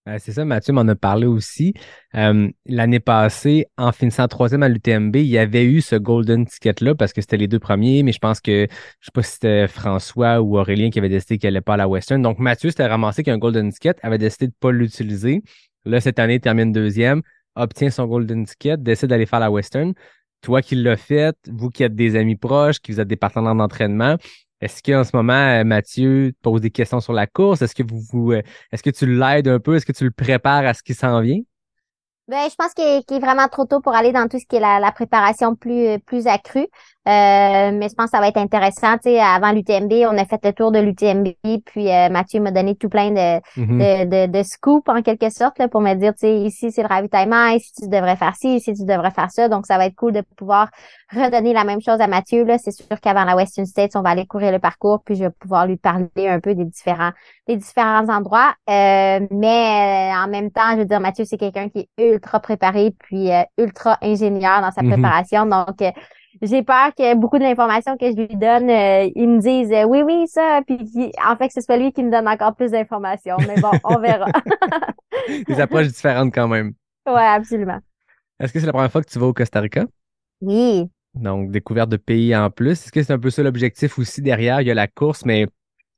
Euh, 0.08 0.16
c'est 0.18 0.32
ça, 0.32 0.44
Mathieu 0.44 0.72
m'en 0.72 0.86
a 0.88 0.96
parlé 0.96 1.26
aussi. 1.26 1.74
Euh, 2.16 2.50
L'année 2.66 2.98
passée, 2.98 3.66
en 3.78 3.92
finissant 3.92 4.26
troisième 4.26 4.64
à 4.64 4.68
l'UTMB, 4.68 5.14
il 5.16 5.26
y 5.26 5.38
avait 5.38 5.64
eu 5.64 5.80
ce 5.80 5.94
golden 5.94 6.44
ticket-là 6.44 6.96
parce 6.96 7.12
que 7.12 7.20
c'était 7.20 7.36
les 7.36 7.46
deux 7.46 7.60
premiers, 7.60 8.02
mais 8.02 8.10
je 8.10 8.18
pense 8.18 8.40
que, 8.40 8.66
je 8.68 9.04
sais 9.06 9.10
pas 9.14 9.22
si 9.22 9.32
c'était 9.34 9.68
François 9.68 10.40
ou 10.42 10.58
Aurélien 10.58 10.90
qui 10.90 10.98
avait 10.98 11.08
décidé 11.08 11.38
qu'il 11.38 11.48
n'allait 11.48 11.60
pas 11.60 11.74
à 11.74 11.76
la 11.76 11.88
Western. 11.88 12.20
Donc, 12.20 12.40
Mathieu 12.40 12.70
s'était 12.70 12.86
ramassé 12.86 13.22
qu'un 13.22 13.38
golden 13.38 13.70
ticket, 13.70 13.94
avait 14.02 14.18
décidé 14.18 14.48
de 14.48 14.54
pas 14.58 14.72
l'utiliser. 14.72 15.42
Là, 15.84 16.00
cette 16.00 16.18
année, 16.18 16.34
il 16.34 16.40
termine 16.40 16.72
deuxième, 16.72 17.22
obtient 17.54 17.90
son 17.90 18.06
golden 18.06 18.44
ticket, 18.44 18.76
décide 18.78 19.08
d'aller 19.08 19.26
faire 19.26 19.40
la 19.40 19.52
Western. 19.52 19.94
Toi 20.42 20.60
qui 20.60 20.74
l'as 20.74 20.96
fait, 20.96 21.36
vous 21.48 21.70
qui 21.70 21.82
êtes 21.82 21.94
des 21.94 22.16
amis 22.16 22.36
proches, 22.36 22.80
qui 22.80 22.92
vous 22.92 23.00
êtes 23.00 23.08
des 23.08 23.16
partenaires 23.16 23.54
d'entraînement, 23.54 24.16
est-ce 24.60 24.80
qu'en 24.80 25.02
ce 25.02 25.10
moment, 25.16 25.32
euh, 25.32 25.64
Mathieu 25.64 26.32
pose 26.40 26.60
des 26.60 26.70
questions 26.70 27.00
sur 27.00 27.12
la 27.12 27.26
course? 27.26 27.62
Est-ce 27.62 27.74
que 27.74 27.82
vous, 27.82 28.32
euh, 28.32 28.42
est-ce 28.70 28.82
que 28.82 28.90
tu 28.90 29.06
l'aides 29.06 29.48
un 29.48 29.58
peu? 29.58 29.74
Est-ce 29.74 29.84
que 29.86 29.92
tu 29.92 30.04
le 30.04 30.12
prépares 30.12 30.64
à 30.64 30.72
ce 30.72 30.84
qui 30.84 30.94
s'en 30.94 31.20
vient? 31.20 31.40
Ben, 32.28 32.48
je 32.48 32.54
pense 32.54 32.72
qu'il 32.72 32.84
est, 32.84 33.20
vraiment 33.20 33.48
trop 33.48 33.64
tôt 33.64 33.80
pour 33.80 33.94
aller 33.94 34.12
dans 34.12 34.28
tout 34.28 34.38
ce 34.38 34.46
qui 34.46 34.56
est 34.56 34.60
la, 34.60 34.78
la 34.78 34.92
préparation 34.92 35.56
plus 35.56 35.98
plus 36.06 36.28
accrue. 36.28 36.68
Euh, 37.08 37.72
mais 37.72 37.88
je 37.88 37.94
pense 37.94 38.06
que 38.06 38.10
ça 38.16 38.20
va 38.20 38.28
être 38.28 38.36
intéressant. 38.36 38.94
Tu 38.98 39.10
sais, 39.10 39.20
avant 39.20 39.50
l'UTMB, 39.52 39.92
on 40.08 40.16
a 40.16 40.24
fait 40.24 40.38
le 40.44 40.52
tour 40.52 40.70
de 40.70 40.78
l'UTMB, 40.78 41.28
puis 41.66 41.90
euh, 41.90 42.08
Mathieu 42.10 42.40
m'a 42.40 42.52
donné 42.52 42.76
tout 42.76 42.88
plein 42.88 43.10
de, 43.10 43.40
Mhm. 43.56 43.78
de, 43.78 44.26
de, 44.26 44.32
de 44.38 44.42
scoops 44.44 44.88
en 44.88 45.02
quelque 45.02 45.28
sorte 45.30 45.58
là, 45.58 45.66
pour 45.68 45.80
me 45.80 45.94
dire, 45.94 46.12
tu 46.14 46.20
sais, 46.20 46.36
ici 46.38 46.70
c'est 46.70 46.82
le 46.82 46.88
ravitaillement, 46.88 47.48
ici 47.48 47.72
tu 47.76 47.88
devrais 47.88 48.14
faire 48.14 48.36
ci, 48.36 48.54
ici 48.56 48.72
tu 48.74 48.84
devrais 48.84 49.10
faire 49.10 49.30
ça. 49.32 49.48
Donc 49.48 49.66
ça 49.66 49.78
va 49.78 49.86
être 49.86 49.96
cool 49.96 50.12
de 50.12 50.20
pouvoir 50.36 50.70
redonner 51.12 51.52
la 51.52 51.64
même 51.64 51.80
chose 51.80 52.00
à 52.00 52.06
Mathieu. 52.06 52.44
Là, 52.44 52.56
c'est 52.58 52.70
sûr 52.70 52.86
qu'avant 53.00 53.24
la 53.24 53.34
Western 53.36 53.66
States, 53.66 53.96
on 53.96 54.02
va 54.02 54.10
aller 54.10 54.26
courir 54.26 54.52
le 54.52 54.58
parcours, 54.60 55.02
puis 55.04 55.16
je 55.16 55.24
vais 55.24 55.30
pouvoir 55.30 55.66
lui 55.66 55.76
parler 55.78 56.08
un 56.28 56.38
peu 56.40 56.54
des 56.54 56.64
différents 56.64 57.10
des 57.48 57.56
différents 57.56 58.08
endroits. 58.08 58.54
Euh, 58.70 59.20
mais 59.30 60.12
euh, 60.14 60.24
en 60.24 60.28
même 60.28 60.50
temps, 60.52 60.70
je 60.72 60.76
veux 60.78 60.84
dire, 60.84 61.00
Mathieu, 61.00 61.24
c'est 61.24 61.36
quelqu'un 61.38 61.68
qui 61.68 61.88
est 61.96 62.12
ultra 62.12 62.38
préparé, 62.40 62.94
puis 63.00 63.32
euh, 63.32 63.42
ultra 63.58 63.98
ingénieur 64.02 64.60
dans 64.60 64.70
sa 64.70 64.82
Mhm. 64.82 64.88
préparation. 64.90 65.46
Donc 65.46 65.82
euh, 65.82 65.90
j'ai 66.42 66.62
peur 66.62 66.92
que 66.96 67.14
beaucoup 67.14 67.38
de 67.38 67.44
l'information 67.44 67.96
que 67.96 68.10
je 68.10 68.16
lui 68.16 68.36
donne, 68.36 68.68
euh, 68.68 69.08
il 69.14 69.28
me 69.28 69.40
dise 69.40 69.72
euh, 69.72 69.84
oui, 69.84 70.02
oui, 70.02 70.26
ça, 70.26 70.60
puis 70.66 71.12
en 71.24 71.36
fait 71.36 71.48
que 71.48 71.54
ce 71.54 71.60
soit 71.60 71.76
lui 71.76 71.92
qui 71.92 72.02
me 72.02 72.10
donne 72.10 72.28
encore 72.28 72.54
plus 72.54 72.72
d'informations. 72.72 73.36
Mais 73.46 73.60
bon, 73.60 73.70
on 73.84 73.98
verra. 73.98 74.26
Des 75.48 75.60
approches 75.60 75.88
différentes 75.88 76.34
quand 76.34 76.48
même. 76.48 76.72
ouais, 77.06 77.14
absolument. 77.14 77.78
Est-ce 78.40 78.52
que 78.52 78.58
c'est 78.58 78.66
la 78.66 78.72
première 78.72 78.90
fois 78.90 79.02
que 79.02 79.10
tu 79.10 79.18
vas 79.18 79.26
au 79.26 79.32
Costa 79.32 79.60
Rica? 79.60 79.84
Oui. 80.40 80.90
Donc, 81.14 81.50
découverte 81.50 81.90
de 81.90 81.96
pays 81.96 82.34
en 82.34 82.50
plus. 82.50 82.72
Est-ce 82.72 82.90
que 82.92 83.02
c'est 83.02 83.12
un 83.12 83.18
peu 83.18 83.30
ça 83.30 83.42
l'objectif 83.42 83.98
aussi 83.98 84.20
derrière? 84.20 84.60
Il 84.62 84.66
y 84.66 84.70
a 84.70 84.74
la 84.74 84.88
course, 84.88 85.24
mais 85.24 85.46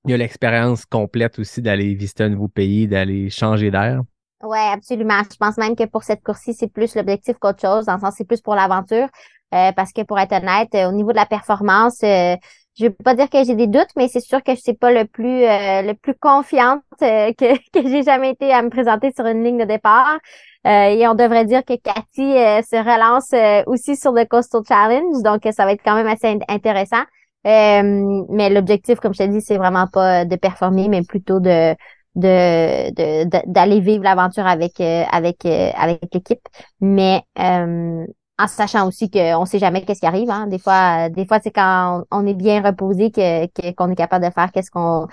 il 0.04 0.10
y 0.10 0.14
a 0.14 0.16
l'expérience 0.16 0.84
complète 0.84 1.38
aussi 1.38 1.62
d'aller 1.62 1.94
visiter 1.94 2.24
un 2.24 2.28
nouveau 2.28 2.48
pays, 2.48 2.86
d'aller 2.86 3.30
changer 3.30 3.70
d'air. 3.70 4.02
Ouais, 4.44 4.58
absolument. 4.72 5.22
Je 5.30 5.36
pense 5.38 5.56
même 5.56 5.74
que 5.74 5.84
pour 5.84 6.02
cette 6.02 6.22
course-ci, 6.22 6.52
c'est 6.54 6.68
plus 6.68 6.94
l'objectif 6.96 7.36
qu'autre 7.38 7.60
chose, 7.60 7.86
dans 7.86 7.94
le 7.94 8.00
sens 8.00 8.14
c'est 8.18 8.26
plus 8.26 8.42
pour 8.42 8.54
l'aventure. 8.54 9.08
Euh, 9.54 9.72
parce 9.72 9.92
que 9.92 10.02
pour 10.02 10.18
être 10.18 10.32
honnête, 10.32 10.74
euh, 10.74 10.88
au 10.88 10.92
niveau 10.92 11.12
de 11.12 11.16
la 11.16 11.26
performance, 11.26 12.02
euh, 12.02 12.36
je 12.78 12.86
veux 12.86 12.90
pas 12.90 13.14
dire 13.14 13.30
que 13.30 13.42
j'ai 13.44 13.54
des 13.54 13.68
doutes, 13.68 13.88
mais 13.96 14.08
c'est 14.08 14.20
sûr 14.20 14.42
que 14.42 14.54
je 14.54 14.60
suis 14.60 14.74
pas 14.74 14.90
le 14.92 15.04
plus 15.06 15.44
euh, 15.44 15.82
le 15.82 15.94
plus 15.94 16.14
confiante 16.14 16.82
euh, 17.02 17.32
que, 17.38 17.54
que 17.70 17.88
j'ai 17.88 18.02
jamais 18.02 18.30
été 18.32 18.52
à 18.52 18.62
me 18.62 18.68
présenter 18.70 19.12
sur 19.16 19.24
une 19.26 19.44
ligne 19.44 19.58
de 19.58 19.64
départ. 19.64 20.18
Et 20.66 21.06
on 21.06 21.14
devrait 21.14 21.44
dire 21.44 21.62
que 21.64 21.74
Cathy 21.76 22.32
se 22.64 22.76
relance 22.76 23.34
aussi 23.66 23.96
sur 23.96 24.12
le 24.12 24.24
Coastal 24.24 24.62
Challenge, 24.66 25.22
donc 25.22 25.42
ça 25.54 25.66
va 25.66 25.72
être 25.72 25.82
quand 25.84 25.94
même 25.94 26.06
assez 26.06 26.26
int- 26.26 26.42
intéressant. 26.48 27.02
Mais 27.44 28.50
l'objectif, 28.50 28.98
comme 29.00 29.14
je 29.14 29.18
te 29.24 29.28
dis, 29.28 29.40
c'est 29.40 29.58
vraiment 29.58 29.86
pas 29.86 30.24
de 30.24 30.36
performer, 30.36 30.88
mais 30.88 31.02
plutôt 31.02 31.40
de 31.40 31.74
de 32.14 32.90
de- 32.90 33.24
de- 33.24 33.42
d'aller 33.52 33.80
vivre 33.80 34.04
l'aventure 34.04 34.46
avec 34.46 34.80
euh, 34.80 35.04
avec 35.10 35.44
euh, 35.46 35.70
avec 35.76 36.00
l'équipe. 36.12 36.46
Mais 36.80 37.22
euh, 37.38 38.06
en 38.38 38.46
sachant 38.48 38.88
aussi 38.88 39.10
qu'on 39.10 39.44
sait 39.46 39.58
jamais 39.58 39.84
qu'est-ce 39.84 40.00
qui 40.00 40.06
arrive 40.06 40.30
hein. 40.30 40.46
des 40.48 40.58
fois 40.58 41.08
des 41.08 41.26
fois 41.26 41.38
c'est 41.42 41.52
quand 41.52 42.04
on, 42.10 42.26
est 42.26 42.34
bien 42.34 42.62
reposé 42.62 43.10
que 43.10 43.72
qu'on 43.72 43.90
est 43.90 43.96
capable 43.96 44.24
de 44.26 44.30
faire 44.30 44.50
qu'est-ce 44.52 44.70
qu'on 44.70 45.06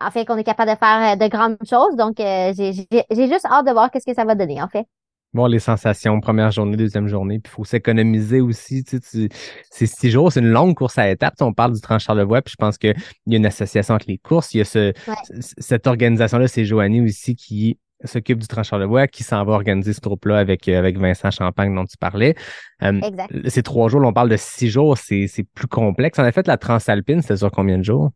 en 0.00 0.10
fait 0.10 0.24
qu'on 0.24 0.36
est 0.36 0.44
capable 0.44 0.70
de 0.72 0.76
faire 0.78 1.12
euh, 1.14 1.16
de 1.16 1.28
grandes 1.28 1.58
choses. 1.68 1.96
Donc 1.96 2.16
j'ai 2.18 3.26
juste 3.28 3.46
hâte 3.46 3.66
de 3.66 3.72
voir 3.72 3.90
qu'est-ce 3.90 4.06
que 4.06 4.14
ça 4.14 4.24
va 4.24 4.34
donner 4.34 4.62
en 4.62 4.68
fait 4.68 4.86
Voir 5.32 5.48
les 5.48 5.60
sensations, 5.60 6.18
première 6.20 6.50
journée, 6.50 6.76
deuxième 6.76 7.06
journée, 7.06 7.38
puis 7.38 7.52
il 7.52 7.54
faut 7.54 7.64
s'économiser 7.64 8.40
aussi. 8.40 8.82
Tu 8.82 8.98
sais, 8.98 9.28
tu- 9.28 9.36
c'est 9.70 9.86
six 9.86 10.10
jours, 10.10 10.32
c'est 10.32 10.40
une 10.40 10.50
longue 10.50 10.74
course 10.74 10.98
à 10.98 11.08
étapes. 11.08 11.34
On 11.40 11.52
parle 11.52 11.72
du 11.74 11.80
Trans-Charlevoix, 11.80 12.42
puis 12.42 12.50
je 12.52 12.56
pense 12.56 12.78
qu'il 12.78 12.94
y 13.26 13.34
a 13.34 13.36
une 13.36 13.46
association 13.46 13.94
entre 13.94 14.06
les 14.08 14.18
courses. 14.18 14.52
Il 14.54 14.58
y 14.58 14.60
a 14.62 14.64
ce, 14.64 14.88
Ouais. 15.08 15.14
cette 15.58 15.86
organisation-là, 15.86 16.48
c'est 16.48 16.64
Joanie 16.64 17.00
aussi 17.00 17.36
qui 17.36 17.78
s'occupe 18.04 18.38
du 18.38 18.48
Trans-Charlevoix, 18.48 19.06
qui 19.06 19.22
s'en 19.22 19.44
va 19.44 19.52
organiser 19.52 19.92
ce 19.92 20.00
groupe-là 20.00 20.38
avec, 20.38 20.66
euh, 20.68 20.78
avec 20.78 20.98
Vincent 20.98 21.30
Champagne 21.30 21.72
dont 21.74 21.84
tu 21.84 21.96
parlais. 21.98 22.34
Euh, 22.82 22.98
exact 23.00 23.48
ces 23.50 23.62
trois 23.62 23.88
jours, 23.88 24.00
là, 24.00 24.08
on 24.08 24.12
parle 24.12 24.30
de 24.30 24.36
six 24.38 24.68
jours, 24.70 24.96
c'est 24.98 25.26
c'est 25.28 25.44
plus 25.44 25.66
complexe. 25.68 26.18
En 26.18 26.24
effet, 26.26 26.42
la 26.46 26.56
Transalpine, 26.56 27.20
c'était 27.22 27.36
sur 27.36 27.50
combien 27.52 27.78
de 27.78 27.84
jours? 27.84 28.10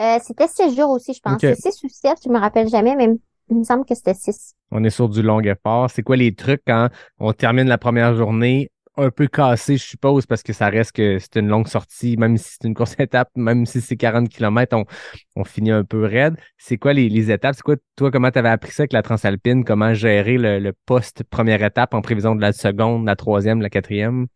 euh, 0.00 0.18
c'était 0.24 0.48
six 0.48 0.74
jours 0.74 0.90
aussi 0.90 1.12
je 1.12 1.20
pense 1.20 1.34
Ok. 1.34 1.40
C'est 1.40 1.56
six 1.72 1.84
ou 1.84 1.88
sept 1.90 2.16
je 2.24 2.30
me 2.30 2.38
rappelle 2.38 2.66
jamais 2.68 2.96
mais 2.96 3.08
il 3.50 3.58
me 3.58 3.64
semble 3.64 3.84
que 3.84 3.94
c'était 3.94 4.14
six 4.14 4.54
On 4.70 4.82
est 4.84 4.90
sur 4.90 5.08
du 5.08 5.22
long 5.22 5.40
effort. 5.40 5.90
C'est 5.90 6.02
quoi 6.02 6.16
les 6.16 6.34
trucs 6.34 6.62
quand 6.66 6.88
on 7.18 7.32
termine 7.32 7.68
la 7.68 7.78
première 7.78 8.14
journée 8.16 8.70
un 8.96 9.10
peu 9.10 9.26
cassé, 9.26 9.76
je 9.76 9.84
suppose, 9.84 10.26
parce 10.26 10.42
que 10.42 10.52
ça 10.52 10.68
reste 10.68 10.92
que 10.92 11.18
c'est 11.18 11.36
une 11.36 11.48
longue 11.48 11.66
sortie, 11.66 12.16
même 12.16 12.36
si 12.36 12.56
c'est 12.60 12.68
une 12.68 12.74
course 12.74 12.94
étape, 12.98 13.30
même 13.36 13.64
si 13.66 13.80
c'est 13.80 13.96
40 13.96 14.28
km, 14.28 14.84
on, 15.36 15.44
finit 15.44 15.70
un 15.70 15.84
peu 15.84 16.04
raide. 16.04 16.36
C'est 16.58 16.76
quoi 16.76 16.92
les, 16.92 17.08
les 17.08 17.30
étapes? 17.30 17.54
C'est 17.54 17.62
quoi, 17.62 17.76
toi, 17.96 18.10
comment 18.10 18.30
tu 18.30 18.38
avais 18.38 18.50
appris 18.50 18.72
ça 18.72 18.82
avec 18.82 18.92
la 18.92 19.02
Transalpine? 19.02 19.64
Comment 19.64 19.94
gérer 19.94 20.36
le, 20.36 20.58
le 20.58 20.72
post-première 20.86 21.62
étape 21.62 21.94
en 21.94 22.02
prévision 22.02 22.34
de 22.34 22.40
la 22.40 22.52
seconde, 22.52 23.06
la 23.06 23.16
troisième, 23.16 23.62
la 23.62 23.70
quatrième? 23.70 24.26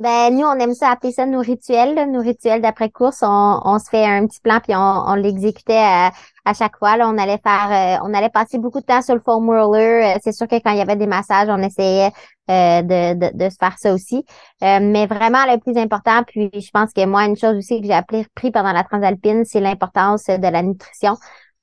Ben, 0.00 0.34
nous, 0.34 0.46
on 0.46 0.54
aime 0.58 0.72
ça 0.72 0.88
appeler 0.92 1.12
ça 1.12 1.26
nos 1.26 1.40
rituels, 1.40 2.10
nos 2.10 2.20
rituels 2.22 2.62
d'après-course. 2.62 3.18
On, 3.22 3.60
on 3.64 3.78
se 3.78 3.90
fait 3.90 4.06
un 4.06 4.26
petit 4.26 4.40
plan 4.40 4.58
puis 4.58 4.74
on, 4.74 4.78
on 4.80 5.14
l'exécutait 5.14 5.76
à, 5.76 6.10
à 6.46 6.54
chaque 6.54 6.78
fois. 6.78 6.96
Là, 6.96 7.06
on 7.06 7.18
allait 7.18 7.38
faire, 7.46 8.00
euh, 8.00 8.06
on 8.08 8.14
allait 8.14 8.30
passer 8.30 8.56
beaucoup 8.58 8.80
de 8.80 8.86
temps 8.86 9.02
sur 9.02 9.14
le 9.14 9.20
foam 9.22 9.50
roller. 9.50 10.16
Euh, 10.16 10.18
C'est 10.24 10.32
sûr 10.32 10.48
que 10.48 10.54
quand 10.58 10.70
il 10.70 10.78
y 10.78 10.80
avait 10.80 10.96
des 10.96 11.06
massages, 11.06 11.48
on 11.50 11.58
essayait 11.58 12.12
euh, 12.50 12.80
de, 12.80 13.12
de, 13.30 13.36
de 13.44 13.50
se 13.50 13.56
faire 13.60 13.76
ça 13.78 13.92
aussi. 13.92 14.24
Euh, 14.64 14.78
mais 14.80 15.06
vraiment, 15.06 15.44
le 15.44 15.58
plus 15.58 15.76
important, 15.76 16.22
puis 16.26 16.48
je 16.54 16.70
pense 16.70 16.94
que 16.94 17.04
moi, 17.04 17.26
une 17.26 17.36
chose 17.36 17.56
aussi 17.58 17.78
que 17.82 17.86
j'ai 17.86 17.92
appris 17.92 18.24
pris 18.34 18.50
pendant 18.50 18.72
la 18.72 18.84
transalpine, 18.84 19.44
c'est 19.44 19.60
l'importance 19.60 20.24
de 20.28 20.48
la 20.48 20.62
nutrition. 20.62 21.16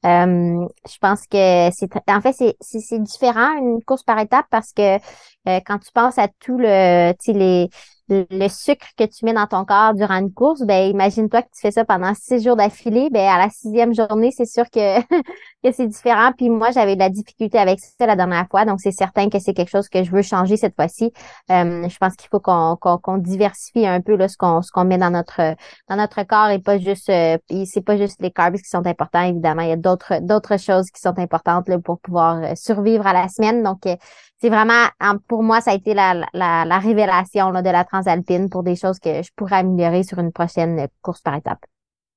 Euh, 0.06 0.67
je 0.88 0.97
pense 1.02 1.21
que 1.26 1.69
c'est 1.71 1.89
en 2.08 2.21
fait 2.21 2.36
c'est 2.62 3.00
différent 3.00 3.58
une 3.58 3.84
course 3.84 4.04
par 4.04 4.19
étape 4.19 4.45
parce 4.52 4.71
que 4.71 4.97
euh, 4.97 5.60
quand 5.65 5.80
tu 5.80 5.91
penses 5.91 6.19
à 6.19 6.28
tout 6.39 6.58
le 6.60 7.13
les 7.34 7.69
le 8.09 8.47
sucre 8.49 8.87
que 8.97 9.03
tu 9.05 9.25
mets 9.25 9.33
dans 9.33 9.47
ton 9.47 9.65
corps 9.65 9.93
durant 9.93 10.15
une 10.19 10.33
course, 10.33 10.61
ben 10.63 10.89
imagine-toi 10.89 11.41
que 11.41 11.47
tu 11.53 11.61
fais 11.61 11.71
ça 11.71 11.85
pendant 11.85 12.13
six 12.13 12.43
jours 12.43 12.55
d'affilée, 12.55 13.09
ben 13.11 13.27
à 13.27 13.37
la 13.37 13.49
sixième 13.49 13.93
journée, 13.93 14.31
c'est 14.35 14.45
sûr 14.45 14.65
que 14.69 15.01
que 15.63 15.71
c'est 15.71 15.87
différent. 15.87 16.31
Puis 16.37 16.49
moi, 16.49 16.71
j'avais 16.71 16.95
de 16.95 16.99
la 16.99 17.09
difficulté 17.09 17.57
avec 17.57 17.79
ça 17.79 18.05
la 18.05 18.15
dernière 18.15 18.47
fois, 18.49 18.65
donc 18.65 18.79
c'est 18.81 18.91
certain 18.91 19.29
que 19.29 19.39
c'est 19.39 19.53
quelque 19.53 19.69
chose 19.69 19.89
que 19.89 20.03
je 20.03 20.11
veux 20.11 20.21
changer 20.21 20.57
cette 20.57 20.75
fois-ci. 20.75 21.11
Euh, 21.51 21.87
je 21.89 21.97
pense 21.97 22.15
qu'il 22.15 22.29
faut 22.29 22.39
qu'on 22.39 22.75
qu'on 22.79 22.97
qu'on 22.97 23.17
diversifie 23.17 23.85
un 23.85 24.01
peu 24.01 24.15
là, 24.15 24.27
ce 24.27 24.37
qu'on 24.37 24.61
ce 24.61 24.71
qu'on 24.71 24.85
met 24.85 24.97
dans 24.97 25.09
notre 25.11 25.55
dans 25.89 25.95
notre 25.95 26.23
corps 26.23 26.49
et 26.49 26.59
pas 26.59 26.77
juste 26.77 27.09
euh, 27.09 27.37
c'est 27.65 27.81
pas 27.81 27.97
juste 27.97 28.17
les 28.21 28.31
carbs 28.31 28.55
qui 28.57 28.69
sont 28.69 28.85
importants 28.85 29.21
évidemment, 29.23 29.61
il 29.63 29.69
y 29.69 29.71
a 29.71 29.75
d'autres 29.77 30.19
d'autres 30.21 30.57
choses 30.57 30.89
qui 30.91 31.01
sont 31.01 31.17
importantes 31.19 31.67
là, 31.67 31.79
pour 31.79 31.99
pouvoir 31.99 32.37
euh, 32.43 32.53
survivre 32.55 33.05
à 33.07 33.13
la 33.13 33.27
semaine. 33.29 33.63
Donc 33.63 33.85
euh, 33.85 33.95
c'est 34.39 34.49
vraiment, 34.49 34.85
en- 35.01 35.17
pour 35.27 35.41
moi, 35.43 35.61
ça 35.61 35.71
a 35.71 35.73
été 35.73 35.93
la, 35.93 36.13
la, 36.33 36.63
la 36.65 36.79
révélation 36.79 37.49
là, 37.49 37.61
de 37.61 37.69
la 37.69 37.83
transalpine 37.97 38.49
pour 38.49 38.63
des 38.63 38.75
choses 38.75 38.99
que 38.99 39.23
je 39.23 39.29
pourrais 39.36 39.57
améliorer 39.57 40.03
sur 40.03 40.19
une 40.19 40.31
prochaine 40.31 40.88
course 41.01 41.21
par 41.21 41.36
étape. 41.36 41.65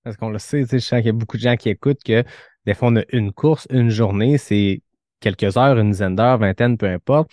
Parce 0.05 0.16
qu'on 0.16 0.31
le 0.31 0.38
sait, 0.38 0.64
je 0.71 0.79
sens 0.79 0.99
qu'il 0.99 1.07
y 1.07 1.11
a 1.11 1.12
beaucoup 1.12 1.37
de 1.37 1.43
gens 1.43 1.57
qui 1.57 1.69
écoutent 1.69 2.03
que 2.05 2.25
des 2.66 2.75
fois, 2.75 2.88
on 2.88 2.97
a 2.97 3.03
une 3.11 3.33
course, 3.33 3.66
une 3.71 3.90
journée, 3.90 4.38
c'est 4.38 4.83
quelques 5.21 5.57
heures, 5.57 5.79
une 5.79 5.93
dizaine 5.93 6.16
d'heures, 6.16 6.38
vingtaine, 6.38 6.77
peu 6.77 6.87
importe. 6.87 7.31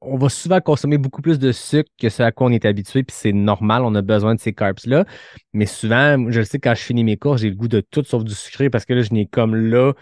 On 0.00 0.16
va 0.16 0.28
souvent 0.28 0.60
consommer 0.60 0.96
beaucoup 0.96 1.22
plus 1.22 1.38
de 1.38 1.50
sucre 1.50 1.90
que 1.98 2.08
ce 2.08 2.22
à 2.22 2.30
quoi 2.30 2.46
on 2.46 2.50
est 2.50 2.64
habitué, 2.64 3.02
puis 3.02 3.16
c'est 3.18 3.32
normal, 3.32 3.82
on 3.84 3.94
a 3.94 4.02
besoin 4.02 4.34
de 4.34 4.40
ces 4.40 4.52
carbs-là. 4.52 5.04
Mais 5.52 5.66
souvent, 5.66 6.30
je 6.30 6.38
le 6.38 6.44
sais, 6.44 6.58
quand 6.58 6.74
je 6.74 6.82
finis 6.82 7.04
mes 7.04 7.16
courses, 7.16 7.40
j'ai 7.40 7.50
le 7.50 7.56
goût 7.56 7.68
de 7.68 7.80
tout 7.80 8.04
sauf 8.04 8.22
du 8.22 8.34
sucré 8.34 8.70
parce 8.70 8.84
que 8.84 8.92
là, 8.92 9.02
je 9.02 9.12
n'ai 9.12 9.26
comme 9.26 9.56
là 9.56 9.92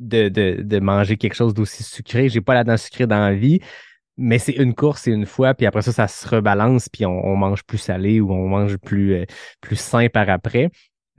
de, 0.00 0.28
de, 0.28 0.62
de 0.62 0.78
manger 0.80 1.16
quelque 1.16 1.34
chose 1.34 1.54
d'aussi 1.54 1.84
sucré. 1.84 2.28
J'ai 2.28 2.40
pas 2.40 2.54
la 2.54 2.64
dent 2.64 2.76
sucrée 2.76 3.06
dans 3.06 3.20
la 3.20 3.34
vie. 3.34 3.60
Mais 4.16 4.38
c'est 4.38 4.52
une 4.52 4.74
course, 4.74 5.02
c'est 5.02 5.10
une 5.10 5.26
fois, 5.26 5.54
puis 5.54 5.66
après 5.66 5.82
ça, 5.82 5.92
ça 5.92 6.06
se 6.06 6.28
rebalance, 6.28 6.88
puis 6.88 7.04
on, 7.04 7.36
mange 7.36 7.64
plus 7.64 7.78
salé 7.78 8.20
ou 8.20 8.30
on 8.32 8.48
mange 8.48 8.76
plus, 8.76 9.14
euh, 9.14 9.24
plus 9.60 9.76
sain 9.76 10.08
par 10.08 10.28
après. 10.28 10.70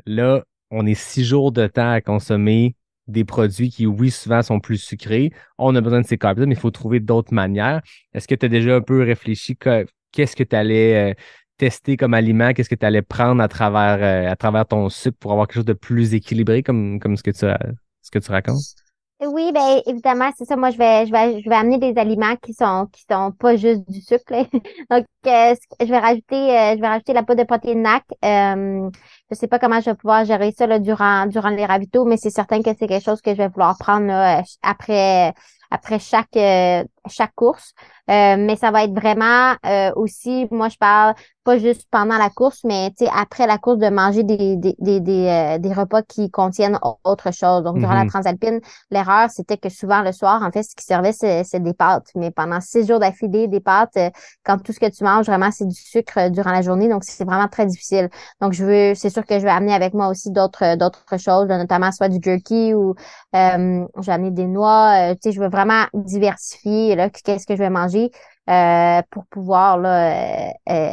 Là, 0.05 0.43
on 0.71 0.85
est 0.85 0.93
six 0.93 1.25
jours 1.25 1.51
de 1.51 1.67
temps 1.67 1.91
à 1.91 2.01
consommer 2.01 2.75
des 3.07 3.25
produits 3.25 3.69
qui, 3.69 3.85
oui, 3.85 4.11
souvent 4.11 4.41
sont 4.41 4.59
plus 4.59 4.77
sucrés. 4.77 5.31
On 5.57 5.75
a 5.75 5.81
besoin 5.81 6.01
de 6.01 6.07
ces 6.07 6.17
carbs 6.17 6.39
mais 6.39 6.55
il 6.55 6.59
faut 6.59 6.71
trouver 6.71 6.99
d'autres 6.99 7.33
manières. 7.33 7.81
Est-ce 8.13 8.27
que 8.27 8.35
tu 8.35 8.45
as 8.45 8.49
déjà 8.49 8.75
un 8.77 8.81
peu 8.81 9.03
réfléchi 9.03 9.55
que- 9.57 9.85
qu'est-ce 10.11 10.35
que 10.35 10.43
tu 10.43 10.55
allais 10.55 11.11
euh, 11.11 11.13
tester 11.57 11.97
comme 11.97 12.13
aliment, 12.13 12.53
qu'est-ce 12.53 12.69
que 12.69 12.75
tu 12.75 12.85
allais 12.85 13.01
prendre 13.01 13.41
à 13.43 13.47
travers, 13.47 14.01
euh, 14.01 14.31
à 14.31 14.35
travers 14.35 14.65
ton 14.65 14.89
sucre 14.89 15.17
pour 15.19 15.31
avoir 15.31 15.47
quelque 15.47 15.55
chose 15.55 15.65
de 15.65 15.73
plus 15.73 16.13
équilibré 16.13 16.63
comme, 16.63 16.99
comme 16.99 17.17
ce 17.17 17.23
que 17.23 17.31
tu 17.31 17.45
ce 18.01 18.11
que 18.11 18.19
tu 18.19 18.31
racontes? 18.31 18.84
Oui, 19.21 19.51
ben 19.53 19.81
évidemment, 19.85 20.29
c'est 20.37 20.43
ça. 20.43 20.57
Moi, 20.57 20.71
je 20.71 20.77
vais, 20.77 21.05
je 21.05 21.11
vais, 21.11 21.41
je 21.41 21.49
vais 21.49 21.55
amener 21.55 21.77
des 21.77 21.97
aliments 21.99 22.35
qui 22.35 22.53
sont, 22.53 22.87
qui 22.91 23.03
sont 23.09 23.31
pas 23.31 23.55
juste 23.55 23.89
du 23.89 24.01
sucre. 24.01 24.23
là. 24.29 24.43
Donc, 24.91 25.05
euh, 25.25 25.55
je 25.79 25.85
vais 25.85 25.97
rajouter, 25.99 26.35
euh, 26.35 26.75
je 26.75 26.81
vais 26.81 26.87
rajouter 26.87 27.13
la 27.13 27.23
poudre 27.23 27.41
de 27.41 27.47
protéines 27.47 27.81
NAC. 27.81 28.03
Euh, 28.25 28.89
je 29.31 29.35
sais 29.35 29.47
pas 29.47 29.57
comment 29.57 29.79
je 29.79 29.85
vais 29.91 29.95
pouvoir 29.95 30.25
gérer 30.25 30.51
ça 30.51 30.67
là, 30.67 30.79
durant, 30.79 31.27
durant 31.27 31.49
les 31.49 31.65
ravitaux, 31.65 32.03
mais 32.03 32.17
c'est 32.17 32.29
certain 32.29 32.61
que 32.61 32.71
c'est 32.77 32.87
quelque 32.87 33.03
chose 33.03 33.21
que 33.21 33.31
je 33.31 33.37
vais 33.37 33.47
vouloir 33.47 33.77
prendre 33.77 34.05
là, 34.07 34.43
après, 34.61 35.33
après 35.71 35.99
chaque, 35.99 36.35
euh, 36.35 36.83
chaque 37.09 37.33
course. 37.35 37.73
Euh, 38.09 38.35
mais 38.37 38.55
ça 38.55 38.71
va 38.71 38.83
être 38.83 38.93
vraiment 38.93 39.55
euh, 39.65 39.91
aussi, 39.95 40.47
moi 40.51 40.69
je 40.69 40.77
parle 40.77 41.15
pas 41.43 41.57
juste 41.59 41.87
pendant 41.91 42.17
la 42.17 42.29
course, 42.29 42.61
mais 42.63 42.91
après 43.13 43.45
la 43.47 43.57
course 43.57 43.77
de 43.77 43.89
manger 43.89 44.23
des, 44.23 44.55
des, 44.57 44.75
des, 44.79 44.99
des, 44.99 45.27
euh, 45.27 45.57
des 45.59 45.73
repas 45.73 46.01
qui 46.03 46.29
contiennent 46.31 46.79
autre 47.03 47.31
chose. 47.31 47.63
Donc 47.63 47.79
durant 47.79 47.93
la 47.93 48.05
Mhm. 48.05 48.05
transalpine, 48.05 48.59
l'erreur 48.91 49.29
c'était 49.29 49.57
que 49.57 49.69
souvent 49.69 50.01
le 50.01 50.11
soir, 50.11 50.41
en 50.43 50.51
fait, 50.51 50.63
ce 50.63 50.75
qui 50.75 50.83
servait, 50.83 51.11
c'est 51.13 51.59
des 51.61 51.73
pâtes. 51.73 52.07
Mais 52.15 52.31
pendant 52.31 52.61
six 52.61 52.85
jours 52.87 52.99
d'affilée, 52.99 53.47
des 53.47 53.59
pâtes, 53.59 53.95
euh, 53.97 54.09
quand 54.43 54.57
tout 54.59 54.73
ce 54.73 54.79
que 54.79 54.89
tu 54.89 55.03
manges 55.03 55.25
vraiment 55.27 55.51
c'est 55.51 55.67
du 55.67 55.75
sucre 55.75 56.17
euh, 56.17 56.29
durant 56.29 56.51
la 56.51 56.61
journée, 56.61 56.87
donc 56.89 57.03
c'est 57.03 57.25
vraiment 57.25 57.47
très 57.47 57.65
difficile. 57.65 58.09
Donc 58.41 58.53
je 58.53 58.65
veux, 58.65 58.95
c'est 58.95 59.09
sûr 59.09 59.25
que 59.25 59.39
je 59.39 59.43
vais 59.43 59.49
amener 59.51 59.73
avec 59.73 59.93
moi 59.93 60.07
aussi 60.09 60.31
d'autres 60.31 60.75
d'autres 60.77 61.17
choses, 61.17 61.47
notamment 61.47 61.91
soit 61.91 62.09
du 62.09 62.19
jerky 62.23 62.73
ou 62.73 62.95
euh, 63.35 63.85
je 63.97 64.01
vais 64.05 64.11
amener 64.13 64.31
des 64.31 64.45
noix. 64.47 65.11
euh, 65.11 65.13
tu 65.15 65.19
sais, 65.23 65.31
je 65.31 65.41
veux 65.41 65.49
vraiment 65.49 65.85
diversifier 65.93 66.94
là, 66.95 67.09
qu'est-ce 67.09 67.45
que 67.45 67.53
je 67.55 67.59
vais 67.59 67.69
manger 67.69 68.11
euh, 68.49 69.01
pour 69.11 69.25
pouvoir 69.27 69.77
là, 69.77 70.47
euh, 70.47 70.51
euh, 70.69 70.91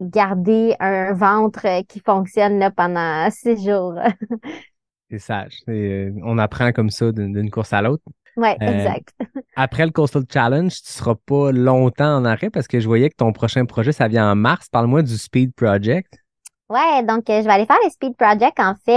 garder 0.00 0.74
un 0.80 1.12
ventre 1.12 1.66
qui 1.88 2.00
fonctionne 2.00 2.58
là, 2.58 2.70
pendant 2.70 3.28
six 3.32 3.64
jours. 3.64 3.94
C'est 5.10 5.18
sage. 5.18 5.58
On 5.68 6.38
apprend 6.38 6.72
comme 6.72 6.90
ça 6.90 7.10
d'une 7.12 7.50
course 7.50 7.72
à 7.72 7.82
l'autre. 7.82 8.04
Euh, 8.38 8.54
exact. 8.60 9.08
Après 9.56 9.84
le 9.84 9.90
Coastal 9.90 10.22
Challenge, 10.32 10.72
tu 10.72 10.92
seras 10.92 11.16
pas 11.26 11.50
longtemps 11.52 12.16
en 12.16 12.24
arrêt 12.24 12.48
parce 12.48 12.68
que 12.68 12.80
je 12.80 12.86
voyais 12.86 13.10
que 13.10 13.16
ton 13.16 13.32
prochain 13.32 13.64
projet, 13.66 13.92
ça 13.92 14.08
vient 14.08 14.30
en 14.30 14.36
mars. 14.36 14.68
Parle-moi 14.70 15.02
du 15.02 15.18
Speed 15.18 15.52
Project. 15.54 16.14
Ouais, 16.70 17.02
donc 17.02 17.28
euh, 17.28 17.40
je 17.40 17.46
vais 17.46 17.50
aller 17.52 17.66
faire 17.66 17.78
le 17.84 17.90
Speed 17.90 18.16
Project. 18.16 18.60
En 18.60 18.74
fait, 18.84 18.92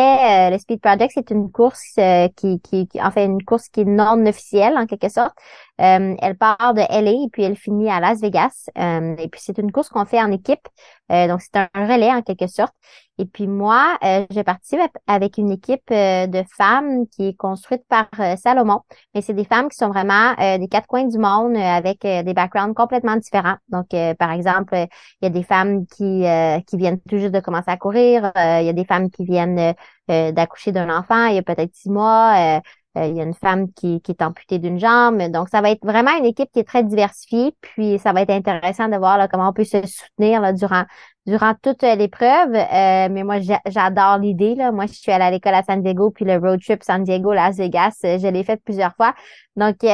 euh, 0.50 0.52
le 0.52 0.60
Speed 0.60 0.80
Project, 0.80 1.12
c'est 1.16 1.32
une 1.32 1.52
course 1.52 1.94
euh, 1.98 2.28
qui, 2.36 2.62
qui, 2.62 2.88
qui- 2.88 3.02
en 3.02 3.10
fait, 3.10 3.26
une 3.26 3.44
course 3.44 3.68
qui 3.70 3.82
est 3.82 3.86
non 3.86 4.24
officielle 4.28 4.78
en 4.78 4.86
quelque 4.86 5.10
sorte. 5.10 5.34
Euh, 5.82 6.16
elle 6.22 6.38
part 6.38 6.74
de 6.76 6.82
LA 6.82 7.12
et 7.12 7.30
puis 7.32 7.44
elle 7.44 7.56
finit 7.56 7.90
à 7.90 8.00
Las 8.00 8.22
Vegas. 8.22 8.70
Euh, 8.78 9.16
et 9.18 9.28
puis 9.28 9.42
c'est 9.44 9.58
une 9.58 9.72
course 9.72 9.90
qu'on 9.90 10.06
fait 10.06 10.22
en 10.22 10.32
équipe. 10.32 10.68
Euh, 11.12 11.28
donc 11.28 11.42
c'est 11.42 11.58
un 11.58 11.70
relais 11.74 12.12
en 12.12 12.22
quelque 12.22 12.48
sorte. 12.48 12.74
Et 13.20 13.26
puis 13.26 13.48
moi, 13.48 13.98
euh, 14.04 14.26
je 14.32 14.42
participe 14.42 14.80
avec 15.08 15.38
une 15.38 15.52
équipe 15.52 15.84
euh, 15.92 16.26
de 16.26 16.44
femmes 16.58 17.08
qui 17.08 17.28
est 17.28 17.36
construite 17.36 17.84
par 17.88 18.08
euh, 18.20 18.36
Salomon. 18.36 18.82
Mais 19.14 19.22
c'est 19.22 19.34
des 19.36 19.46
femmes 19.46 19.70
qui 19.70 19.78
sont 19.78 19.90
vraiment 19.90 20.34
des 20.58 20.68
quatre 20.68 20.88
coins 20.88 21.06
du 21.08 21.18
monde 21.20 21.56
avec 21.58 22.02
des 22.02 22.34
backgrounds 22.34 22.74
complètement 22.76 23.16
différents. 23.16 23.58
Donc, 23.70 23.90
par 24.18 24.32
exemple, 24.32 24.74
il 24.76 25.26
y 25.26 25.28
a 25.28 25.30
des 25.30 25.44
femmes 25.44 25.86
qui, 25.86 26.26
qui 26.68 26.78
viennent 26.78 27.00
tout 27.02 27.18
juste 27.18 27.34
de 27.34 27.40
commencer 27.40 27.70
à 27.72 27.78
courir. 27.78 28.32
il 28.36 28.66
y 28.66 28.70
a 28.70 28.74
des 28.74 28.86
femmes 28.86 29.10
qui 29.10 29.26
viennent 29.26 29.74
d'accoucher 30.08 30.72
d'un 30.72 30.90
enfant 30.96 31.26
il 31.28 31.36
y 31.36 31.38
a 31.38 31.44
peut-être 31.44 31.74
six 31.76 31.90
mois. 31.90 32.62
Euh, 32.98 33.04
euh, 33.04 33.08
il 33.08 33.16
y 33.16 33.22
a 33.22 33.24
une 33.24 33.34
femme 33.34 33.72
qui, 33.74 34.02
est 34.08 34.22
amputée 34.22 34.60
d'une 34.60 34.80
jambe. 34.80 35.22
Donc, 35.32 35.50
ça 35.50 35.62
va 35.62 35.72
être 35.72 35.86
vraiment 35.86 36.16
une 36.18 36.26
équipe 36.26 36.50
qui 36.52 36.60
est 36.60 36.68
très 36.68 36.84
diversifiée. 36.84 37.56
Puis, 37.62 38.00
ça 38.00 38.14
va 38.14 38.22
être 38.22 38.30
intéressant 38.30 38.88
de 38.88 38.98
voir 38.98 39.28
comment 39.30 39.50
on 39.50 39.54
peut 39.54 39.64
se 39.64 39.86
soutenir 39.86 40.54
durant 40.54 41.54
toute 41.62 41.84
l'épreuve. 41.84 42.54
Euh, 42.56 43.10
mais 43.12 43.24
moi, 43.24 43.40
j'a- 43.40 43.62
j'adore 43.68 44.18
l'idée. 44.20 44.56
Moi, 44.72 44.86
je 44.88 44.94
suis 44.94 45.12
allée 45.12 45.26
à 45.26 45.32
l'école 45.32 45.56
à 45.56 45.64
San 45.64 45.82
Diego, 45.82 46.12
puis 46.12 46.26
le 46.26 46.38
road 46.38 46.60
trip 46.62 46.84
San 46.84 47.04
Diego-Las 47.04 47.58
Vegas, 47.58 48.00
euh, 48.06 48.18
je 48.20 48.28
l'ai 48.28 48.44
fait 48.44 48.62
plusieurs 48.64 48.96
fois. 48.96 49.14
Donc, 49.56 49.84
euh, 49.84 49.88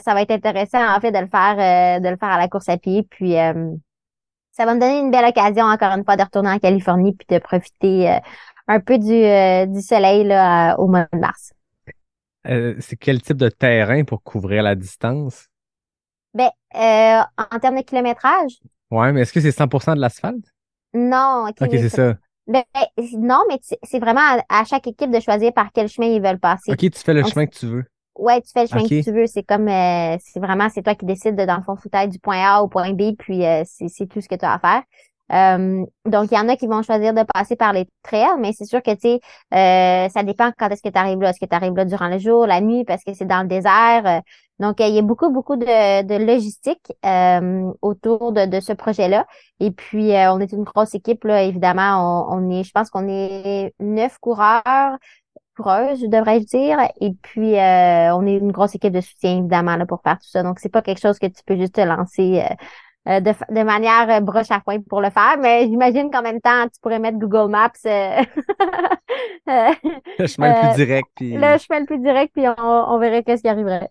ça 0.00 0.14
va 0.14 0.22
être 0.22 0.30
intéressant, 0.30 0.80
en 0.96 1.00
fait, 1.00 1.12
de 1.12 1.18
le 1.18 1.28
faire, 1.28 1.96
euh, 1.98 2.00
de 2.00 2.08
le 2.08 2.16
faire 2.16 2.30
à 2.30 2.38
la 2.38 2.48
course 2.48 2.68
à 2.68 2.76
pied. 2.78 3.02
Puis, 3.10 3.38
euh, 3.38 3.70
ça 4.52 4.66
va 4.66 4.74
me 4.74 4.80
donner 4.80 5.00
une 5.00 5.10
belle 5.10 5.24
occasion, 5.26 5.64
encore 5.66 5.92
une 5.92 6.04
fois, 6.04 6.16
de 6.16 6.22
retourner 6.22 6.50
en 6.50 6.58
Californie 6.58 7.14
puis 7.14 7.26
de 7.30 7.38
profiter 7.38 8.10
euh, 8.10 8.18
un 8.68 8.80
peu 8.80 8.98
du, 8.98 9.12
euh, 9.12 9.80
soleil 9.80 10.30
euh, 10.30 10.76
au 10.76 10.86
mois 10.88 11.06
de 11.12 11.18
mars. 11.18 11.52
Euh, 12.46 12.74
c'est 12.80 12.96
quel 12.96 13.20
type 13.22 13.36
de 13.36 13.48
terrain 13.48 14.04
pour 14.04 14.22
couvrir 14.22 14.62
la 14.62 14.74
distance? 14.74 15.48
Ben, 16.34 16.50
euh, 16.74 17.22
en 17.36 17.58
termes 17.60 17.76
de 17.76 17.82
kilométrage, 17.82 18.60
Ouais, 18.90 19.12
mais 19.12 19.22
est-ce 19.22 19.32
que 19.32 19.40
c'est 19.40 19.52
100% 19.52 19.94
de 19.94 20.00
l'asphalte? 20.00 20.52
non. 20.94 21.46
Ok, 21.60 21.68
c'est 21.72 21.88
ça. 21.88 22.18
Ben, 22.46 22.64
non, 23.14 23.42
mais 23.48 23.58
c'est 23.84 23.98
vraiment 24.00 24.20
à, 24.22 24.60
à 24.60 24.64
chaque 24.64 24.86
équipe 24.86 25.10
de 25.10 25.20
choisir 25.20 25.52
par 25.52 25.70
quel 25.72 25.88
chemin 25.88 26.08
ils 26.08 26.22
veulent 26.22 26.40
passer. 26.40 26.72
Ok, 26.72 26.78
tu 26.90 26.98
fais 26.98 27.14
le 27.14 27.22
Donc, 27.22 27.32
chemin 27.32 27.46
que 27.46 27.56
tu 27.56 27.66
veux. 27.66 27.84
Ouais, 28.16 28.40
tu 28.42 28.50
fais 28.52 28.62
le 28.62 28.68
chemin 28.68 28.84
que 28.88 28.94
tu 29.02 29.12
veux. 29.12 29.26
C'est 29.26 29.42
comme, 29.44 29.68
euh, 29.68 30.16
c'est 30.20 30.40
vraiment, 30.40 30.68
c'est 30.68 30.82
toi 30.82 30.94
qui 30.94 31.06
décides 31.06 31.36
de, 31.36 31.44
dans 31.46 31.56
le 31.56 31.62
fond, 31.62 31.76
du 32.08 32.18
point 32.18 32.38
A 32.44 32.62
au 32.62 32.68
point 32.68 32.92
B, 32.92 33.14
puis 33.18 33.44
euh, 33.46 33.62
c'est 33.66 34.06
tout 34.08 34.20
ce 34.20 34.28
que 34.28 34.34
tu 34.34 34.44
as 34.44 34.54
à 34.54 34.58
faire. 34.58 34.82
Euh, 35.32 35.84
donc, 36.06 36.28
il 36.30 36.34
y 36.34 36.38
en 36.38 36.48
a 36.48 36.56
qui 36.56 36.66
vont 36.66 36.82
choisir 36.82 37.14
de 37.14 37.22
passer 37.22 37.56
par 37.56 37.72
les 37.72 37.86
trails, 38.02 38.38
mais 38.38 38.52
c'est 38.52 38.64
sûr 38.64 38.82
que, 38.82 38.90
tu 38.92 39.00
sais, 39.00 39.20
euh, 39.54 40.08
ça 40.08 40.22
dépend 40.22 40.50
quand 40.58 40.68
est-ce 40.68 40.82
que 40.82 40.88
tu 40.88 40.98
arrives 40.98 41.20
là. 41.20 41.30
Est-ce 41.30 41.40
que 41.40 41.46
tu 41.46 41.54
arrives 41.54 41.74
là 41.74 41.84
durant 41.84 42.08
le 42.08 42.18
jour, 42.18 42.46
la 42.46 42.60
nuit, 42.60 42.84
parce 42.84 43.04
que 43.04 43.14
c'est 43.14 43.26
dans 43.26 43.42
le 43.42 43.48
désert? 43.48 44.02
euh. 44.06 44.20
donc, 44.58 44.80
il 44.80 44.94
y 44.94 44.98
a 44.98 45.02
beaucoup, 45.02 45.30
beaucoup 45.30 45.56
de, 45.56 46.26
logistique 46.26 46.92
euh, 47.06 47.70
autour 47.82 48.32
de, 48.32 48.60
ce 48.60 48.72
projet-là. 48.72 49.26
Et 49.60 49.70
puis, 49.70 50.12
on 50.12 50.40
est 50.40 50.52
une 50.52 50.64
grosse 50.64 50.94
équipe, 50.94 51.24
là, 51.24 51.42
évidemment. 51.42 52.28
On, 52.32 52.50
est, 52.50 52.64
je 52.64 52.72
pense 52.72 52.90
qu'on 52.90 53.08
est 53.08 53.72
neuf 53.80 54.18
coureurs 54.18 54.96
coureuse, 55.56 56.00
devrais-je 56.00 56.46
dire. 56.46 56.78
Et 57.00 57.12
puis, 57.22 57.54
on 57.54 58.26
est 58.26 58.38
une 58.38 58.52
grosse 58.52 58.74
équipe 58.74 58.92
de 58.92 59.00
soutien, 59.00 59.38
évidemment, 59.38 59.76
là, 59.76 59.86
pour 59.86 60.00
faire 60.02 60.18
tout 60.18 60.28
ça. 60.28 60.42
Donc, 60.42 60.58
c'est 60.58 60.70
pas 60.70 60.82
quelque 60.82 61.00
chose 61.00 61.18
que 61.18 61.26
tu 61.26 61.42
peux 61.46 61.56
juste 61.56 61.74
te 61.74 61.80
lancer 61.82 62.42
de, 63.20 63.32
fa- 63.32 63.46
de 63.50 63.62
manière 63.62 64.08
euh, 64.10 64.20
broche 64.20 64.50
à 64.50 64.60
foin 64.60 64.80
pour 64.82 65.00
le 65.00 65.10
faire. 65.10 65.36
Mais 65.40 65.64
j'imagine 65.66 66.10
qu'en 66.10 66.22
même 66.22 66.40
temps, 66.40 66.64
tu 66.64 66.80
pourrais 66.82 66.98
mettre 66.98 67.18
Google 67.18 67.50
Maps 67.50 67.70
euh, 67.86 68.22
euh, 69.48 69.72
Le 70.18 70.26
chemin 70.26 70.48
le 70.50 70.54
Euh, 70.54 70.60
plus 70.68 70.84
direct. 70.84 71.10
Puis 71.16 71.32
le 71.32 71.58
chemin 71.58 71.80
le 71.80 71.86
plus 71.86 71.98
direct, 71.98 72.32
puis 72.34 72.46
on, 72.48 72.54
on 72.58 72.98
verrait 72.98 73.22
qu'est-ce 73.22 73.42
qui 73.42 73.48
arriverait. 73.48 73.90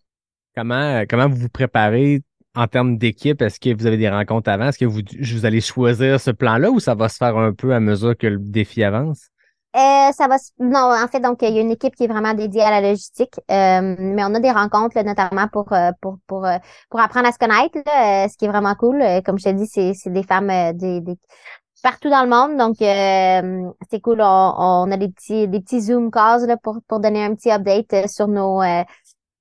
comment, 0.55 0.75
euh, 0.75 1.05
comment 1.09 1.27
vous 1.27 1.37
vous 1.37 1.49
préparez 1.49 2.21
en 2.55 2.67
termes 2.67 2.97
d'équipe? 2.97 3.41
Est-ce 3.41 3.59
que 3.59 3.73
vous 3.75 3.85
avez 3.85 3.97
des 3.97 4.09
rencontres 4.09 4.49
avant? 4.49 4.67
Est-ce 4.69 4.79
que 4.79 4.85
vous, 4.85 5.01
vous 5.19 5.45
allez 5.45 5.61
choisir 5.61 6.19
ce 6.19 6.31
plan-là 6.31 6.71
ou 6.71 6.79
ça 6.79 6.95
va 6.95 7.09
se 7.09 7.17
faire 7.17 7.37
un 7.37 7.53
peu 7.53 7.73
à 7.73 7.79
mesure 7.79 8.17
que 8.17 8.27
le 8.27 8.39
défi 8.39 8.83
avance? 8.83 9.29
Euh, 9.75 10.12
ça 10.13 10.27
va 10.27 10.38
non 10.58 10.79
en 10.99 11.08
fait 11.08 11.19
donc 11.19 11.43
il 11.43 11.53
y 11.53 11.60
a 11.60 11.62
une 11.62 11.69
équipe 11.69 11.95
qui 11.95 12.05
est 12.05 12.08
vraiment 12.08 12.34
dédiée 12.34 12.63
à 12.63 12.71
la 12.71 12.82
logistique 12.89 13.36
euh, 13.51 13.95
mais 13.99 14.23
on 14.23 14.34
a 14.34 14.39
des 14.39 14.49
rencontres 14.49 14.95
là, 14.97 15.03
notamment 15.03 15.47
pour 15.47 15.71
euh, 15.73 15.91
pour 16.01 16.17
pour 16.25 16.43
euh, 16.47 16.58
pour 16.89 16.99
apprendre 16.99 17.27
à 17.27 17.32
se 17.32 17.38
connaître 17.38 17.77
là, 17.86 18.25
euh, 18.25 18.27
ce 18.29 18.36
qui 18.36 18.45
est 18.45 18.47
vraiment 18.47 18.73
cool 18.73 19.03
comme 19.23 19.38
je 19.38 19.43
te 19.43 19.49
dis 19.51 19.67
c'est 19.67 19.93
c'est 19.93 20.10
des 20.10 20.23
femmes 20.23 20.47
des, 20.75 21.01
des 21.01 21.13
partout 21.84 22.10
dans 22.10 22.23
le 22.23 22.29
monde 22.29 22.58
donc 22.58 22.82
euh, 22.82 23.71
c'est 23.91 24.01
cool 24.01 24.21
on, 24.21 24.25
on 24.58 24.91
a 24.91 24.97
des 24.97 25.10
petits 25.10 25.47
des 25.47 25.60
petits 25.62 25.82
zoom 25.82 26.12
calls 26.12 26.47
là 26.47 26.58
pour 26.58 26.79
pour 26.88 26.99
donner 26.99 27.23
un 27.23 27.36
petit 27.36 27.51
update 27.51 28.10
sur 28.10 28.27
nos 28.27 28.62
euh, 28.63 28.84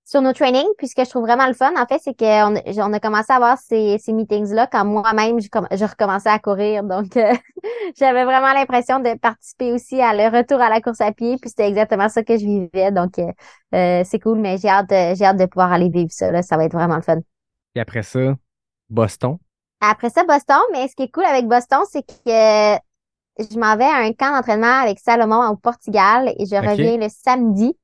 sur 0.09 0.23
nos 0.23 0.33
trainings. 0.33 0.67
Puis 0.79 0.89
ce 0.89 0.95
que 0.95 1.05
je 1.05 1.11
trouve 1.11 1.23
vraiment 1.25 1.47
le 1.47 1.53
fun, 1.53 1.71
en 1.77 1.85
fait, 1.87 2.01
c'est 2.03 2.19
qu'on 2.19 2.57
a- 2.57 2.89
on 2.89 2.93
a 2.95 2.99
commencé 3.01 3.31
à 3.31 3.37
avoir 3.37 3.59
ces, 3.59 3.99
ces 3.99 4.15
meetings-là 4.15 4.67
quand 4.67 4.87
moi-même, 4.87 5.39
je, 5.39 5.49
je 5.77 5.85
recommençais 5.85 6.31
à 6.31 6.39
courir. 6.39 6.83
Donc, 6.83 7.15
euh, 7.19 7.35
j'avais 7.99 8.25
vraiment 8.25 8.55
l'impression 8.55 9.01
de 9.01 9.19
participer 9.19 9.73
aussi 9.73 10.01
à 10.01 10.15
le 10.15 10.35
retour 10.35 10.63
à 10.63 10.71
la 10.71 10.81
course 10.81 11.03
à 11.03 11.13
pied. 11.13 11.37
Puis 11.37 11.51
c'était 11.51 11.69
exactement 11.69 12.09
ça 12.09 12.23
que 12.23 12.39
je 12.39 12.45
vivais. 12.47 12.91
Donc, 12.91 13.19
euh, 13.19 13.31
euh, 13.75 14.03
c'est 14.07 14.19
cool, 14.19 14.39
mais 14.39 14.57
j'ai 14.57 14.69
hâte, 14.69 14.89
de- 14.89 15.15
j'ai 15.15 15.27
hâte 15.27 15.37
de 15.37 15.45
pouvoir 15.47 15.73
aller 15.73 15.91
vivre 15.91 16.11
ça. 16.11 16.31
Là. 16.31 16.41
Ça 16.43 16.57
va 16.57 16.65
être 16.65 16.73
vraiment 16.73 16.97
le 16.97 17.03
fun. 17.03 17.19
Et 17.75 17.81
après 17.81 18.03
ça, 18.03 18.35
Boston? 18.89 19.37
Après 19.83 20.09
ça, 20.09 20.25
Boston, 20.25 20.57
mais 20.73 20.89
ce 20.89 20.97
qui 20.97 21.03
est 21.03 21.13
cool 21.13 21.25
avec 21.27 21.47
Boston, 21.47 21.81
c'est 21.91 22.03
que 22.03 22.79
je 23.39 23.59
m'en 23.59 23.77
vais 23.77 23.85
à 23.85 23.99
un 23.99 24.13
camp 24.13 24.35
d'entraînement 24.35 24.81
avec 24.83 24.99
Salomon 24.99 25.47
au 25.51 25.57
Portugal 25.57 26.33
et 26.39 26.47
je 26.47 26.57
reviens 26.57 26.97
le 26.97 27.09
samedi. 27.09 27.77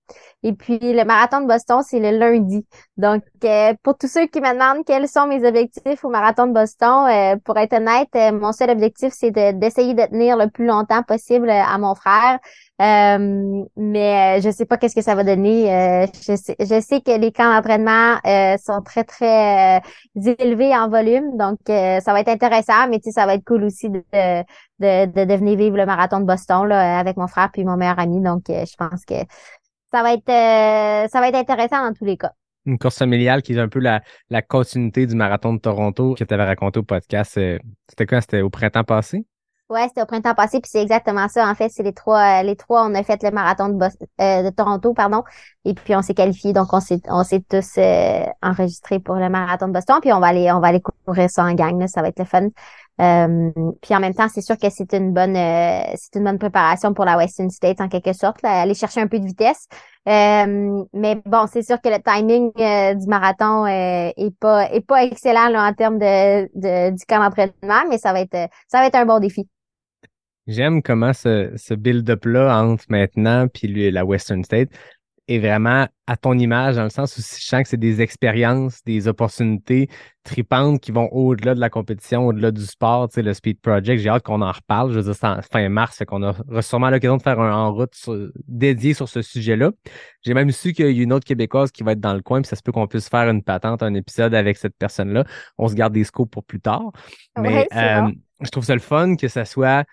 Et 0.43 0.53
puis 0.53 0.79
le 0.79 1.05
marathon 1.05 1.41
de 1.41 1.47
Boston, 1.47 1.81
c'est 1.83 2.01
le 2.01 2.17
lundi. 2.19 2.67
Donc, 2.97 3.23
euh, 3.45 3.73
pour 3.83 3.97
tous 3.97 4.09
ceux 4.09 4.27
qui 4.27 4.41
me 4.41 4.53
demandent 4.53 4.85
quels 4.85 5.09
sont 5.09 5.27
mes 5.27 5.47
objectifs 5.47 6.05
au 6.05 6.11
marathon 6.11 6.47
de 6.47 6.53
Boston, 6.53 7.09
euh, 7.09 7.37
pour 7.45 7.57
être 7.57 7.73
honnête, 7.75 8.09
euh, 8.15 8.31
mon 8.33 8.53
seul 8.53 8.71
objectif, 8.71 9.13
c'est 9.17 9.31
de- 9.31 9.53
d'essayer 9.59 9.95
de 9.95 10.03
tenir 10.05 10.37
le 10.37 10.49
plus 10.51 10.67
longtemps 10.67 11.03
possible 11.03 11.49
euh, 11.49 11.63
à 11.63 11.79
mon 11.79 11.95
frère. 11.95 12.39
Euh, 12.83 13.65
mais 13.77 14.39
euh, 14.39 14.41
je 14.43 14.51
sais 14.51 14.67
pas 14.67 14.77
qu'est-ce 14.77 14.95
que 14.97 15.01
ça 15.03 15.15
va 15.15 15.25
donner. 15.25 16.09
Je, 16.27 16.37
sais, 16.37 16.57
je 16.59 16.81
sais 16.81 17.01
que 17.01 17.17
les 17.17 17.31
camps 17.33 17.55
d'entraînement 17.55 18.17
sont 18.59 18.83
très, 18.83 19.05
très 19.05 19.81
élevés 20.17 20.77
en 20.77 20.89
volume. 20.89 21.37
Donc, 21.37 21.59
ça 21.67 22.13
va 22.13 22.21
être 22.21 22.29
intéressant, 22.29 22.89
mais 22.89 22.99
tu 22.99 23.05
sais, 23.05 23.13
ça 23.13 23.27
va 23.27 23.35
être 23.35 23.45
cool 23.45 23.65
aussi 23.65 23.91
de, 23.91 24.03
de, 24.13 25.07
de, 25.07 25.25
de 25.25 25.35
venir 25.35 25.57
vivre 25.57 25.77
le 25.77 25.87
marathon 25.87 26.19
de 26.21 26.25
Boston 26.25 26.67
là, 26.67 26.99
avec 26.99 27.17
mon 27.17 27.29
frère 27.29 27.51
puis 27.53 27.65
mon 27.65 27.77
meilleur 27.77 27.99
ami. 27.99 28.21
Donc, 28.21 28.43
je 28.49 28.77
pense 28.77 29.05
que 29.05 29.15
ça 29.95 30.03
va 30.03 30.13
être 30.13 30.29
euh, 30.29 31.09
ça 31.09 31.21
va 31.21 31.29
être 31.29 31.37
intéressant 31.37 31.87
dans 31.87 31.93
tous 31.93 32.05
les 32.05 32.17
cas. 32.17 32.33
Une 32.67 32.79
course 32.79 32.99
familiale 32.99 33.43
qui 33.43 33.55
est 33.55 33.61
un 33.61 33.69
peu 33.69 33.79
la, 33.79 34.03
la 34.31 34.43
continuité 34.43 35.07
du 35.07 35.15
marathon 35.15 35.53
de 35.55 35.61
Toronto 35.61 36.15
que 36.15 36.25
tu 36.25 36.35
avais 36.35 36.45
raconté 36.45 36.81
au 36.81 36.83
podcast. 36.83 37.39
euh, 37.39 37.59
C'était 37.89 38.07
quand? 38.07 38.21
C'était 38.21 38.41
au 38.41 38.51
printemps 38.51 38.85
passé? 38.85 39.25
Ouais, 39.71 39.87
c'était 39.89 40.03
au 40.03 40.07
printemps 40.07 40.35
passé, 40.35 40.61
puis 40.61 40.71
c'est 40.71 40.83
exactement 40.83 41.27
ça. 41.29 41.49
En 41.49 41.55
fait, 41.55 41.71
c'est 41.71 41.83
les 41.83 41.95
trois, 41.95 42.43
les 42.43 42.55
trois, 42.55 42.87
on 42.87 42.95
a 42.95 43.03
fait 43.03 43.23
le 43.23 43.31
marathon 43.31 43.69
de, 43.71 43.85
euh, 43.85 44.43
de 44.43 44.51
Toronto, 44.51 44.93
pardon, 44.93 45.25
et 45.65 45.73
puis 45.73 45.97
on 45.97 46.03
s'est 46.03 46.13
qualifiés, 46.13 46.53
donc 46.53 46.73
on 46.75 46.81
s'est, 46.81 47.01
on 47.09 47.25
s'est 47.25 47.43
tous 47.49 47.79
euh, 47.79 48.25
enregistrés 48.43 48.99
pour 49.01 49.15
le 49.15 49.31
marathon 49.31 49.69
de 49.69 49.73
Boston, 49.73 49.97
puis 50.03 50.13
on 50.13 50.21
va 50.21 50.27
aller, 50.29 50.53
on 50.53 50.61
va 50.61 50.69
aller 50.69 50.83
courir 51.07 51.31
ça 51.31 51.45
en 51.45 51.55
gang, 51.55 51.81
là, 51.81 51.89
ça 51.89 52.03
va 52.03 52.09
être 52.09 52.19
le 52.19 52.27
fun. 52.27 52.49
Euh, 53.01 53.51
puis 53.83 53.95
en 53.95 54.01
même 54.01 54.15
temps, 54.15 54.29
c'est 54.29 54.41
sûr 54.41 54.57
que 54.57 54.71
c'est 54.71 54.93
une 54.95 55.13
bonne, 55.13 55.37
euh, 55.37 55.83
c'est 55.97 56.17
une 56.17 56.25
bonne 56.25 56.39
préparation 56.39 56.95
pour 56.95 57.05
la 57.05 57.17
Western 57.17 57.51
States 57.51 57.81
en 57.81 57.89
quelque 57.89 58.13
sorte, 58.13 58.41
là, 58.43 58.61
aller 58.61 58.75
chercher 58.75 59.01
un 59.01 59.09
peu 59.09 59.19
de 59.19 59.27
vitesse. 59.27 59.67
Euh, 60.09 60.85
mais 60.93 61.21
bon, 61.27 61.47
c'est 61.51 61.63
sûr 61.63 61.81
que 61.81 61.89
le 61.89 62.01
timing 62.01 62.53
euh, 62.59 62.95
du 62.95 63.07
marathon 63.09 63.65
euh, 63.65 64.13
est 64.17 64.39
pas, 64.39 64.71
est 64.71 64.87
pas 64.87 65.03
excellent 65.03 65.49
là, 65.49 65.67
en 65.67 65.73
termes 65.73 65.99
de, 65.99 66.45
de 66.55 66.91
du 66.97 67.05
camp 67.07 67.21
d'entraînement, 67.21 67.89
mais 67.89 67.99
ça 67.99 68.13
va 68.13 68.21
être, 68.21 68.49
ça 68.69 68.79
va 68.79 68.87
être 68.87 68.97
un 68.97 69.07
bon 69.07 69.19
défi. 69.19 69.49
J'aime 70.47 70.83
comment 70.83 71.15
ce, 71.15 71.53
ce 71.57 71.73
build-up-là 71.75 72.63
entre 72.63 72.85
maintenant 72.91 73.49
puis 73.49 73.91
la 73.91 74.05
Western 74.05 74.45
State 74.45 74.69
est 75.27 75.39
vraiment 75.39 75.87
à 76.07 76.17
ton 76.19 76.39
image, 76.39 76.77
dans 76.77 76.85
le 76.85 76.91
sens 76.91 77.17
où 77.17 77.21
je 77.23 77.43
sens 77.43 77.63
que 77.63 77.69
c'est 77.69 77.79
des 77.79 78.03
expériences, 78.03 78.85
des 78.85 79.09
opportunités 79.09 79.89
tripantes 80.23 80.81
qui 80.81 80.93
vont 80.93 81.09
au-delà 81.13 81.55
de 81.55 81.61
la 81.61 81.71
compétition, 81.71 82.27
au-delà 82.27 82.51
du 82.51 82.61
sport, 82.67 83.09
tu 83.09 83.15
sais, 83.15 83.23
le 83.23 83.33
Speed 83.33 83.59
Project. 83.61 84.03
J'ai 84.03 84.11
hâte 84.11 84.23
qu'on 84.23 84.43
en 84.43 84.53
reparle. 84.53 84.91
Je 84.93 84.97
veux 84.99 85.03
dire, 85.05 85.15
c'est 85.15 85.27
en 85.27 85.41
fin 85.41 85.67
mars, 85.71 85.97
fait 85.97 86.05
qu'on 86.05 86.23
aura 86.23 86.61
sûrement 86.63 86.91
l'occasion 86.91 87.17
de 87.17 87.23
faire 87.23 87.41
un 87.41 87.53
en 87.55 87.73
route 87.73 87.95
sur- 87.95 88.29
dédié 88.47 88.93
sur 88.93 89.09
ce 89.09 89.23
sujet-là. 89.23 89.71
J'ai 90.23 90.35
même 90.35 90.51
su 90.51 90.73
qu'il 90.75 90.91
y 90.91 91.01
a 91.01 91.03
une 91.03 91.13
autre 91.13 91.25
Québécoise 91.25 91.71
qui 91.71 91.83
va 91.83 91.93
être 91.93 92.01
dans 92.01 92.15
le 92.15 92.21
coin, 92.23 92.43
puis 92.43 92.49
ça 92.49 92.57
se 92.57 92.63
peut 92.63 92.73
qu'on 92.73 92.87
puisse 92.87 93.09
faire 93.09 93.29
une 93.31 93.43
patente, 93.43 93.83
un 93.83 93.95
épisode 93.95 94.35
avec 94.35 94.59
cette 94.59 94.77
personne-là. 94.79 95.25
On 95.57 95.69
se 95.69 95.75
garde 95.75 95.95
des 95.95 96.05
scopes 96.05 96.31
pour 96.31 96.45
plus 96.45 96.61
tard. 96.61 96.93
Mais 97.39 97.55
Ouais, 97.55 97.69
euh, 97.75 98.11
je 98.43 98.51
trouve 98.51 98.65
ça 98.65 98.75
le 98.75 98.81
fun 98.81 99.17
que 99.17 99.29
ça 99.29 99.47
soit 99.47 99.85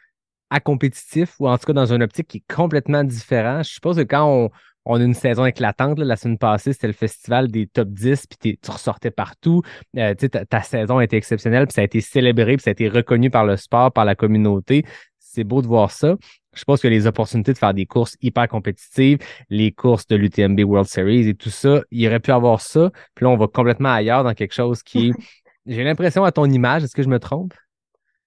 à 0.49 0.59
compétitif 0.59 1.35
ou 1.39 1.47
en 1.47 1.57
tout 1.57 1.65
cas 1.67 1.73
dans 1.73 1.93
une 1.93 2.03
optique 2.03 2.27
qui 2.27 2.37
est 2.39 2.53
complètement 2.53 3.05
différente. 3.05 3.63
Je 3.65 3.71
suppose 3.71 3.95
que 3.95 4.01
quand 4.01 4.25
on, 4.29 4.49
on 4.85 4.99
a 4.99 5.03
une 5.03 5.13
saison 5.13 5.45
éclatante, 5.45 5.99
là, 5.99 6.05
la 6.05 6.15
semaine 6.15 6.37
passée, 6.37 6.73
c'était 6.73 6.87
le 6.87 6.93
festival 6.93 7.49
des 7.49 7.67
top 7.67 7.89
10, 7.89 8.27
puis 8.27 8.57
tu 8.57 8.71
ressortais 8.71 9.11
partout. 9.11 9.61
Euh, 9.97 10.13
ta, 10.15 10.45
ta 10.45 10.61
saison 10.61 10.97
a 10.97 11.03
été 11.03 11.17
exceptionnelle, 11.17 11.67
puis 11.67 11.73
ça 11.73 11.81
a 11.81 11.83
été 11.83 12.01
célébré, 12.01 12.57
puis 12.57 12.63
ça 12.63 12.71
a 12.71 12.73
été 12.73 12.89
reconnu 12.89 13.29
par 13.29 13.45
le 13.45 13.57
sport, 13.57 13.91
par 13.91 14.05
la 14.05 14.15
communauté. 14.15 14.83
C'est 15.19 15.43
beau 15.43 15.61
de 15.61 15.67
voir 15.67 15.91
ça. 15.91 16.15
Je 16.53 16.63
pense 16.65 16.81
que 16.81 16.87
les 16.87 17.07
opportunités 17.07 17.53
de 17.53 17.57
faire 17.57 17.73
des 17.73 17.85
courses 17.85 18.17
hyper 18.21 18.47
compétitives, 18.47 19.19
les 19.49 19.71
courses 19.71 20.07
de 20.07 20.17
l'UTMB 20.17 20.59
World 20.61 20.87
Series 20.87 21.29
et 21.29 21.35
tout 21.35 21.49
ça, 21.49 21.81
il 21.91 22.05
aurait 22.07 22.19
pu 22.19 22.31
avoir 22.31 22.59
ça. 22.59 22.91
Puis 23.15 23.23
là, 23.23 23.29
on 23.29 23.37
va 23.37 23.47
complètement 23.47 23.93
ailleurs 23.93 24.23
dans 24.23 24.33
quelque 24.33 24.53
chose 24.53 24.83
qui 24.83 25.09
est, 25.09 25.13
j'ai 25.65 25.83
l'impression 25.83 26.25
à 26.25 26.31
ton 26.31 26.45
image, 26.45 26.83
est-ce 26.83 26.95
que 26.95 27.03
je 27.03 27.09
me 27.09 27.19
trompe? 27.19 27.53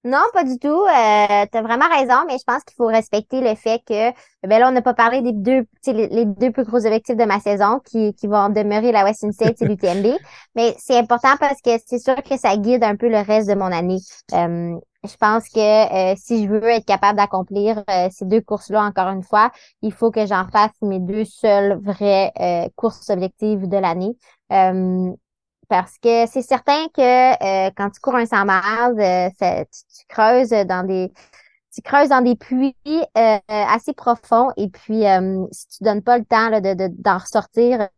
Non, 0.05 0.21
pas 0.35 0.45
du 0.45 0.59
tout. 0.59 0.69
Euh, 0.69 1.47
tu 1.51 1.59
as 1.59 1.62
vraiment 1.62 1.88
raison, 1.88 2.27
mais 2.27 2.37
je 2.38 2.45
pense 2.47 2.62
qu'il 2.64 2.77
faut 2.77 2.87
respecter 2.87 3.40
le 3.40 3.55
fait 3.55 3.81
que 3.88 4.11
ben 4.47 4.59
là, 4.59 4.69
on 4.69 4.73
n'a 4.73 4.83
pas 4.83 4.93
parlé 4.93 5.23
des 5.23 5.33
deux, 5.33 5.67
les, 5.87 6.27
deux 6.27 6.53
plus 6.53 6.64
gros 6.64 6.85
objectifs 6.85 7.17
de 7.17 7.25
ma 7.25 7.40
saison 7.40 7.81
qui, 7.83 8.12
qui 8.12 8.27
vont 8.27 8.51
demeurer 8.51 8.93
la 8.93 9.05
Western 9.05 9.33
States 9.33 9.62
et 9.62 9.64
l'UTMB. 9.67 10.14
Mais 10.55 10.75
c'est 10.79 10.99
important 10.99 11.37
parce 11.40 11.62
que 11.62 11.71
c'est 11.87 11.99
sûr 11.99 12.23
que 12.23 12.37
ça 12.37 12.55
guide 12.59 12.85
un 12.85 12.97
peu 12.97 13.09
le 13.09 13.19
reste 13.19 13.49
de 13.49 13.55
mon 13.55 13.73
année. 13.73 13.99
Euh, 14.35 14.79
je 15.05 15.17
pense 15.17 15.49
que 15.49 16.12
euh, 16.12 16.14
si 16.17 16.45
je 16.45 16.49
veux 16.49 16.64
être 16.64 16.87
capable 16.87 17.19
d'accomplir 17.19 17.83
euh, 17.90 18.09
ces 18.11 18.25
deux 18.25 18.40
courses-là, 18.40 18.83
encore 18.83 19.09
une 19.09 19.23
fois, 19.23 19.51
il 19.83 19.93
faut 19.93 20.11
que 20.11 20.27
j'en 20.27 20.47
fasse 20.49 20.73
mes 20.83 21.01
deux 21.01 21.25
seules 21.25 21.79
vraies 21.83 22.33
euh, 22.40 22.69
courses 22.77 23.11
objectives 23.11 23.69
de 23.69 23.77
l'année. 23.77 24.17
Parce 25.75 25.99
que 25.99 26.27
c'est 26.29 26.43
certain 26.43 26.87
que 26.95 27.01
euh, 27.67 27.71
quand 27.77 27.91
tu 27.91 27.99
cours 28.01 28.15
un 28.15 28.27
100 28.27 28.45
miles, 28.45 29.01
euh, 29.43 29.65
tu, 29.65 30.05
creuses 30.09 30.51
dans 30.51 30.87
des 30.87 31.13
tu 31.75 31.83
creuses 31.83 32.11
dans 32.11 32.21
des 32.23 32.37
puits 32.37 32.77
euh, 32.87 33.39
assez 33.49 33.93
profonds 33.93 34.51
et 34.57 34.69
puis 34.69 35.03
si 35.51 35.69
tu 35.69 35.83
donnes 35.85 36.03
pas 36.05 36.19
le 36.19 36.25
temps 36.25 36.51
de, 36.61 36.75
de- 36.75 36.95
d'en 37.03 37.19
ressortir, 37.19 37.89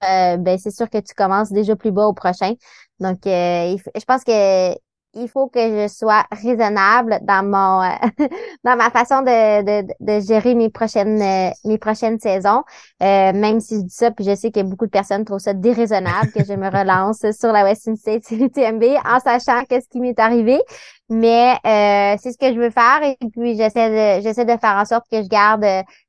ben 0.00 0.58
c'est 0.58 0.70
sûr 0.70 0.88
que 0.88 0.98
tu 0.98 1.12
commences 1.14 1.52
déjà 1.52 1.76
plus 1.76 1.92
bas 1.92 2.06
au 2.06 2.14
prochain. 2.14 2.54
Donc 2.98 3.18
je 3.26 4.04
pense 4.06 4.24
que 4.24 4.72
il 5.14 5.28
faut 5.28 5.48
que 5.48 5.60
je 5.60 5.88
sois 5.88 6.24
raisonnable 6.30 7.20
dans 7.22 7.44
mon 7.44 7.82
euh, 7.82 8.26
dans 8.64 8.76
ma 8.76 8.90
façon 8.90 9.20
de, 9.22 9.62
de, 9.62 9.94
de 10.00 10.20
gérer 10.24 10.54
mes 10.54 10.70
prochaines 10.70 11.20
euh, 11.20 11.50
mes 11.64 11.78
prochaines 11.78 12.18
saisons. 12.18 12.62
Euh, 13.02 13.32
même 13.32 13.60
si 13.60 13.76
je 13.76 13.82
dis 13.82 13.94
ça, 13.94 14.10
puis 14.10 14.24
je 14.24 14.34
sais 14.34 14.50
que 14.50 14.62
beaucoup 14.62 14.86
de 14.86 14.90
personnes 14.90 15.24
trouvent 15.24 15.38
ça 15.38 15.54
déraisonnable 15.54 16.32
que 16.32 16.44
je 16.44 16.54
me 16.54 16.68
relance 16.78 17.24
sur 17.38 17.52
la 17.52 17.64
Western 17.64 17.96
States 17.96 18.24
et 18.32 18.36
l'UTMB 18.36 18.84
en 19.04 19.20
sachant 19.20 19.64
qu'est-ce 19.68 19.88
qui 19.88 20.00
m'est 20.00 20.18
arrivé. 20.18 20.60
Mais 21.08 21.52
euh, 21.66 22.16
c'est 22.22 22.32
ce 22.32 22.38
que 22.38 22.52
je 22.52 22.58
veux 22.58 22.70
faire 22.70 23.02
et 23.02 23.16
puis 23.32 23.56
j'essaie 23.56 24.18
de 24.18 24.22
j'essaie 24.22 24.46
de 24.46 24.56
faire 24.56 24.76
en 24.76 24.86
sorte 24.86 25.04
que 25.10 25.22
je 25.22 25.28
garde 25.28 25.64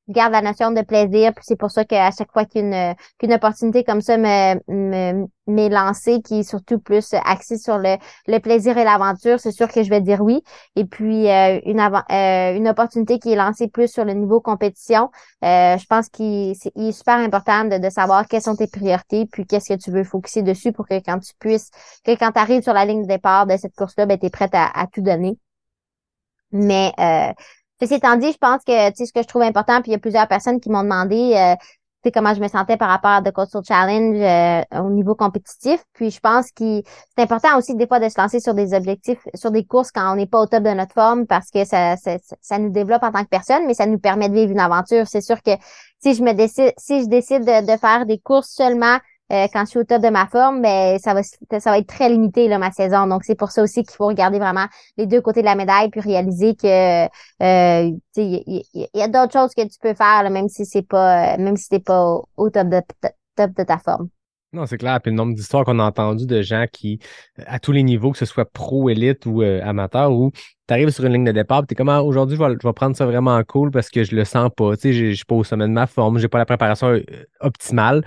garde 0.07 0.31
la 0.33 0.41
notion 0.41 0.71
de 0.71 0.81
plaisir. 0.81 1.33
Puis 1.33 1.43
c'est 1.47 1.55
pour 1.55 1.71
ça 1.71 1.85
qu'à 1.85 2.11
chaque 2.11 2.31
fois 2.31 2.45
qu'une 2.45 2.93
qu'une 3.19 3.33
opportunité 3.33 3.83
comme 3.83 4.01
ça 4.01 4.17
me 4.17 4.55
me 4.67 5.25
m'est 5.47 5.69
lancée, 5.69 6.21
qui 6.21 6.39
est 6.39 6.43
surtout 6.43 6.79
plus 6.79 7.13
axée 7.25 7.57
sur 7.57 7.77
le 7.77 7.97
le 8.27 8.39
plaisir 8.39 8.77
et 8.77 8.83
l'aventure, 8.83 9.39
c'est 9.39 9.51
sûr 9.51 9.67
que 9.69 9.83
je 9.83 9.89
vais 9.89 10.01
dire 10.01 10.21
oui. 10.21 10.41
Et 10.75 10.85
puis 10.85 11.29
euh, 11.29 11.59
une 11.65 11.79
avant- 11.79 12.03
euh, 12.11 12.55
une 12.55 12.67
opportunité 12.67 13.19
qui 13.19 13.31
est 13.33 13.35
lancée 13.35 13.67
plus 13.67 13.87
sur 13.91 14.05
le 14.05 14.13
niveau 14.13 14.39
compétition, 14.41 15.09
euh, 15.43 15.77
je 15.77 15.85
pense 15.85 16.09
qu'il 16.09 16.55
c'est 16.55 16.71
il 16.75 16.89
est 16.89 16.91
super 16.91 17.17
important 17.17 17.65
de, 17.65 17.77
de 17.77 17.89
savoir 17.89 18.27
quelles 18.27 18.41
sont 18.41 18.55
tes 18.55 18.67
priorités, 18.67 19.25
puis 19.31 19.45
qu'est-ce 19.45 19.73
que 19.73 19.79
tu 19.79 19.91
veux 19.91 20.03
focuser 20.03 20.41
dessus 20.43 20.71
pour 20.71 20.87
que 20.87 20.95
quand 20.99 21.19
tu 21.19 21.33
puisses, 21.39 21.69
que 22.03 22.11
quand 22.17 22.31
tu 22.31 22.39
arrives 22.39 22.63
sur 22.63 22.73
la 22.73 22.85
ligne 22.85 23.03
de 23.03 23.07
départ 23.07 23.45
de 23.47 23.57
cette 23.57 23.75
course-là, 23.75 24.05
ben, 24.05 24.17
tu 24.17 24.25
es 24.27 24.29
prête 24.29 24.53
à, 24.55 24.65
à 24.79 24.87
tout 24.87 25.01
donner. 25.01 25.37
Mais 26.51 26.93
euh, 26.99 27.33
ceci 27.83 27.95
étant 27.95 28.15
dit, 28.15 28.31
je 28.31 28.37
pense 28.37 28.63
que 28.65 28.89
tu 28.89 28.95
sais, 28.97 29.05
ce 29.05 29.13
que 29.13 29.21
je 29.21 29.27
trouve 29.27 29.41
important, 29.41 29.81
puis 29.81 29.91
il 29.91 29.93
y 29.93 29.95
a 29.95 29.99
plusieurs 29.99 30.27
personnes 30.27 30.59
qui 30.59 30.69
m'ont 30.69 30.83
demandé 30.83 31.33
euh, 31.35 31.55
comment 32.11 32.33
je 32.33 32.41
me 32.41 32.47
sentais 32.47 32.77
par 32.77 32.89
rapport 32.89 33.11
à 33.11 33.21
The 33.21 33.31
Coastal 33.31 33.61
Challenge 33.65 34.17
euh, 34.19 34.81
au 34.81 34.89
niveau 34.89 35.15
compétitif. 35.15 35.83
Puis 35.93 36.11
je 36.11 36.19
pense 36.19 36.51
que 36.51 36.81
c'est 37.15 37.23
important 37.23 37.57
aussi 37.57 37.75
des 37.75 37.87
fois 37.87 37.99
de 37.99 38.09
se 38.09 38.19
lancer 38.19 38.39
sur 38.39 38.53
des 38.53 38.73
objectifs, 38.73 39.19
sur 39.35 39.51
des 39.51 39.65
courses 39.65 39.91
quand 39.91 40.11
on 40.11 40.15
n'est 40.15 40.25
pas 40.25 40.39
au 40.39 40.45
top 40.45 40.63
de 40.63 40.71
notre 40.71 40.93
forme 40.93 41.25
parce 41.27 41.49
que 41.49 41.63
ça, 41.65 41.95
ça, 41.97 42.17
ça 42.41 42.59
nous 42.59 42.69
développe 42.71 43.03
en 43.03 43.11
tant 43.11 43.23
que 43.23 43.29
personne, 43.29 43.65
mais 43.67 43.73
ça 43.73 43.85
nous 43.85 43.99
permet 43.99 44.29
de 44.29 44.33
vivre 44.33 44.51
une 44.51 44.59
aventure. 44.59 45.07
C'est 45.07 45.21
sûr 45.21 45.41
que 45.41 45.51
si 46.01 46.13
je 46.13 46.23
me 46.23 46.33
décide, 46.33 46.73
si 46.77 47.01
je 47.03 47.07
décide 47.07 47.45
de, 47.45 47.71
de 47.71 47.77
faire 47.77 48.05
des 48.05 48.17
courses 48.17 48.49
seulement 48.49 48.97
euh, 49.31 49.47
quand 49.53 49.61
je 49.65 49.69
suis 49.69 49.79
au 49.79 49.83
top 49.83 50.01
de 50.01 50.09
ma 50.09 50.27
forme, 50.27 50.61
ben 50.61 50.99
ça 50.99 51.13
va 51.13 51.21
ça 51.23 51.71
va 51.71 51.77
être 51.77 51.87
très 51.87 52.09
limité 52.09 52.47
là 52.47 52.59
ma 52.59 52.71
saison. 52.71 53.07
Donc 53.07 53.23
c'est 53.23 53.35
pour 53.35 53.51
ça 53.51 53.63
aussi 53.63 53.83
qu'il 53.83 53.95
faut 53.95 54.07
regarder 54.07 54.37
vraiment 54.37 54.65
les 54.97 55.07
deux 55.07 55.21
côtés 55.21 55.39
de 55.39 55.45
la 55.45 55.55
médaille 55.55 55.89
puis 55.89 56.01
réaliser 56.01 56.55
que 56.55 57.05
euh, 57.05 57.91
il 58.17 58.63
y, 58.73 59.01
a 59.01 59.07
d'autres 59.07 59.33
choses 59.33 59.53
que 59.55 59.63
tu 59.63 59.79
peux 59.81 59.93
faire 59.93 60.29
même 60.29 60.49
si 60.49 60.65
c'est 60.65 60.87
pas 60.87 61.35
euh, 61.35 61.37
même 61.37 61.55
si 61.55 61.69
t'es 61.69 61.79
pas 61.79 62.19
au, 62.35 62.49
top 62.49 62.67
de 62.67 62.81
top 63.35 63.51
de 63.57 63.63
ta 63.63 63.77
forme. 63.77 64.09
Non, 64.51 64.67
c'est 64.67 64.77
clair. 64.77 64.99
Puis 65.01 65.09
le 65.09 65.17
nombre 65.17 65.33
d'histoires 65.33 65.65
qu'on 65.65 65.79
a 65.79 65.83
entendues 65.83 66.27
de 66.27 66.43
gens 66.43 66.65
qui, 66.71 66.99
à 67.47 67.57
tous 67.59 67.71
les 67.71 67.81
niveaux, 67.81 68.11
que 68.11 68.19
ce 68.19 68.25
soit 68.25 68.45
pro, 68.45 68.87
élite 68.87 69.25
ou 69.25 69.41
amateur, 69.41 70.11
où 70.11 70.29
tu 70.67 70.73
arrives 70.75 70.91
sur 70.91 71.05
une 71.05 71.13
ligne 71.13 71.23
de 71.23 71.31
départ, 71.31 71.65
tu 71.65 71.73
es 71.73 71.75
comme 71.75 71.89
Ah, 71.89 72.03
aujourd'hui, 72.03 72.37
je 72.37 72.43
vais, 72.43 72.55
je 72.61 72.67
vais 72.67 72.73
prendre 72.73 72.95
ça 72.95 73.07
vraiment 73.07 73.41
cool 73.45 73.71
parce 73.71 73.89
que 73.89 74.03
je 74.03 74.15
le 74.15 74.25
sens 74.25 74.51
pas. 74.55 74.75
Tu 74.75 74.81
sais, 74.81 74.93
je 74.93 75.15
suis 75.15 75.25
pas 75.25 75.33
au 75.33 75.43
sommet 75.43 75.67
de 75.67 75.73
ma 75.73 75.87
forme, 75.87 76.19
j'ai 76.19 76.27
pas 76.27 76.37
la 76.37 76.45
préparation 76.45 77.01
optimale. 77.39 78.03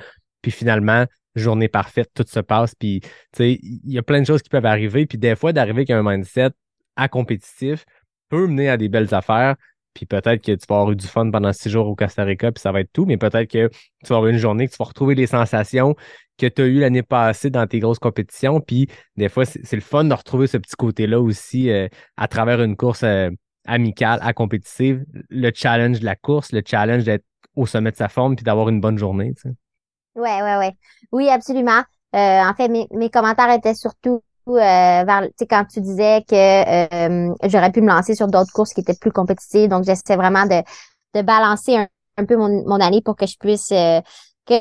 Puis 0.46 0.52
finalement, 0.52 1.06
journée 1.34 1.66
parfaite, 1.66 2.08
tout 2.14 2.24
se 2.24 2.38
passe. 2.38 2.72
Puis, 2.76 3.00
tu 3.00 3.08
sais, 3.32 3.58
il 3.60 3.92
y 3.92 3.98
a 3.98 4.02
plein 4.04 4.20
de 4.20 4.26
choses 4.26 4.42
qui 4.42 4.48
peuvent 4.48 4.64
arriver. 4.64 5.04
Puis 5.04 5.18
des 5.18 5.34
fois, 5.34 5.52
d'arriver 5.52 5.78
avec 5.78 5.90
un 5.90 6.04
mindset 6.04 6.50
à 6.94 7.08
compétitif 7.08 7.84
peut 8.28 8.46
mener 8.46 8.68
à 8.68 8.76
des 8.76 8.88
belles 8.88 9.12
affaires. 9.12 9.56
Puis 9.92 10.06
peut-être 10.06 10.40
que 10.40 10.52
tu 10.52 10.64
vas 10.68 10.76
avoir 10.76 10.92
eu 10.92 10.94
du 10.94 11.06
fun 11.08 11.28
pendant 11.32 11.52
six 11.52 11.68
jours 11.68 11.88
au 11.88 11.96
Costa 11.96 12.22
Rica, 12.22 12.52
puis 12.52 12.60
ça 12.60 12.70
va 12.70 12.78
être 12.78 12.92
tout. 12.92 13.06
Mais 13.06 13.16
peut-être 13.16 13.50
que 13.50 13.66
tu 13.66 14.08
vas 14.08 14.18
avoir 14.18 14.28
une 14.28 14.38
journée 14.38 14.68
que 14.68 14.72
tu 14.72 14.78
vas 14.78 14.84
retrouver 14.84 15.16
les 15.16 15.26
sensations 15.26 15.96
que 16.38 16.46
tu 16.46 16.62
as 16.62 16.66
eues 16.66 16.78
l'année 16.78 17.02
passée 17.02 17.50
dans 17.50 17.66
tes 17.66 17.80
grosses 17.80 17.98
compétitions. 17.98 18.60
Puis 18.60 18.86
des 19.16 19.28
fois, 19.28 19.44
c'est 19.46 19.74
le 19.74 19.82
fun 19.82 20.04
de 20.04 20.14
retrouver 20.14 20.46
ce 20.46 20.58
petit 20.58 20.76
côté-là 20.76 21.20
aussi 21.20 21.70
euh, 21.70 21.88
à 22.16 22.28
travers 22.28 22.62
une 22.62 22.76
course 22.76 23.02
euh, 23.02 23.30
amicale, 23.66 24.20
à 24.22 24.32
compétitive. 24.32 25.04
Le 25.28 25.50
challenge 25.52 25.98
de 25.98 26.04
la 26.04 26.14
course, 26.14 26.52
le 26.52 26.62
challenge 26.64 27.02
d'être 27.02 27.24
au 27.56 27.66
sommet 27.66 27.90
de 27.90 27.96
sa 27.96 28.08
forme, 28.08 28.36
puis 28.36 28.44
d'avoir 28.44 28.68
une 28.68 28.80
bonne 28.80 28.98
journée. 28.98 29.34
Ouais, 30.16 30.42
ouais, 30.42 30.56
ouais. 30.56 30.72
Oui, 31.12 31.28
absolument. 31.28 31.82
Euh, 32.14 32.40
en 32.42 32.54
fait, 32.54 32.68
mes, 32.68 33.10
commentaires 33.10 33.50
étaient 33.50 33.74
surtout 33.74 34.22
euh, 34.48 34.54
vers, 35.04 35.22
tu 35.22 35.32
sais, 35.40 35.46
quand 35.46 35.64
tu 35.66 35.80
disais 35.80 36.24
que 36.26 37.30
euh, 37.30 37.34
j'aurais 37.44 37.70
pu 37.70 37.82
me 37.82 37.88
lancer 37.88 38.14
sur 38.14 38.26
d'autres 38.26 38.52
courses 38.52 38.72
qui 38.72 38.80
étaient 38.80 38.96
plus 38.98 39.12
compétitives. 39.12 39.68
Donc, 39.68 39.84
j'essaie 39.84 40.16
vraiment 40.16 40.46
de, 40.46 40.62
de 41.14 41.22
balancer 41.22 41.76
un, 41.76 41.88
un 42.16 42.24
peu 42.24 42.36
mon, 42.36 42.64
mon 42.66 42.80
année 42.80 43.02
pour 43.02 43.16
que 43.16 43.26
je 43.26 43.36
puisse 43.38 43.70
euh, 43.72 44.00
que 44.46 44.54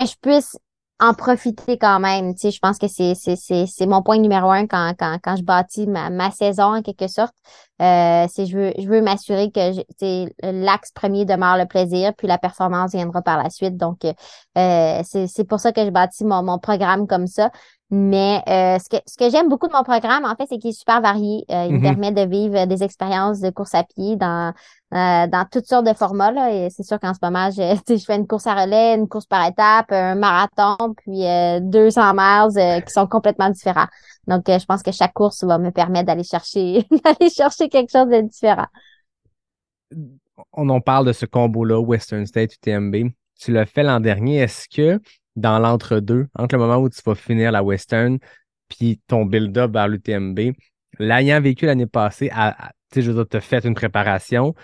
je 0.00 0.14
puisse 0.20 0.56
en 0.98 1.12
profiter 1.14 1.76
quand 1.78 2.00
même. 2.00 2.34
Tu 2.34 2.40
sais, 2.40 2.50
je 2.50 2.58
pense 2.58 2.78
que 2.78 2.88
c'est 2.88 3.14
c'est 3.14 3.36
c'est 3.36 3.66
c'est 3.66 3.86
mon 3.86 4.02
point 4.02 4.18
numéro 4.18 4.50
un 4.50 4.66
quand 4.66 4.94
quand 4.98 5.18
quand 5.22 5.36
je 5.36 5.42
bâtis 5.42 5.86
ma 5.86 6.08
ma 6.10 6.30
saison 6.30 6.74
en 6.76 6.82
quelque 6.82 7.06
sorte. 7.08 7.34
Euh, 7.82 8.26
c'est 8.32 8.46
je 8.46 8.56
veux 8.56 8.72
je 8.78 8.88
veux 8.88 9.02
m'assurer 9.02 9.50
que 9.50 9.60
je- 9.72 10.28
l'axe 10.42 10.92
premier 10.92 11.26
demeure 11.26 11.58
le 11.58 11.66
plaisir, 11.66 12.14
puis 12.16 12.26
la 12.26 12.38
performance 12.38 12.92
viendra 12.92 13.20
par 13.22 13.42
la 13.42 13.50
suite. 13.50 13.76
Donc 13.76 14.04
euh, 14.06 15.02
c'est 15.04 15.26
c'est 15.26 15.44
pour 15.44 15.60
ça 15.60 15.72
que 15.72 15.84
je 15.84 15.90
bâtis 15.90 16.24
mon 16.24 16.42
mon 16.42 16.58
programme 16.58 17.06
comme 17.06 17.26
ça. 17.26 17.50
Mais 17.90 18.42
euh, 18.48 18.78
ce 18.80 18.88
que, 18.88 18.96
ce 19.06 19.16
que 19.16 19.30
j'aime 19.30 19.48
beaucoup 19.48 19.68
de 19.68 19.72
mon 19.72 19.84
programme, 19.84 20.24
en 20.24 20.34
fait, 20.34 20.46
c'est 20.48 20.58
qu'il 20.58 20.70
est 20.70 20.72
super 20.78 21.00
varié. 21.00 21.44
Euh, 21.52 21.66
il 21.66 21.74
me 21.74 21.78
Mhm. 21.78 21.82
permet 21.82 22.10
de 22.10 22.28
vivre 22.28 22.64
des 22.66 22.82
expériences 22.82 23.38
de 23.38 23.50
course 23.50 23.74
à 23.76 23.84
pied 23.84 24.16
dans, 24.16 24.52
euh, 24.92 25.26
dans 25.28 25.46
toutes 25.50 25.66
sortes 25.66 25.86
de 25.86 25.92
formats. 25.94 26.32
Là. 26.32 26.52
Et 26.52 26.68
c'est 26.70 26.82
sûr 26.82 26.98
qu'en 26.98 27.14
ce 27.14 27.20
moment, 27.22 27.48
je, 27.52 27.62
je 27.88 28.04
fais 28.04 28.16
une 28.16 28.26
course 28.26 28.48
à 28.48 28.54
relais, 28.60 28.96
une 28.96 29.06
course 29.08 29.26
par 29.26 29.46
étape, 29.46 29.92
un 29.92 30.16
marathon, 30.16 30.94
puis 30.96 31.24
euh, 31.26 31.60
200 31.60 32.12
miles 32.14 32.58
euh, 32.58 32.80
qui 32.80 32.92
sont 32.92 33.06
complètement 33.06 33.50
différents. 33.50 33.86
Donc, 34.26 34.48
euh, 34.48 34.58
je 34.58 34.64
pense 34.66 34.82
que 34.82 34.90
chaque 34.90 35.12
course 35.12 35.44
va 35.44 35.58
me 35.58 35.70
permettre 35.70 36.06
d'aller 36.06 36.24
chercher 36.24 36.84
d'aller 37.04 37.30
chercher 37.30 37.68
quelque 37.68 37.90
chose 37.92 38.08
de 38.08 38.20
différent. 38.22 38.66
on 40.52 40.68
en 40.68 40.80
parle 40.80 41.06
de 41.06 41.12
ce 41.12 41.26
combo-là, 41.26 41.78
Western 41.80 42.26
State, 42.26 42.54
UTMB. 42.54 43.10
Tu 43.38 43.52
l'as 43.52 43.66
fait 43.66 43.82
l'an 43.82 44.00
dernier. 44.00 44.38
Est-ce 44.38 44.66
que 44.68 45.00
dans 45.36 45.58
l'entre-deux, 45.58 46.26
entre 46.34 46.56
le 46.56 46.62
moment 46.62 46.78
où 46.78 46.88
tu 46.88 47.00
vas 47.04 47.14
finir 47.14 47.52
la 47.52 47.62
Western 47.62 48.18
puis 48.68 49.00
ton 49.06 49.24
build-up 49.24 49.72
vers 49.72 49.86
l'UTMB, 49.86 50.52
l'ayant 50.98 51.40
vécu 51.40 51.66
l'année 51.66 51.86
passée, 51.86 52.30
tu 52.30 52.36
sais, 52.94 53.02
je 53.02 53.12
veux 53.12 53.24
dire, 53.24 53.38
as 53.38 53.40
fait 53.40 53.64
une 53.64 53.74
préparation, 53.74 54.54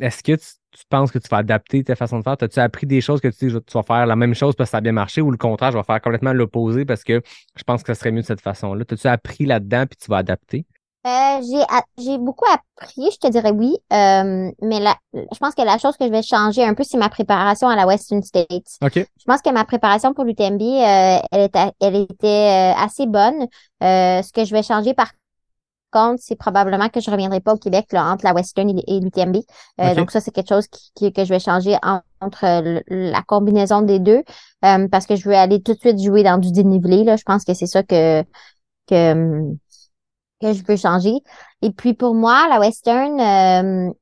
est-ce 0.00 0.22
que 0.22 0.32
tu, 0.32 0.84
penses 0.88 1.10
que 1.10 1.18
tu 1.18 1.28
vas 1.28 1.38
adapter 1.38 1.84
ta 1.84 1.94
façon 1.94 2.18
de 2.18 2.22
faire? 2.24 2.36
As-tu 2.40 2.58
appris 2.58 2.86
des 2.86 3.00
choses 3.00 3.20
que 3.20 3.28
tu 3.28 3.48
dis, 3.48 3.54
tu 3.66 3.72
vas 3.72 3.82
faire 3.82 4.06
la 4.06 4.16
même 4.16 4.34
chose 4.34 4.54
parce 4.54 4.68
que 4.68 4.72
ça 4.72 4.78
a 4.78 4.80
bien 4.80 4.92
marché 4.92 5.20
ou 5.20 5.30
le 5.30 5.38
contraire, 5.38 5.72
je 5.72 5.78
vais 5.78 5.84
faire 5.84 6.00
complètement 6.00 6.32
l'opposé 6.32 6.84
parce 6.84 7.04
que 7.04 7.22
je 7.56 7.62
pense 7.62 7.82
que 7.82 7.94
ça 7.94 7.98
serait 7.98 8.12
mieux 8.12 8.22
de 8.22 8.26
cette 8.26 8.40
façon-là? 8.40 8.84
As-tu 8.90 9.06
appris 9.06 9.46
là-dedans 9.46 9.86
puis 9.86 9.96
tu 9.96 10.10
vas 10.10 10.18
adapter? 10.18 10.66
Euh, 11.06 11.40
j'ai 11.48 11.62
a- 11.62 11.84
j'ai 11.98 12.18
beaucoup 12.18 12.44
appris, 12.52 13.08
je 13.12 13.18
te 13.18 13.28
dirais 13.28 13.52
oui, 13.52 13.76
euh, 13.92 14.50
mais 14.60 14.80
la, 14.80 14.96
je 15.14 15.38
pense 15.38 15.54
que 15.54 15.62
la 15.62 15.78
chose 15.78 15.96
que 15.96 16.04
je 16.04 16.10
vais 16.10 16.22
changer 16.22 16.64
un 16.64 16.74
peu, 16.74 16.82
c'est 16.82 16.98
ma 16.98 17.08
préparation 17.08 17.68
à 17.68 17.76
la 17.76 17.86
Western 17.86 18.22
States. 18.24 18.78
OK. 18.82 18.94
Je 18.96 19.24
pense 19.24 19.40
que 19.40 19.50
ma 19.50 19.64
préparation 19.64 20.14
pour 20.14 20.24
l'UTMB, 20.24 20.62
euh, 20.62 21.18
elle 21.30 21.42
était, 21.42 21.70
elle 21.80 21.94
était 21.94 22.26
euh, 22.26 22.84
assez 22.84 23.06
bonne. 23.06 23.46
Euh, 23.84 24.20
ce 24.22 24.32
que 24.32 24.44
je 24.44 24.52
vais 24.52 24.64
changer 24.64 24.94
par 24.94 25.12
contre, 25.92 26.20
c'est 26.20 26.34
probablement 26.36 26.88
que 26.88 27.00
je 27.00 27.08
reviendrai 27.08 27.38
pas 27.40 27.54
au 27.54 27.58
Québec 27.58 27.86
là, 27.92 28.04
entre 28.06 28.24
la 28.24 28.34
Western 28.34 28.68
et, 28.68 29.00
l'UTMB. 29.00 29.36
Euh, 29.80 29.90
Ok. 29.90 29.96
Donc 29.96 30.10
ça, 30.10 30.20
c'est 30.20 30.32
quelque 30.32 30.48
chose 30.48 30.66
qui, 30.66 30.90
qui- 30.96 31.12
que 31.12 31.24
je 31.24 31.28
vais 31.28 31.38
changer 31.38 31.76
en- 31.84 32.00
entre 32.20 32.72
la 32.88 33.22
combinaison 33.22 33.80
des 33.82 34.00
deux 34.00 34.24
euh, 34.64 34.88
parce 34.88 35.06
que 35.06 35.14
je 35.14 35.28
veux 35.28 35.36
aller 35.36 35.62
tout 35.62 35.74
de 35.74 35.78
suite 35.78 36.02
jouer 36.02 36.24
dans 36.24 36.38
du 36.38 36.50
dénivelé. 36.50 37.04
Là. 37.04 37.16
Je 37.16 37.22
pense 37.22 37.44
que 37.44 37.54
c'est 37.54 37.66
ça 37.66 37.84
que, 37.84 38.22
que, 38.88 39.12
hum, 39.12 39.56
que 40.40 40.52
je 40.52 40.62
veux 40.66 40.76
changer. 40.76 41.14
Et 41.62 41.70
puis 41.70 41.94
pour 41.94 42.14
moi, 42.14 42.46
la 42.48 42.60
Western, 42.60 43.20
euh, 43.20 43.92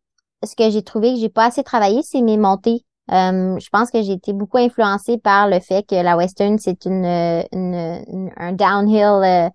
ce 0.45 0.55
que 0.57 0.71
j'ai 0.71 0.83
trouvé 0.83 1.15
que 1.15 1.21
j'ai 1.21 1.29
pas 1.29 1.47
assez 1.47 1.63
travaillé, 1.63 2.03
c'est 2.03 2.23
mes 2.23 2.37
montées. 2.37 2.85
Euh, 3.11 3.59
je 3.59 3.69
pense 3.71 3.91
que 3.91 4.03
j'ai 4.03 4.13
été 4.13 4.33
beaucoup 4.33 4.59
influencée 4.59 5.19
par 5.19 5.49
le 5.49 5.61
fait 5.61 5.87
que 5.87 5.95
la 5.95 6.17
Western, 6.17 6.59
c'est 6.59 6.87
une, 6.87 7.05
euh, 7.05 7.43
une, 7.53 8.31
un 8.37 8.53
downhill 8.53 9.23
euh, 9.23 9.51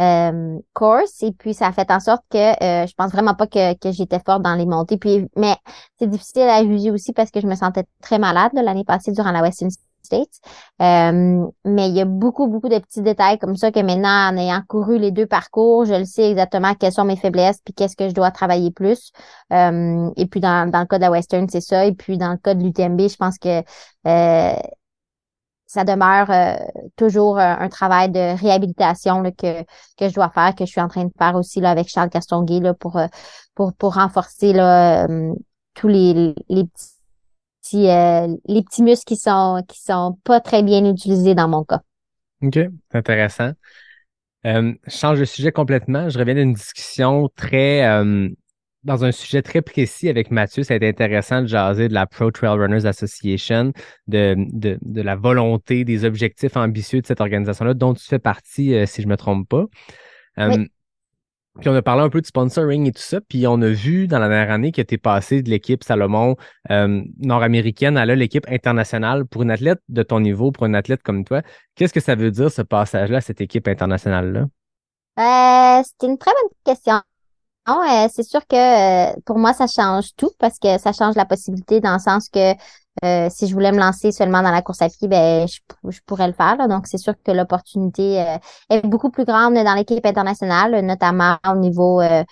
euh, 0.00 0.58
course. 0.72 1.22
Et 1.22 1.32
puis, 1.32 1.54
ça 1.54 1.66
a 1.68 1.72
fait 1.72 1.90
en 1.90 2.00
sorte 2.00 2.22
que 2.30 2.38
euh, 2.38 2.86
je 2.86 2.92
pense 2.94 3.10
vraiment 3.12 3.34
pas 3.34 3.46
que, 3.46 3.74
que 3.74 3.92
j'étais 3.92 4.20
forte 4.24 4.42
dans 4.42 4.54
les 4.54 4.66
montées. 4.66 4.98
Puis, 4.98 5.28
mais 5.36 5.56
c'est 5.98 6.08
difficile 6.08 6.42
à 6.42 6.64
juger 6.64 6.90
aussi 6.90 7.12
parce 7.12 7.30
que 7.30 7.40
je 7.40 7.46
me 7.46 7.54
sentais 7.56 7.84
très 8.00 8.18
malade 8.18 8.52
l'année 8.54 8.84
passée 8.84 9.12
durant 9.12 9.32
la 9.32 9.42
Western 9.42 9.70
Euh, 10.20 11.46
mais 11.64 11.88
il 11.88 11.94
y 11.94 12.00
a 12.00 12.04
beaucoup, 12.04 12.46
beaucoup 12.48 12.68
de 12.68 12.78
petits 12.78 13.02
détails 13.02 13.38
comme 13.38 13.56
ça 13.56 13.70
que 13.70 13.80
maintenant, 13.80 14.30
en 14.30 14.36
ayant 14.36 14.62
couru 14.68 14.98
les 14.98 15.10
deux 15.10 15.26
parcours, 15.26 15.84
je 15.84 15.94
le 15.94 16.04
sais 16.04 16.30
exactement 16.30 16.74
quelles 16.74 16.92
sont 16.92 17.04
mes 17.04 17.16
faiblesses 17.16 17.60
puis 17.64 17.74
qu'est-ce 17.74 17.96
que 17.96 18.08
je 18.08 18.14
dois 18.14 18.30
travailler 18.30 18.70
plus. 18.70 19.12
Euh, 19.52 20.10
et 20.16 20.26
puis 20.26 20.40
dans, 20.40 20.70
dans 20.70 20.80
le 20.80 20.86
cas 20.86 20.98
de 20.98 21.02
la 21.02 21.10
Western, 21.10 21.48
c'est 21.48 21.60
ça. 21.60 21.86
Et 21.86 21.92
puis 21.92 22.18
dans 22.18 22.32
le 22.32 22.38
cas 22.38 22.54
de 22.54 22.62
l'UTMB, 22.62 23.00
je 23.08 23.16
pense 23.16 23.38
que 23.38 23.62
euh, 24.06 24.54
ça 25.66 25.84
demeure 25.84 26.30
euh, 26.30 26.56
toujours 26.96 27.38
un, 27.38 27.68
travail 27.68 28.10
de 28.10 28.38
réhabilitation 28.38 29.22
là, 29.22 29.30
que, 29.32 29.62
que 29.96 30.08
je 30.08 30.14
dois 30.14 30.30
faire, 30.30 30.54
que 30.54 30.66
je 30.66 30.70
suis 30.70 30.80
en 30.80 30.88
train 30.88 31.04
de 31.04 31.12
faire 31.18 31.34
aussi 31.34 31.60
là, 31.60 31.70
avec 31.70 31.88
Charles 31.88 32.10
Castonguay 32.10 32.60
là, 32.60 32.74
pour, 32.74 33.00
pour, 33.54 33.72
pour 33.74 33.94
renforcer 33.94 34.52
là, 34.52 35.06
tous 35.74 35.88
les, 35.88 36.34
les 36.48 36.64
petits 36.64 37.01
euh, 37.74 38.28
les 38.46 38.62
petits 38.62 38.82
muscles 38.82 39.04
qui 39.06 39.16
sont 39.16 39.62
qui 39.68 39.80
sont 39.80 40.18
pas 40.24 40.40
très 40.40 40.62
bien 40.62 40.84
utilisés 40.84 41.34
dans 41.34 41.48
mon 41.48 41.64
cas. 41.64 41.80
OK, 42.42 42.58
intéressant. 42.92 43.52
Euh, 44.46 44.72
je 44.86 44.90
change 44.90 45.20
de 45.20 45.24
sujet 45.24 45.52
complètement. 45.52 46.08
Je 46.08 46.18
reviens 46.18 46.34
d'une 46.34 46.52
discussion 46.52 47.28
très 47.36 47.84
euh, 47.86 48.28
dans 48.82 49.04
un 49.04 49.12
sujet 49.12 49.42
très 49.42 49.62
précis 49.62 50.08
avec 50.08 50.30
Mathieu. 50.30 50.64
Ça 50.64 50.74
a 50.74 50.76
été 50.76 50.88
intéressant 50.88 51.42
de 51.42 51.46
jaser 51.46 51.88
de 51.88 51.94
la 51.94 52.06
Pro 52.06 52.30
Trail 52.30 52.58
Runners 52.58 52.86
Association, 52.86 53.72
de, 54.08 54.34
de, 54.36 54.78
de 54.80 55.02
la 55.02 55.14
volonté, 55.14 55.84
des 55.84 56.04
objectifs 56.04 56.56
ambitieux 56.56 57.00
de 57.00 57.06
cette 57.06 57.20
organisation-là, 57.20 57.74
dont 57.74 57.94
tu 57.94 58.04
fais 58.04 58.18
partie, 58.18 58.74
euh, 58.74 58.86
si 58.86 59.02
je 59.02 59.06
me 59.06 59.16
trompe 59.16 59.48
pas. 59.48 59.64
Oui. 60.38 60.68
Puis 61.60 61.68
on 61.68 61.74
a 61.74 61.82
parlé 61.82 62.02
un 62.02 62.08
peu 62.08 62.20
de 62.20 62.26
sponsoring 62.26 62.86
et 62.86 62.92
tout 62.92 63.02
ça, 63.02 63.20
puis 63.20 63.46
on 63.46 63.60
a 63.60 63.68
vu 63.68 64.08
dans 64.08 64.18
la 64.18 64.28
dernière 64.28 64.50
année 64.50 64.72
que 64.72 64.80
tu 64.80 64.96
passé 64.96 65.42
de 65.42 65.50
l'équipe 65.50 65.84
Salomon 65.84 66.36
euh, 66.70 67.02
nord-américaine 67.18 67.98
à 67.98 68.06
l'équipe 68.06 68.46
internationale. 68.48 69.26
Pour 69.26 69.42
une 69.42 69.50
athlète 69.50 69.80
de 69.88 70.02
ton 70.02 70.20
niveau, 70.20 70.50
pour 70.50 70.64
une 70.64 70.74
athlète 70.74 71.02
comme 71.02 71.24
toi, 71.24 71.42
qu'est-ce 71.74 71.92
que 71.92 72.00
ça 72.00 72.14
veut 72.14 72.30
dire 72.30 72.50
ce 72.50 72.62
passage-là, 72.62 73.20
cette 73.20 73.42
équipe 73.42 73.68
internationale-là? 73.68 74.46
Euh, 75.18 75.82
c'est 75.84 76.06
une 76.06 76.16
très 76.16 76.30
bonne 76.30 76.50
question. 76.64 77.00
Euh, 77.68 78.08
c'est 78.12 78.24
sûr 78.24 78.40
que 78.46 78.56
euh, 79.10 79.12
pour 79.24 79.38
moi, 79.38 79.52
ça 79.52 79.66
change 79.66 80.14
tout 80.16 80.30
parce 80.38 80.58
que 80.58 80.78
ça 80.78 80.92
change 80.92 81.14
la 81.14 81.24
possibilité 81.24 81.80
dans 81.80 81.92
le 81.92 82.00
sens 82.00 82.28
que 82.28 82.54
euh, 83.04 83.28
si 83.30 83.46
je 83.46 83.54
voulais 83.54 83.72
me 83.72 83.78
lancer 83.78 84.12
seulement 84.12 84.42
dans 84.42 84.50
la 84.50 84.62
course 84.62 84.82
à 84.82 84.88
pied, 84.88 85.08
ben 85.08 85.46
je, 85.48 85.60
je 85.90 86.00
pourrais 86.06 86.26
le 86.26 86.34
faire. 86.34 86.56
là. 86.56 86.68
Donc, 86.68 86.86
c'est 86.86 86.98
sûr 86.98 87.14
que 87.24 87.32
l'opportunité 87.32 88.20
euh, 88.20 88.36
est 88.70 88.86
beaucoup 88.86 89.10
plus 89.10 89.24
grande 89.24 89.54
dans 89.54 89.74
l'équipe 89.74 90.04
internationale, 90.04 90.84
notamment 90.84 91.36
au 91.50 91.56
niveau 91.56 92.00
euh, 92.00 92.22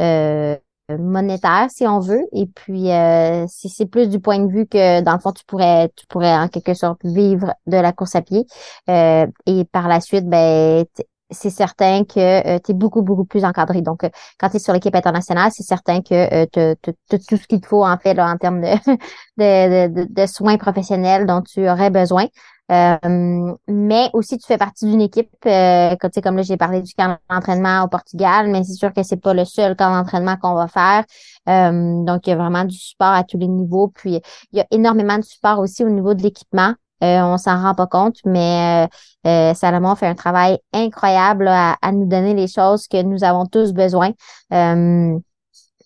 euh, 0.00 0.56
monétaire, 0.98 1.66
si 1.70 1.86
on 1.86 1.98
veut. 1.98 2.24
Et 2.32 2.46
puis, 2.46 2.92
euh, 2.92 3.46
si 3.48 3.68
c'est 3.68 3.86
plus 3.86 4.08
du 4.08 4.20
point 4.20 4.38
de 4.38 4.52
vue 4.52 4.66
que, 4.66 5.00
dans 5.00 5.14
le 5.14 5.18
fond, 5.18 5.32
tu 5.32 5.44
pourrais, 5.44 5.90
tu 5.96 6.06
pourrais 6.06 6.36
en 6.36 6.48
quelque 6.48 6.74
sorte 6.74 7.00
vivre 7.04 7.54
de 7.66 7.76
la 7.76 7.92
course 7.92 8.14
à 8.14 8.22
pied. 8.22 8.46
Et 8.88 9.64
par 9.72 9.88
la 9.88 10.00
suite, 10.00 10.28
ben, 10.28 10.84
c'est 11.30 11.50
certain 11.50 12.04
que 12.04 12.58
tu 12.58 12.70
es 12.70 12.74
beaucoup, 12.74 13.02
beaucoup 13.02 13.24
plus 13.24 13.44
encadré. 13.44 13.82
Donc, 13.82 14.04
euh, 14.04 14.10
quand 14.38 14.48
tu 14.50 14.56
es 14.56 14.58
sur 14.58 14.72
l'équipe 14.72 14.94
internationale, 14.94 15.50
c'est 15.52 15.62
certain 15.62 16.00
que 16.00 16.44
tu 16.46 16.60
as 16.60 16.76
tout 16.76 17.36
ce 17.36 17.46
qu'il 17.46 17.60
te 17.60 17.66
faut, 17.66 17.84
en 17.84 17.98
fait, 17.98 18.14
là, 18.14 18.28
en 18.30 18.36
termes 18.36 18.60
de, 19.36 20.26
soins 20.26 20.56
professionnels 20.56 21.26
dont 21.26 21.42
tu 21.42 21.68
aurais 21.68 21.90
besoin. 21.90 22.26
Euh, 22.72 23.54
mais 23.68 24.10
aussi, 24.12 24.38
tu 24.38 24.46
fais 24.46 24.58
partie 24.58 24.86
d'une 24.86 25.00
équipe, 25.00 25.30
euh, 25.46 25.94
comme, 25.96 26.10
sais, 26.12 26.20
comme 26.20 26.36
là, 26.36 26.42
j'ai 26.42 26.56
parlé 26.56 26.82
du 26.82 26.92
camp 26.94 27.16
d'entraînement 27.30 27.84
au 27.84 27.88
Portugal, 27.88 28.48
mais 28.50 28.64
c'est 28.64 28.74
sûr 28.74 28.92
que 28.92 29.02
c'est 29.04 29.16
pas 29.20 29.34
le 29.34 29.44
seul 29.44 29.76
camp 29.76 29.90
d'entraînement 29.90 30.36
qu'on 30.36 30.54
va 30.54 30.66
faire. 30.66 31.04
Euh, 31.48 32.04
donc, 32.04 32.26
il 32.26 32.30
y 32.30 32.32
a 32.32 32.36
vraiment 32.36 32.64
du 32.64 32.76
support 32.76 33.12
à 33.12 33.22
tous 33.22 33.38
les 33.38 33.46
niveaux. 33.46 33.88
Puis, 33.88 34.20
il 34.52 34.58
y 34.58 34.60
a 34.60 34.66
énormément 34.70 35.16
de 35.16 35.22
support 35.22 35.60
aussi 35.60 35.84
au 35.84 35.90
niveau 35.90 36.14
de 36.14 36.22
l'équipement. 36.22 36.74
Euh, 37.04 37.20
on 37.22 37.36
s'en 37.36 37.60
rend 37.60 37.74
pas 37.74 37.86
compte, 37.86 38.16
mais 38.24 38.86
euh, 39.26 39.30
euh, 39.30 39.54
Salomon 39.54 39.94
fait 39.96 40.06
un 40.06 40.14
travail 40.14 40.58
incroyable 40.72 41.44
là, 41.44 41.72
à, 41.72 41.88
à, 41.88 41.92
nous 41.92 42.06
donner 42.06 42.34
les 42.34 42.48
choses 42.48 42.88
que 42.88 43.02
nous 43.02 43.22
avons 43.22 43.46
tous 43.46 43.72
besoin. 43.72 44.12
Euh, 44.52 45.18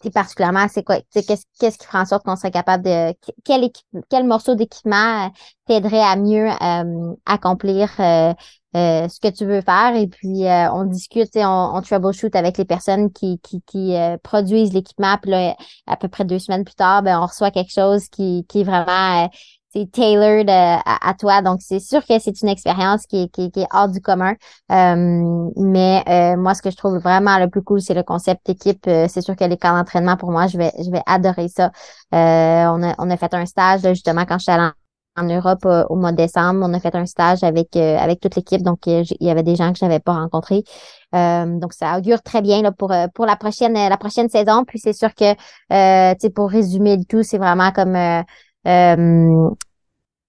particulièrement, 0.08 0.66
c'est 0.70 0.82
quoi, 0.82 0.96
qu'est-ce, 1.12 1.44
qu'est-ce 1.58 1.76
qui 1.76 1.86
fera 1.86 2.00
en 2.00 2.06
sorte 2.06 2.24
qu'on 2.24 2.36
serait 2.36 2.50
capable 2.50 2.84
de, 2.84 3.14
quel, 3.44 3.64
équipe, 3.64 3.86
quel 4.08 4.24
morceau 4.24 4.54
d'équipement 4.54 5.30
t'aiderait 5.66 6.00
à 6.02 6.16
mieux 6.16 6.48
euh, 6.48 7.14
accomplir 7.26 7.90
euh, 8.00 8.32
euh, 8.76 9.08
ce 9.08 9.20
que 9.20 9.28
tu 9.28 9.44
veux 9.44 9.60
faire. 9.60 9.94
Et 9.96 10.06
puis, 10.06 10.46
euh, 10.46 10.72
on 10.72 10.84
discute, 10.84 11.30
on, 11.36 11.72
on 11.74 11.82
troubleshoot 11.82 12.34
avec 12.34 12.56
les 12.56 12.64
personnes 12.64 13.12
qui, 13.12 13.38
qui, 13.40 13.60
qui 13.66 13.96
euh, 13.96 14.16
produisent 14.22 14.72
l'équipement. 14.72 15.16
Puis 15.20 15.32
là, 15.32 15.54
à 15.86 15.96
peu 15.96 16.08
près 16.08 16.24
deux 16.24 16.38
semaines 16.38 16.64
plus 16.64 16.76
tard, 16.76 17.02
ben, 17.02 17.20
on 17.20 17.26
reçoit 17.26 17.50
quelque 17.50 17.72
chose 17.72 18.08
qui, 18.08 18.46
qui 18.48 18.60
est 18.60 18.64
vraiment 18.64 19.28
c'est 19.72 19.90
tailored 19.90 20.48
euh, 20.48 20.76
à, 20.84 21.08
à, 21.10 21.14
toi. 21.14 21.42
Donc, 21.42 21.60
c'est 21.62 21.78
sûr 21.78 22.04
que 22.04 22.18
c'est 22.18 22.42
une 22.42 22.48
expérience 22.48 23.06
qui 23.06 23.22
est, 23.22 23.28
qui, 23.28 23.50
qui 23.52 23.60
est 23.60 23.68
hors 23.72 23.88
du 23.88 24.00
commun. 24.00 24.34
Euh, 24.72 25.50
mais 25.56 26.02
euh, 26.08 26.36
moi, 26.36 26.54
ce 26.54 26.62
que 26.62 26.70
je 26.70 26.76
trouve 26.76 26.98
vraiment 26.98 27.38
le 27.38 27.48
plus 27.48 27.62
cool, 27.62 27.80
c'est 27.80 27.94
le 27.94 28.02
concept 28.02 28.48
équipe. 28.48 28.84
Euh, 28.88 29.06
c'est 29.08 29.20
sûr 29.20 29.36
que 29.36 29.44
les 29.44 29.56
camps 29.56 29.76
d'entraînement, 29.76 30.16
pour 30.16 30.32
moi, 30.32 30.48
je 30.48 30.58
vais, 30.58 30.72
je 30.84 30.90
vais 30.90 31.02
adorer 31.06 31.48
ça. 31.48 31.66
Euh, 31.66 32.66
on, 32.66 32.82
a, 32.82 32.94
on 32.98 33.10
a 33.10 33.16
fait 33.16 33.32
un 33.32 33.46
stage, 33.46 33.82
là, 33.82 33.94
justement, 33.94 34.24
quand 34.24 34.38
je 34.38 34.44
suis 34.44 34.52
allée 34.52 34.70
en, 35.16 35.24
Europe 35.24 35.64
euh, 35.66 35.84
au 35.88 35.96
mois 35.96 36.12
de 36.12 36.16
décembre. 36.16 36.60
On 36.64 36.72
a 36.74 36.80
fait 36.80 36.94
un 36.94 37.06
stage 37.06 37.44
avec, 37.44 37.76
euh, 37.76 37.96
avec 37.98 38.20
toute 38.20 38.36
l'équipe. 38.36 38.62
Donc, 38.62 38.86
il 38.86 39.04
y 39.20 39.30
avait 39.30 39.42
des 39.42 39.54
gens 39.54 39.72
que 39.72 39.78
je 39.78 39.84
n'avais 39.84 40.00
pas 40.00 40.14
rencontrés. 40.14 40.64
donc, 41.12 41.72
ça 41.74 41.98
augure 41.98 42.22
très 42.22 42.42
bien 42.42 42.62
là, 42.62 42.72
pour, 42.72 42.92
pour 43.14 43.26
la 43.26 43.36
prochaine 43.36 43.74
la 43.74 43.96
prochaine 43.96 44.28
saison. 44.28 44.64
Puis, 44.64 44.78
c'est 44.80 44.94
sûr 44.94 45.14
que, 45.14 45.34
sais, 45.70 46.30
pour 46.34 46.50
résumer 46.50 46.96
le 46.96 47.04
tout, 47.04 47.22
c'est 47.22 47.38
vraiment 47.38 47.70
comme... 47.70 48.24
Euh, 48.66 49.50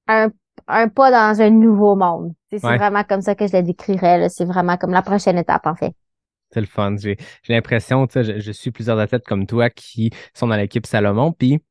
un, 0.07 0.29
un 0.67 0.87
pas 0.89 1.11
dans 1.11 1.41
un 1.41 1.49
nouveau 1.49 1.95
monde. 1.95 2.33
C'est 2.49 2.63
ouais. 2.65 2.77
vraiment 2.77 3.03
comme 3.03 3.21
ça 3.21 3.35
que 3.35 3.47
je 3.47 3.57
le 3.57 3.63
décrirais. 3.63 4.29
C'est 4.29 4.45
vraiment 4.45 4.77
comme 4.77 4.91
la 4.91 5.01
prochaine 5.01 5.37
étape, 5.37 5.65
en 5.65 5.75
fait. 5.75 5.93
C'est 6.53 6.61
le 6.61 6.67
fun. 6.67 6.95
J'ai 6.97 7.17
l'impression, 7.47 8.05
tu 8.07 8.13
sais, 8.13 8.23
je, 8.23 8.39
je, 8.39 8.51
suis 8.51 8.71
plusieurs 8.71 8.99
athlètes 8.99 9.25
comme 9.25 9.47
toi 9.47 9.69
qui 9.69 10.11
sont 10.33 10.47
dans 10.47 10.57
l'équipe 10.57 10.85
Salomon, 10.85 11.31
puis 11.31 11.61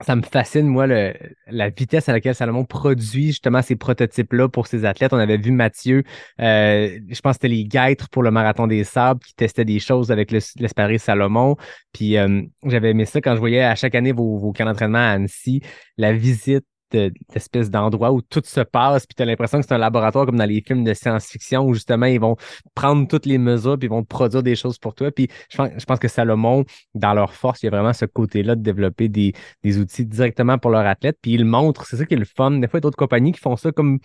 ça 0.00 0.16
me 0.16 0.22
fascine, 0.22 0.66
moi, 0.66 0.86
la 0.86 1.70
vitesse 1.70 2.08
à 2.08 2.12
laquelle 2.12 2.34
Salomon 2.34 2.64
produit 2.64 3.28
justement 3.28 3.62
ces 3.62 3.76
prototypes-là 3.76 4.48
pour 4.48 4.66
ses 4.66 4.84
athlètes. 4.84 5.12
On 5.12 5.18
avait 5.18 5.36
vu 5.36 5.52
Mathieu, 5.52 6.02
euh, 6.40 6.98
je 7.08 7.20
pense 7.20 7.32
que 7.32 7.42
c'était 7.42 7.48
les 7.48 7.64
guêtres 7.64 8.08
pour 8.08 8.22
le 8.22 8.30
marathon 8.30 8.66
des 8.66 8.82
sables 8.82 9.20
qui 9.20 9.34
testaient 9.34 9.64
des 9.64 9.78
choses 9.78 10.10
avec 10.10 10.32
l'espadrille 10.32 10.98
Salomon. 10.98 11.56
Puis 11.92 12.16
euh, 12.16 12.42
j'avais 12.66 12.90
aimé 12.90 13.04
ça 13.04 13.20
quand 13.20 13.34
je 13.34 13.40
voyais 13.40 13.62
à 13.62 13.76
chaque 13.76 13.94
année 13.94 14.12
vos, 14.12 14.36
vos 14.36 14.52
camps 14.52 14.64
d'entraînement 14.64 14.98
à 14.98 15.12
Annecy, 15.12 15.62
la 15.96 16.12
visite 16.12 16.66
d'espèce 16.94 17.70
d'endroit 17.70 18.12
où 18.12 18.22
tout 18.22 18.42
se 18.44 18.60
passe, 18.60 19.06
puis 19.06 19.14
tu 19.14 19.22
as 19.22 19.26
l'impression 19.26 19.60
que 19.60 19.66
c'est 19.66 19.74
un 19.74 19.78
laboratoire 19.78 20.26
comme 20.26 20.36
dans 20.36 20.44
les 20.48 20.62
films 20.66 20.84
de 20.84 20.94
science-fiction 20.94 21.66
où 21.66 21.74
justement 21.74 22.06
ils 22.06 22.20
vont 22.20 22.36
prendre 22.74 23.06
toutes 23.08 23.26
les 23.26 23.38
mesures 23.38 23.78
puis 23.78 23.86
ils 23.86 23.90
vont 23.90 24.04
produire 24.04 24.42
des 24.42 24.56
choses 24.56 24.78
pour 24.78 24.94
toi. 24.94 25.10
Puis 25.10 25.28
je 25.50 25.84
pense, 25.84 25.98
que 25.98 26.08
Salomon, 26.08 26.64
dans 26.94 27.14
leur 27.14 27.34
force, 27.34 27.62
il 27.62 27.66
y 27.66 27.68
a 27.68 27.70
vraiment 27.70 27.92
ce 27.92 28.04
côté-là 28.04 28.56
de 28.56 28.62
développer 28.62 29.08
des, 29.08 29.32
des 29.62 29.78
outils 29.78 30.06
directement 30.06 30.58
pour 30.58 30.70
leurs 30.70 30.86
athlètes. 30.86 31.18
Puis 31.22 31.32
ils 31.32 31.44
montrent, 31.44 31.86
c'est 31.86 31.96
ça 31.96 32.04
qui 32.04 32.14
est 32.14 32.18
le 32.18 32.24
fun. 32.24 32.50
Des 32.52 32.68
fois, 32.68 32.78
il 32.78 32.82
y 32.82 32.82
a 32.82 32.86
d'autres 32.86 32.96
compagnies 32.96 33.32
qui 33.32 33.40
font 33.40 33.56
ça 33.56 33.72
comme 33.72 33.98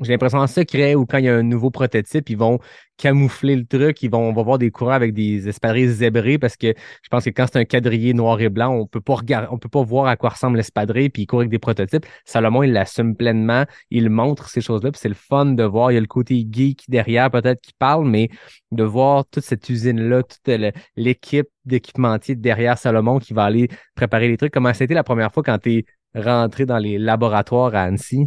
j'ai 0.00 0.12
l'impression 0.12 0.38
en 0.38 0.46
secret 0.46 0.94
ou 0.94 1.06
quand 1.06 1.18
il 1.18 1.26
y 1.26 1.28
a 1.28 1.36
un 1.36 1.42
nouveau 1.42 1.70
prototype, 1.70 2.28
ils 2.28 2.36
vont 2.36 2.58
camoufler 2.96 3.56
le 3.56 3.64
truc, 3.64 4.02
ils 4.02 4.10
vont, 4.10 4.28
on 4.28 4.32
va 4.32 4.42
voir 4.42 4.58
des 4.58 4.70
coureurs 4.70 4.94
avec 4.94 5.14
des 5.14 5.48
espadrilles 5.48 5.88
zébrés 5.88 6.38
parce 6.38 6.56
que 6.56 6.74
je 7.02 7.08
pense 7.10 7.24
que 7.24 7.30
quand 7.30 7.46
c'est 7.52 7.58
un 7.58 7.64
quadrillé 7.64 8.12
noir 8.12 8.40
et 8.40 8.48
blanc, 8.48 8.72
on 8.74 8.86
peut 8.86 9.00
pas 9.00 9.14
regarder, 9.14 9.48
on 9.50 9.58
peut 9.58 9.68
pas 9.68 9.82
voir 9.82 10.06
à 10.06 10.16
quoi 10.16 10.30
ressemble 10.30 10.56
l'espadrille 10.56 11.10
puis 11.10 11.22
il 11.22 11.26
court 11.26 11.40
avec 11.40 11.50
des 11.50 11.58
prototypes. 11.58 12.06
Salomon, 12.24 12.62
il 12.64 12.72
l'assume 12.72 13.16
pleinement, 13.16 13.64
il 13.90 14.10
montre 14.10 14.48
ces 14.48 14.60
choses-là 14.60 14.90
puis 14.90 15.00
c'est 15.00 15.08
le 15.08 15.14
fun 15.14 15.46
de 15.46 15.62
voir. 15.64 15.92
Il 15.92 15.94
y 15.94 15.98
a 15.98 16.00
le 16.00 16.06
côté 16.06 16.44
geek 16.50 16.84
derrière 16.88 17.30
peut-être 17.30 17.60
qui 17.60 17.72
parle, 17.78 18.06
mais 18.06 18.30
de 18.72 18.84
voir 18.84 19.24
toute 19.26 19.44
cette 19.44 19.68
usine-là, 19.68 20.22
toute 20.24 20.74
l'équipe 20.96 21.48
d'équipementiers 21.64 22.34
derrière 22.34 22.78
Salomon 22.78 23.18
qui 23.18 23.32
va 23.32 23.44
aller 23.44 23.68
préparer 23.94 24.28
les 24.28 24.36
trucs. 24.36 24.52
Comment 24.52 24.74
c'était 24.74 24.94
la 24.94 25.04
première 25.04 25.32
fois 25.32 25.42
quand 25.42 25.58
tu 25.58 25.78
es 25.78 25.84
rentré 26.20 26.66
dans 26.66 26.78
les 26.78 26.98
laboratoires 26.98 27.74
à 27.74 27.82
Annecy? 27.82 28.26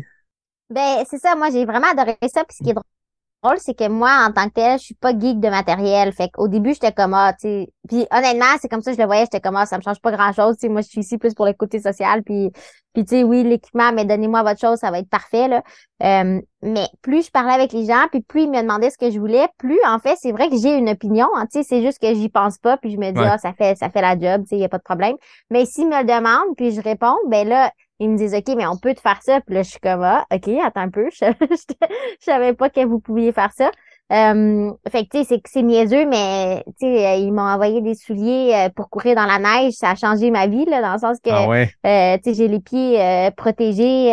Ben, 0.70 1.06
c'est 1.10 1.18
ça, 1.20 1.36
moi 1.36 1.50
j'ai 1.52 1.66
vraiment 1.66 1.88
adoré 1.92 2.18
ça. 2.34 2.44
Puis 2.44 2.58
ce 2.58 2.64
qui 2.64 2.72
est 2.72 2.74
drôle, 2.74 3.58
c'est 3.60 3.74
que 3.78 3.88
moi, 3.88 4.26
en 4.28 4.34
tant 4.34 4.50
que 4.50 4.54
tel, 4.56 4.80
je 4.80 4.86
suis 4.86 4.96
pas 4.96 5.12
geek 5.18 5.40
de 5.40 5.50
matériel. 5.50 6.12
Fait 6.12 6.30
qu'au 6.30 6.48
début, 6.48 6.74
j'étais 6.74 6.92
comme 6.92 7.14
ah, 7.14 7.34
tu 7.34 7.48
sais. 7.48 7.70
Puis 7.88 8.06
honnêtement, 8.12 8.58
c'est 8.60 8.68
comme 8.68 8.82
ça 8.82 8.92
que 8.92 8.98
je 8.98 9.02
le 9.02 9.08
voyais, 9.08 9.24
j'étais 9.24 9.40
comme 9.40 9.56
ah, 9.56 9.66
ça 9.66 9.78
me 9.78 9.82
change 9.82 10.02
pas 10.02 10.12
grand 10.12 10.34
chose. 10.34 10.58
Tu 10.58 10.68
moi, 10.70 10.82
je 10.82 10.88
suis 10.88 11.02
ici 11.02 11.18
plus 11.18 11.34
pour 11.34 11.46
le 11.46 11.54
côté 11.54 11.80
social. 11.80 12.22
Puis, 12.24 12.52
puis 12.94 13.06
tu 13.06 13.16
sais, 13.16 13.24
oui, 13.24 13.44
l'équipement, 13.44 13.94
mais 13.94 14.04
donnez-moi 14.06 14.44
votre 14.44 14.60
chose, 14.60 14.80
ça 14.80 14.92
va 14.92 15.00
être 15.00 15.10
parfait. 15.10 15.48
Là. 15.48 15.64
Euh, 16.04 16.42
mais 16.62 16.88
plus 17.02 17.28
je 17.28 17.32
parlais 17.32 17.54
avec 17.54 17.72
les 17.72 17.86
gens, 17.86 18.08
puis 18.12 18.22
plus 18.22 18.42
ils 18.44 18.52
me 18.52 18.62
demandaient 18.62 18.90
ce 18.90 18.98
que 18.98 19.10
je 19.12 19.20
voulais, 19.20 19.48
plus 19.58 19.80
en 19.88 20.00
fait, 20.00 20.18
c'est 20.20 20.32
vrai 20.32 20.50
que 20.50 20.58
j'ai 20.58 20.76
une 20.76 20.90
opinion. 20.90 21.28
Hein, 21.36 21.46
tu 21.46 21.60
sais, 21.60 21.64
c'est 21.64 21.82
juste 21.82 22.00
que 22.00 22.14
j'y 22.14 22.30
pense 22.30 22.58
pas, 22.58 22.76
puis 22.78 22.92
je 22.92 22.98
me 22.98 23.12
dis 23.12 23.22
ah, 23.22 23.38
ça 23.38 23.54
fait 23.54 23.78
ça 23.78 23.90
fait 23.90 24.02
la 24.02 24.20
job, 24.20 24.44
tu 24.44 24.50
sais, 24.50 24.58
y 24.58 24.66
a 24.66 24.70
pas 24.70 24.80
de 24.80 24.84
problème. 24.84 25.16
Mais 25.50 25.66
s'ils 25.66 25.88
me 25.88 26.00
le 26.00 26.06
demandent, 26.06 26.56
puis 26.58 26.72
je 26.72 26.82
réponds, 26.82 27.16
ben 27.30 27.48
là 27.48 27.72
ils 28.00 28.10
me 28.10 28.18
disent 28.18 28.34
OK, 28.34 28.56
mais 28.56 28.68
on 28.68 28.78
peut 28.78 28.94
te 28.94 29.02
faire 29.02 29.22
ça. 29.22 29.42
Puis 29.42 29.56
là, 29.56 29.64
je 29.64 29.70
suis 29.70 29.80
comme 29.80 30.04
ah, 30.04 30.26
OK, 30.32 30.48
attends 30.64 30.82
un 30.82 30.90
peu. 30.90 31.10
Je, 31.12 31.26
je, 31.50 32.26
savais 32.26 32.54
pas 32.54 32.70
que 32.70 32.86
vous 32.86 33.00
pouviez 33.00 33.32
faire 33.32 33.52
ça. 33.54 33.72
Euh, 34.10 34.72
fait 34.90 35.04
que 35.04 35.10
tu 35.10 35.18
sais, 35.18 35.26
c'est 35.26 35.42
c'est 35.46 35.64
niaiseux, 35.64 36.06
mais 36.06 36.64
tu 36.80 36.86
sais, 36.86 37.06
euh, 37.06 37.16
ils 37.16 37.34
m'ont 37.34 37.42
envoyé 37.42 37.82
des 37.82 37.94
souliers 37.94 38.54
euh, 38.56 38.70
pour 38.70 38.90
courir 38.90 39.16
dans 39.16 39.26
la 39.26 39.38
neige. 39.38 39.74
Ça 39.74 39.92
a 39.92 39.96
changé 39.96 40.32
ma 40.32 40.48
vie, 40.48 40.64
là, 40.66 40.82
dans 40.82 40.94
le 40.94 41.00
sens 41.00 41.18
que 41.20 41.30
ah 41.30 41.48
ouais? 41.48 41.70
euh, 41.86 42.18
tu 42.18 42.30
sais, 42.30 42.34
j'ai 42.36 42.48
les 42.48 42.62
pieds 42.62 43.30
protégés, 43.36 44.12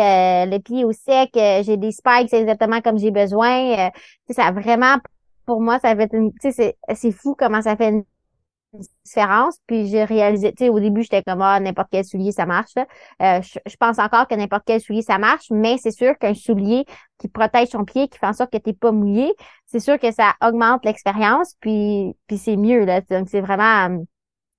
les 0.49 0.59
pieds 0.59 0.83
au 0.83 0.91
sec, 0.91 1.29
j'ai 1.33 1.77
des 1.77 1.91
spikes 1.91 2.33
exactement 2.33 2.81
comme 2.81 2.97
j'ai 2.97 3.11
besoin. 3.11 3.89
tu 4.27 4.33
sais, 4.33 4.33
ça 4.33 4.47
a 4.47 4.51
vraiment 4.51 4.97
pour 5.45 5.61
moi, 5.61 5.79
ça 5.79 5.95
fait 5.95 6.09
une. 6.11 6.31
Tu 6.41 6.51
sais, 6.51 6.75
c'est 6.93 7.11
fou 7.11 7.35
comment 7.37 7.61
ça 7.61 7.77
fait 7.77 7.89
une 7.89 8.03
Puis 9.67 9.87
j'ai 9.87 10.03
réalisé, 10.03 10.51
tu 10.53 10.65
sais, 10.65 10.69
au 10.69 10.79
début, 10.79 11.03
j'étais 11.03 11.23
comme, 11.23 11.41
ah, 11.41 11.59
n'importe 11.59 11.89
quel 11.91 12.05
soulier, 12.05 12.31
ça 12.31 12.45
marche. 12.45 12.73
Euh, 13.21 13.41
je, 13.41 13.75
pense 13.77 13.99
encore 13.99 14.27
que 14.27 14.35
n'importe 14.35 14.63
quel 14.65 14.81
soulier, 14.81 15.01
ça 15.01 15.17
marche, 15.17 15.47
mais 15.51 15.77
c'est 15.77 15.91
sûr 15.91 16.17
qu'un 16.17 16.33
soulier 16.33 16.85
qui 17.17 17.27
protège 17.27 17.69
son 17.69 17.85
pied, 17.85 18.07
qui 18.07 18.17
fait 18.17 18.27
en 18.27 18.33
sorte 18.33 18.51
que 18.51 18.57
tu 18.57 18.73
pas 18.73 18.91
mouillé, 18.91 19.33
c'est 19.65 19.79
sûr 19.79 19.99
que 19.99 20.11
ça 20.11 20.33
augmente 20.45 20.85
l'expérience, 20.85 21.55
puis, 21.59 22.15
puis 22.27 22.37
c'est 22.37 22.57
mieux. 22.57 22.85
Là. 22.85 23.01
Donc, 23.01 23.29
c'est 23.29 23.41
vraiment 23.41 23.97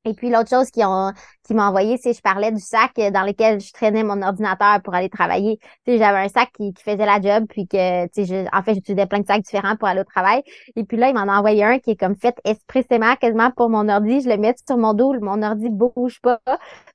et 0.06 0.14
puis 0.14 0.30
l'autre 0.30 0.48
chose 0.48 0.70
qu'ils 0.70 0.86
ont 0.86 1.12
qui 1.46 1.54
m'a 1.54 1.68
envoyé, 1.68 1.96
c'est 1.96 2.12
je 2.12 2.20
parlais 2.20 2.50
du 2.50 2.60
sac 2.60 2.92
dans 2.96 3.22
lequel 3.22 3.60
je 3.60 3.72
traînais 3.72 4.02
mon 4.02 4.20
ordinateur 4.22 4.80
pour 4.82 4.94
aller 4.94 5.08
travailler. 5.08 5.58
Tu 5.84 5.92
sais, 5.92 5.98
j'avais 5.98 6.18
un 6.18 6.28
sac 6.28 6.50
qui, 6.56 6.72
qui 6.74 6.82
faisait 6.82 7.06
la 7.06 7.20
job, 7.20 7.46
puis 7.48 7.66
que 7.68 8.06
tu 8.08 8.26
sais, 8.26 8.46
en 8.52 8.62
fait, 8.62 8.74
j'utilisais 8.74 9.06
plein 9.06 9.20
de 9.20 9.26
sacs 9.26 9.42
différents 9.42 9.76
pour 9.76 9.88
aller 9.88 10.00
au 10.00 10.04
travail. 10.04 10.42
Et 10.74 10.84
puis 10.84 10.96
là, 10.96 11.08
il 11.08 11.14
m'en 11.14 11.32
a 11.32 11.38
envoyé 11.38 11.64
un 11.64 11.78
qui 11.78 11.92
est 11.92 11.96
comme 11.96 12.16
fait 12.16 12.34
expressément 12.44 13.14
quasiment 13.16 13.50
pour 13.52 13.70
mon 13.70 13.88
ordi. 13.88 14.20
Je 14.20 14.28
le 14.28 14.36
mets 14.36 14.54
sur 14.66 14.76
mon 14.76 14.94
dos, 14.94 15.14
mon 15.20 15.42
ordi 15.42 15.68
bouge 15.70 16.20
pas. 16.20 16.40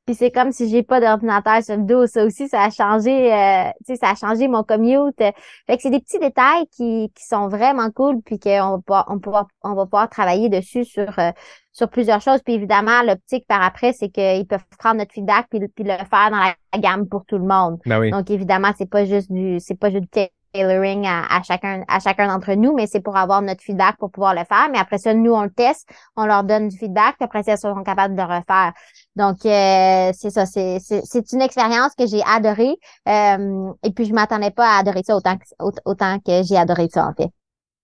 Puis 0.05 0.15
c'est 0.15 0.31
comme 0.31 0.51
si 0.51 0.69
j'ai 0.69 0.83
pas 0.83 0.99
d'ordinateur 0.99 1.63
sur 1.63 1.77
le 1.77 1.83
dos. 1.83 2.07
Ça 2.07 2.25
aussi, 2.25 2.47
ça 2.49 2.63
a 2.63 2.69
changé, 2.69 3.33
euh, 3.33 3.69
tu 3.85 3.93
sais, 3.93 3.95
ça 3.95 4.11
a 4.11 4.15
changé 4.15 4.47
mon 4.47 4.63
commute. 4.63 5.17
Fait 5.17 5.77
que 5.77 5.81
c'est 5.81 5.89
des 5.89 5.99
petits 5.99 6.19
détails 6.19 6.65
qui, 6.71 7.11
qui 7.15 7.25
sont 7.25 7.47
vraiment 7.47 7.89
cool, 7.91 8.21
puis 8.21 8.39
qu'on 8.39 8.81
va 8.87 9.05
on, 9.07 9.19
on 9.63 9.73
va 9.75 9.85
pouvoir 9.85 10.09
travailler 10.09 10.49
dessus 10.49 10.83
sur 10.85 11.17
euh, 11.19 11.31
sur 11.71 11.89
plusieurs 11.89 12.21
choses. 12.21 12.41
Puis 12.43 12.53
évidemment, 12.53 13.01
l'optique 13.03 13.45
par 13.47 13.61
après, 13.61 13.93
c'est 13.93 14.09
qu'ils 14.41 14.47
peuvent 14.47 14.65
prendre 14.77 14.97
notre 14.97 15.13
feedback 15.13 15.47
puis, 15.49 15.59
puis, 15.67 15.83
le 15.83 15.97
faire 15.97 16.31
dans 16.31 16.37
la 16.39 16.79
gamme 16.79 17.07
pour 17.07 17.25
tout 17.25 17.37
le 17.37 17.45
monde. 17.45 17.79
Ben 17.85 18.09
Donc 18.09 18.29
évidemment, 18.29 18.71
c'est 18.77 18.89
pas 18.89 19.05
juste 19.05 19.31
du 19.31 19.59
c'est 19.59 19.75
pas 19.75 19.89
juste 19.89 20.03
du 20.03 20.27
tailoring 20.53 21.07
à, 21.07 21.41
chacun 21.43 21.83
à 21.87 21.99
chacun 21.99 22.27
d'entre 22.27 22.53
nous, 22.53 22.73
mais 22.73 22.87
c'est 22.87 22.99
pour 22.99 23.15
avoir 23.15 23.41
notre 23.41 23.61
feedback 23.61 23.97
pour 23.97 24.11
pouvoir 24.11 24.33
le 24.33 24.43
faire. 24.43 24.67
Mais 24.71 24.79
après 24.79 24.97
ça, 24.97 25.13
nous, 25.13 25.31
on 25.31 25.43
le 25.43 25.51
teste, 25.51 25.87
on 26.15 26.25
leur 26.25 26.43
donne 26.43 26.67
du 26.67 26.77
feedback, 26.77 27.15
puis 27.17 27.25
après 27.25 27.43
ça, 27.43 27.53
ils 27.53 27.57
sont 27.57 27.83
capables 27.83 28.15
de 28.15 28.21
le 28.21 28.27
refaire. 28.27 28.73
Donc, 29.15 29.45
euh, 29.45 30.11
c'est 30.13 30.29
ça, 30.29 30.45
c'est, 30.45 30.79
c'est, 30.79 31.31
une 31.31 31.41
expérience 31.41 31.93
que 31.97 32.05
j'ai 32.05 32.21
adorée. 32.23 32.75
Euh, 33.07 33.71
et 33.83 33.91
puis, 33.91 34.05
je 34.05 34.13
m'attendais 34.13 34.51
pas 34.51 34.67
à 34.67 34.79
adorer 34.79 35.03
ça 35.05 35.15
autant 35.15 35.37
que, 35.37 35.43
autant 35.85 36.19
que 36.19 36.43
j'ai 36.43 36.57
adoré 36.57 36.87
ça, 36.91 37.07
en 37.07 37.13
fait. 37.13 37.29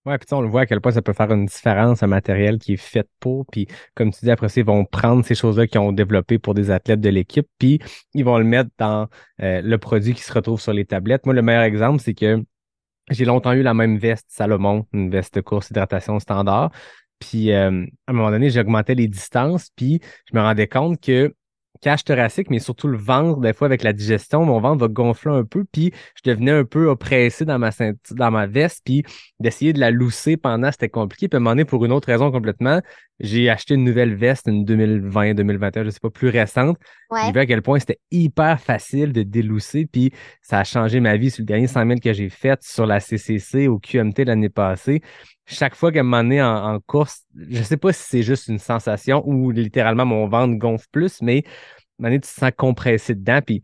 Ouais, 0.08 0.18
puis 0.18 0.28
on 0.32 0.39
le 0.39 0.47
voit 0.47 0.62
à 0.62 0.66
quel 0.66 0.80
point 0.80 0.93
ça 0.93 1.01
peut 1.01 1.12
faire 1.12 1.34
une 1.34 1.47
différence, 1.47 2.01
un 2.01 2.08
matériel 2.08 2.60
qui 2.60 2.74
est 2.74 2.78
fait 2.78 3.05
pour. 3.20 3.45
Puis 3.47 3.68
comme 3.93 4.12
tu 4.14 4.22
dis, 4.24 4.32
après 4.32 4.47
ça, 4.47 4.62
ils 4.62 4.66
vont 4.66 4.86
prendre 4.86 5.26
ces 5.26 5.36
choses-là 5.36 5.68
qu'ils 5.68 5.82
ont 5.82 5.91
développées 5.91 6.39
pour 6.39 6.53
des 6.53 6.72
athlètes 6.72 7.01
de 7.01 7.10
l'équipe, 7.10 7.45
puis 7.60 7.82
ils 8.14 8.24
vont 8.24 8.38
le 8.38 8.45
mettre 8.45 8.70
dans 8.78 9.10
euh, 9.41 9.62
le 9.62 9.78
produit 9.78 10.14
qui 10.14 10.22
se 10.22 10.32
retrouve 10.32 10.62
sur 10.62 10.72
les 10.72 10.86
tablettes. 10.86 11.26
Moi, 11.26 11.36
le 11.36 11.41
meilleur 11.41 11.64
exemple, 11.64 12.01
c'est 12.01 12.14
que 12.14 12.41
j'ai 13.10 13.26
longtemps 13.26 13.51
eu 13.51 13.64
la 13.64 13.74
même 13.74 13.97
veste 13.97 14.28
Salomon, 14.30 14.88
une 14.93 15.10
veste 15.10 15.41
course 15.41 15.72
hydratation 15.72 16.20
standard. 16.20 16.72
Puis 17.20 17.51
euh, 17.51 17.86
à 18.08 18.12
un 18.12 18.14
moment 18.14 18.32
donné, 18.32 18.49
j'augmentais 18.49 18.95
les 18.95 19.10
distances, 19.10 19.72
puis 19.76 19.99
je 20.32 20.38
me 20.38 20.41
rendais 20.41 20.68
compte 20.68 21.01
que 21.01 21.36
cage 21.82 22.03
thoracique, 22.03 22.49
mais 22.49 22.59
surtout 22.59 22.88
le 22.88 22.97
ventre, 22.97 23.39
des 23.39 23.53
fois 23.53 23.67
avec 23.67 23.84
la 23.84 23.93
digestion, 23.93 24.45
mon 24.45 24.59
ventre 24.59 24.80
va 24.80 24.88
gonfler 24.88 25.32
un 25.32 25.43
peu, 25.43 25.63
puis 25.71 25.91
je 26.15 26.30
devenais 26.30 26.51
un 26.51 26.65
peu 26.65 26.88
oppressé 26.88 27.45
dans 27.45 27.59
ma 27.59 28.47
veste, 28.47 28.82
puis 28.86 29.03
d'essayer 29.39 29.73
de 29.73 29.80
la 29.80 29.91
lousser 29.91 30.38
pendant, 30.38 30.71
c'était 30.71 30.89
compliqué. 30.89 31.28
Puis 31.28 31.36
à 31.36 31.38
un 31.38 31.39
moment 31.41 31.51
donné, 31.51 31.65
pour 31.65 31.86
une 31.86 31.91
autre 31.91 32.07
raison 32.07 32.32
complètement, 32.32 32.82
j'ai 33.19 33.49
acheté 33.49 33.73
une 33.73 33.84
nouvelle 33.84 34.15
veste, 34.15 34.47
une 34.47 34.63
2020-2021, 34.65 35.86
je 35.86 35.89
sais 35.89 35.99
pas, 35.99 36.09
plus 36.09 36.30
récente. 36.30 36.78
J'ai 37.16 37.32
vu 37.32 37.39
à 37.39 37.45
quel 37.45 37.62
point 37.62 37.80
c'était 37.80 37.99
hyper 38.12 38.60
facile 38.60 39.14
de 39.14 39.24
délousser, 39.24 39.86
puis 39.86 40.12
ça 40.41 40.60
a 40.60 40.64
changé 40.64 40.99
ma 40.99 41.16
vie 41.16 41.32
sur 41.32 41.41
le 41.41 41.45
dernier 41.45 41.68
100 41.68 41.88
000 41.88 41.99
que 42.03 42.12
j'ai 42.14 42.30
fait 42.30 42.62
sur 42.62 42.86
la 42.86 42.99
CCC 42.99 43.68
au 43.68 43.80
QMT 43.80 44.26
l'année 44.26 44.49
passée. 44.49 45.01
Chaque 45.45 45.76
fois 45.76 45.91
qu'elle 45.91 46.03
m'a 46.03 46.20
en, 46.20 46.76
en 46.76 46.80
course, 46.82 47.22
je 47.36 47.64
sais 47.64 47.78
pas 47.78 47.93
si 47.93 48.03
c'est 48.03 48.24
juste 48.24 48.47
une 48.49 48.60
sensation 48.60 49.24
ou 49.26 49.51
littéralement 49.51 50.05
mon 50.05 50.28
ventre 50.28 50.58
gonfle 50.58 50.88
plus, 50.91 51.22
mais 51.22 51.43
à 52.03 52.10
tu 52.10 52.20
te 52.20 52.28
sens 52.28 52.51
compressé 52.55 53.16
dedans, 53.16 53.39
puis 53.45 53.64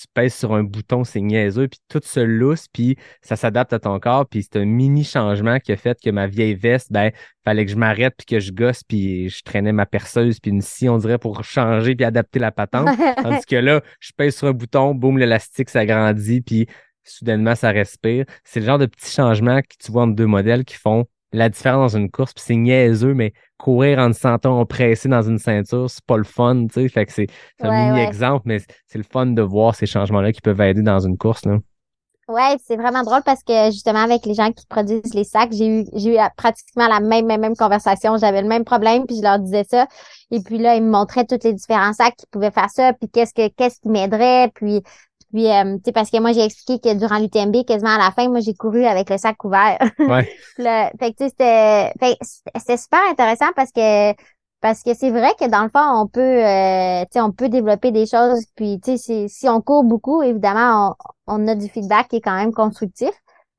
tu 0.00 0.06
pèses 0.14 0.34
sur 0.34 0.54
un 0.54 0.62
bouton, 0.62 1.04
c'est 1.04 1.20
niaiseux, 1.20 1.68
puis 1.68 1.78
tout 1.88 2.00
se 2.02 2.20
lousse, 2.20 2.66
puis 2.72 2.96
ça 3.20 3.36
s'adapte 3.36 3.72
à 3.74 3.78
ton 3.78 3.98
corps, 4.00 4.26
puis 4.26 4.42
c'est 4.42 4.58
un 4.58 4.64
mini 4.64 5.04
changement 5.04 5.58
qui 5.58 5.72
a 5.72 5.76
fait 5.76 5.98
que 6.02 6.08
ma 6.08 6.26
vieille 6.26 6.54
veste, 6.54 6.90
ben, 6.90 7.10
fallait 7.44 7.66
que 7.66 7.70
je 7.70 7.76
m'arrête, 7.76 8.14
puis 8.16 8.24
que 8.24 8.40
je 8.40 8.52
gosse, 8.52 8.82
puis 8.82 9.28
je 9.28 9.42
traînais 9.42 9.72
ma 9.72 9.84
perceuse, 9.84 10.40
puis 10.40 10.50
une 10.50 10.62
scie, 10.62 10.88
on 10.88 10.96
dirait, 10.96 11.18
pour 11.18 11.44
changer, 11.44 11.94
puis 11.94 12.04
adapter 12.04 12.38
la 12.38 12.50
patente. 12.50 12.88
Tandis 13.22 13.44
que 13.46 13.56
là, 13.56 13.82
je 14.00 14.12
pèse 14.16 14.36
sur 14.36 14.46
un 14.46 14.52
bouton, 14.52 14.94
boum, 14.94 15.18
l'élastique 15.18 15.68
s'agrandit, 15.68 16.40
puis 16.40 16.66
soudainement, 17.04 17.54
ça 17.54 17.70
respire. 17.70 18.24
C'est 18.44 18.60
le 18.60 18.66
genre 18.66 18.78
de 18.78 18.86
petits 18.86 19.10
changements 19.10 19.60
que 19.60 19.74
tu 19.78 19.92
vois 19.92 20.04
entre 20.04 20.14
deux 20.14 20.26
modèles 20.26 20.64
qui 20.64 20.76
font 20.76 21.06
la 21.32 21.48
différence 21.48 21.92
dans 21.92 21.98
une 21.98 22.10
course, 22.10 22.32
puis 22.32 22.42
c'est 22.46 22.56
niaiseux, 22.56 23.14
mais 23.14 23.32
courir 23.58 23.98
en 23.98 24.12
se 24.12 24.20
sentant 24.20 24.60
oppressé 24.60 25.08
dans 25.08 25.22
une 25.22 25.38
ceinture, 25.38 25.88
c'est 25.88 26.04
pas 26.04 26.16
le 26.16 26.24
fun, 26.24 26.66
tu 26.66 26.74
sais. 26.74 26.88
Fait 26.88 27.06
que 27.06 27.12
c'est 27.12 27.28
un 27.60 27.92
mini-exemple, 27.92 28.42
mais 28.46 28.58
c'est 28.86 28.98
le 28.98 29.04
fun 29.04 29.26
de 29.26 29.42
voir 29.42 29.74
ces 29.74 29.86
changements-là 29.86 30.32
qui 30.32 30.40
peuvent 30.40 30.60
aider 30.60 30.82
dans 30.82 31.00
une 31.00 31.18
course, 31.18 31.44
là. 31.44 31.58
Ouais, 32.30 32.56
c'est 32.64 32.76
vraiment 32.76 33.02
drôle 33.02 33.22
parce 33.24 33.42
que 33.42 33.72
justement 33.72 34.04
avec 34.04 34.24
les 34.24 34.34
gens 34.34 34.52
qui 34.52 34.64
produisent 34.66 35.14
les 35.14 35.24
sacs, 35.24 35.50
j'ai 35.50 35.80
eu 35.80 35.84
j'ai 35.94 36.14
eu 36.14 36.18
pratiquement 36.36 36.86
la 36.86 37.00
même, 37.00 37.26
même 37.26 37.40
même 37.40 37.56
conversation, 37.56 38.18
j'avais 38.18 38.40
le 38.40 38.46
même 38.46 38.64
problème 38.64 39.04
puis 39.04 39.16
je 39.16 39.22
leur 39.22 39.40
disais 39.40 39.64
ça 39.68 39.88
et 40.30 40.38
puis 40.40 40.58
là 40.58 40.76
ils 40.76 40.82
me 40.84 40.90
montraient 40.90 41.24
tous 41.24 41.42
les 41.42 41.54
différents 41.54 41.92
sacs 41.92 42.14
qui 42.14 42.26
pouvaient 42.30 42.52
faire 42.52 42.70
ça 42.70 42.92
puis 42.92 43.08
qu'est-ce 43.08 43.34
que 43.34 43.48
qu'est-ce 43.48 43.80
qui 43.80 43.88
m'aiderait 43.88 44.48
puis 44.54 44.80
puis, 45.32 45.50
euh, 45.50 45.76
tu 45.76 45.82
sais, 45.86 45.92
parce 45.92 46.10
que 46.10 46.18
moi, 46.20 46.32
j'ai 46.32 46.44
expliqué 46.44 46.78
que 46.80 46.98
durant 46.98 47.18
l'UTMB, 47.18 47.64
quasiment 47.64 47.94
à 47.94 47.98
la 47.98 48.10
fin, 48.10 48.28
moi, 48.28 48.40
j'ai 48.40 48.54
couru 48.54 48.84
avec 48.84 49.10
le 49.10 49.18
sac 49.18 49.36
couvert. 49.36 49.78
Ouais. 49.98 50.28
le, 50.58 50.98
fait 50.98 51.12
que, 51.12 51.16
tu 51.16 51.24
sais, 51.24 51.30
c'était, 51.30 52.16
c'était 52.56 52.76
super 52.76 53.00
intéressant 53.10 53.50
parce 53.54 53.72
que 53.72 54.14
Parce 54.60 54.82
que 54.82 54.92
c'est 54.94 55.10
vrai 55.10 55.32
que 55.38 55.48
dans 55.48 55.62
le 55.62 55.70
fond, 55.70 56.02
on 56.02 56.06
peut, 56.06 56.20
euh, 56.20 57.02
tu 57.04 57.08
sais, 57.12 57.20
on 57.22 57.32
peut 57.32 57.48
développer 57.48 57.92
des 57.92 58.06
choses. 58.06 58.44
Puis, 58.56 58.78
tu 58.80 58.98
sais, 58.98 59.26
si 59.28 59.48
on 59.48 59.62
court 59.62 59.84
beaucoup, 59.84 60.22
évidemment, 60.22 60.96
on, 61.26 61.44
on, 61.44 61.48
a 61.48 61.54
du 61.54 61.68
feedback 61.68 62.08
qui 62.08 62.16
est 62.16 62.20
quand 62.20 62.36
même 62.36 62.52
constructif. 62.52 63.10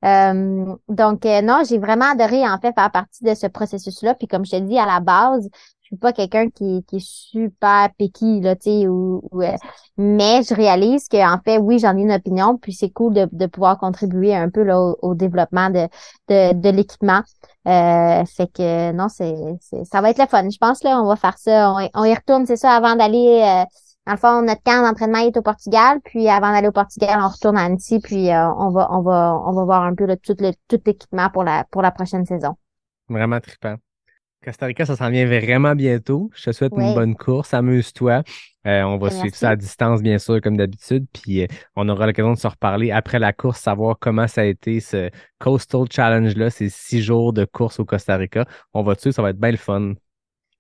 Euh, 0.06 0.76
donc, 0.90 1.26
euh, 1.26 1.42
non, 1.42 1.64
j'ai 1.68 1.80
vraiment 1.80 2.12
adoré, 2.12 2.48
en 2.48 2.60
fait, 2.60 2.74
faire 2.74 2.92
partie 2.92 3.24
de 3.24 3.34
ce 3.34 3.48
processus-là. 3.48 4.14
Puis, 4.16 4.28
comme 4.28 4.46
je 4.46 4.52
te 4.52 4.60
dis, 4.60 4.78
à 4.78 4.86
la 4.86 5.00
base, 5.00 5.50
suis 5.92 6.00
pas 6.00 6.14
quelqu'un 6.14 6.50
qui, 6.50 6.84
qui 6.88 6.98
est 6.98 7.06
super 7.06 7.90
picky, 7.98 8.42
là, 8.42 8.56
tu 8.56 8.64
sais, 8.64 8.88
ou, 8.88 9.22
euh, 9.36 9.56
mais 9.98 10.42
je 10.44 10.54
réalise 10.54 11.08
que 11.08 11.18
en 11.18 11.40
fait, 11.44 11.58
oui, 11.58 11.80
j'en 11.80 11.98
ai 11.98 12.02
une 12.02 12.12
opinion, 12.12 12.58
puis 12.58 12.74
c'est 12.74 12.90
cool 12.90 13.14
de, 13.14 13.28
de 13.32 13.46
pouvoir 13.46 13.78
contribuer 13.78 14.36
un 14.36 14.50
peu 14.50 14.64
là, 14.64 14.80
au, 14.80 15.16
développement 15.16 15.70
de, 15.70 15.88
de, 16.30 16.54
de 16.54 16.70
l'équipement. 16.70 17.22
Euh, 17.68 18.26
fait 18.26 18.48
que 18.52 18.92
non, 18.94 19.08
c'est, 19.10 19.36
ça 19.84 20.02
va 20.02 20.10
être 20.10 20.20
le 20.20 20.28
fun. 20.28 20.50
Je 20.50 20.58
pense 20.58 20.84
là, 20.84 21.00
on 21.02 21.08
va 21.08 21.16
faire 21.16 21.38
ça. 21.38 21.72
On, 21.72 21.90
on 21.94 22.04
y 22.06 22.14
retourne, 22.14 22.46
c'est 22.46 22.56
ça, 22.56 22.72
avant 22.72 22.96
d'aller. 22.96 23.42
Euh, 23.44 23.66
dans 24.08 24.14
le 24.14 24.18
fond, 24.18 24.42
notre 24.42 24.64
camp 24.64 24.82
d'entraînement 24.82 25.20
est 25.20 25.38
au 25.38 25.44
Portugal, 25.44 26.00
puis 26.04 26.28
avant 26.28 26.52
d'aller 26.52 26.70
au 26.70 26.72
Portugal, 26.72 27.20
on 27.22 27.28
retourne 27.28 27.56
à 27.56 27.66
Annecy, 27.66 28.00
puis 28.00 28.32
euh, 28.32 28.50
on 28.58 28.72
va, 28.72 28.88
on 28.92 29.02
va, 29.02 29.40
on 29.46 29.52
va 29.54 29.64
voir 29.64 29.84
un 29.84 29.94
peu 29.94 30.06
là, 30.06 30.18
tout, 30.18 30.36
le, 30.40 30.54
tout 30.68 30.80
l'équipement 30.84 31.30
pour 31.30 31.44
la, 31.44 31.66
pour 31.66 31.84
la 31.84 31.92
prochaine 31.92 32.26
saison. 32.26 32.56
Vraiment 33.10 33.40
trippant. 33.40 33.76
Costa 34.44 34.66
Rica, 34.66 34.88
ça 34.88 34.96
s'en 34.96 35.12
vient 35.12 35.28
vraiment 35.28 35.76
bientôt. 35.76 36.32
Je 36.34 36.46
te 36.46 36.52
souhaite 36.52 36.74
une 36.76 36.96
bonne 36.96 37.16
course. 37.16 37.54
Amuse-toi. 37.54 38.24
Euh, 38.66 38.82
on 38.82 38.98
va 38.98 39.12
suivre 39.12 39.36
ça 39.36 39.52
à 39.52 39.56
distance, 39.56 40.02
bien 40.02 40.18
sûr, 40.18 40.42
comme 40.42 40.58
d'habitude. 40.58 41.06
Puis 41.14 41.44
euh, 41.44 41.48
on 41.76 41.88
aura 41.88 42.08
l'occasion 42.08 42.34
de 42.34 42.40
se 42.40 42.48
reparler 42.48 42.90
après 42.90 43.20
la 43.20 43.34
course, 43.34 43.60
savoir 43.60 43.98
comment 44.00 44.28
ça 44.28 44.42
a 44.42 44.46
été 44.46 44.80
ce 44.80 45.12
Coastal 45.40 45.84
Challenge-là, 45.92 46.50
ces 46.50 46.70
six 46.70 47.04
jours 47.04 47.34
de 47.34 47.46
course 47.46 47.80
au 47.80 47.86
Costa 47.86 48.16
Rica. 48.18 48.46
On 48.74 48.82
va 48.82 48.96
dessus, 48.96 49.12
ça 49.12 49.22
va 49.22 49.30
être 49.30 49.40
bien 49.40 49.52
le 49.52 49.58
fun. 49.58 49.94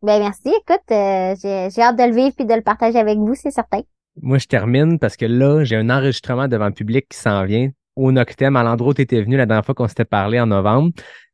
Ben 0.03 0.19
merci. 0.19 0.49
Écoute, 0.49 0.91
euh, 0.91 1.35
j'ai 1.41 1.81
hâte 1.81 1.97
de 1.97 2.03
le 2.03 2.15
vivre 2.15 2.35
et 2.37 2.45
de 2.45 2.53
le 2.53 2.61
partager 2.61 2.99
avec 2.99 3.17
vous, 3.17 3.33
c'est 3.33 3.51
certain. 3.51 3.81
Moi, 4.21 4.37
je 4.37 4.45
termine 4.45 4.99
parce 4.99 5.17
que 5.17 5.25
là, 5.25 5.63
j'ai 5.63 5.75
un 5.75 5.89
enregistrement 5.89 6.47
devant 6.47 6.67
le 6.67 6.73
public 6.73 7.07
qui 7.09 7.17
s'en 7.17 7.45
vient 7.45 7.71
au 7.95 8.11
Noctem, 8.11 8.55
à 8.55 8.63
l'endroit 8.63 8.91
où 8.91 8.93
tu 8.93 9.01
étais 9.01 9.21
venu 9.21 9.37
la 9.37 9.45
dernière 9.45 9.65
fois 9.65 9.75
qu'on 9.75 9.87
s'était 9.87 10.05
parlé 10.05 10.39
en 10.39 10.47
novembre. 10.47 10.91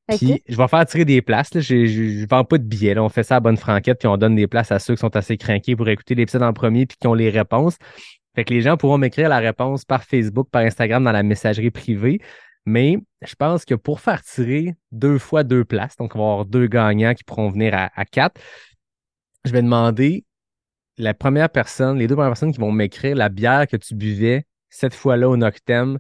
Puis 0.08 0.42
je 0.48 0.56
vais 0.56 0.68
faire 0.68 0.86
tirer 0.86 1.06
des 1.06 1.22
places. 1.22 1.54
Là. 1.54 1.62
Je, 1.62 1.76
ne 1.76 2.28
vends 2.28 2.46
pas 2.46 2.58
de 2.58 2.64
billets. 2.64 2.94
Là. 2.94 3.04
On 3.04 3.10
fait 3.10 3.24
ça 3.24 3.38
à 3.38 3.40
bonne 3.40 3.58
franquette, 3.58 4.00
puis 4.00 4.08
on 4.08 4.18
donne 4.18 4.36
des 4.36 4.48
places 4.48 4.72
à 4.72 4.80
ceux 4.80 4.96
qui 4.96 5.02
sont 5.02 5.16
assez 5.16 5.38
craqués 5.38 5.76
pour 5.76 5.88
écouter 5.90 6.16
l'épisode 6.16 6.44
en 6.44 6.54
premier 6.54 6.86
puis 6.86 6.98
qui 7.00 7.08
ont 7.08 7.14
les 7.14 7.30
réponses. 7.30 7.78
Fait 8.36 8.44
que 8.44 8.54
les 8.54 8.62
gens 8.62 8.78
pourront 8.78 8.98
m'écrire 8.98 9.30
la 9.30 9.40
réponse 9.40 9.84
par 9.84 10.04
Facebook, 10.04 10.50
par 10.52 10.62
Instagram, 10.62 11.04
dans 11.04 11.12
la 11.12 11.24
messagerie 11.24 11.72
privée. 11.72 12.22
Mais 12.68 12.98
je 13.22 13.34
pense 13.34 13.66
que 13.66 13.76
pour 13.76 14.02
faire 14.02 14.22
tirer 14.22 14.76
deux 14.92 15.18
fois 15.18 15.44
deux 15.44 15.66
places, 15.66 15.96
donc 15.96 16.16
on 16.16 16.20
va 16.20 16.26
avoir 16.26 16.46
deux 16.46 16.68
gagnants 16.68 17.14
qui 17.14 17.24
pourront 17.24 17.50
venir 17.50 17.74
à, 17.74 18.06
quatre, 18.06 18.40
je 19.46 19.52
vais 19.52 19.62
demander 19.62 20.26
la 20.98 21.14
première 21.14 21.50
personne, 21.50 21.98
les 21.98 22.08
deux 22.08 22.16
premières 22.16 22.32
personnes 22.32 22.52
qui 22.52 22.60
vont 22.60 22.72
m'écrire 22.72 23.16
la 23.16 23.30
bière 23.30 23.68
que 23.68 23.78
tu 23.78 23.96
buvais 23.96 24.46
cette 24.70 24.94
fois-là 24.94 25.30
au 25.30 25.38
Noctem 25.38 25.98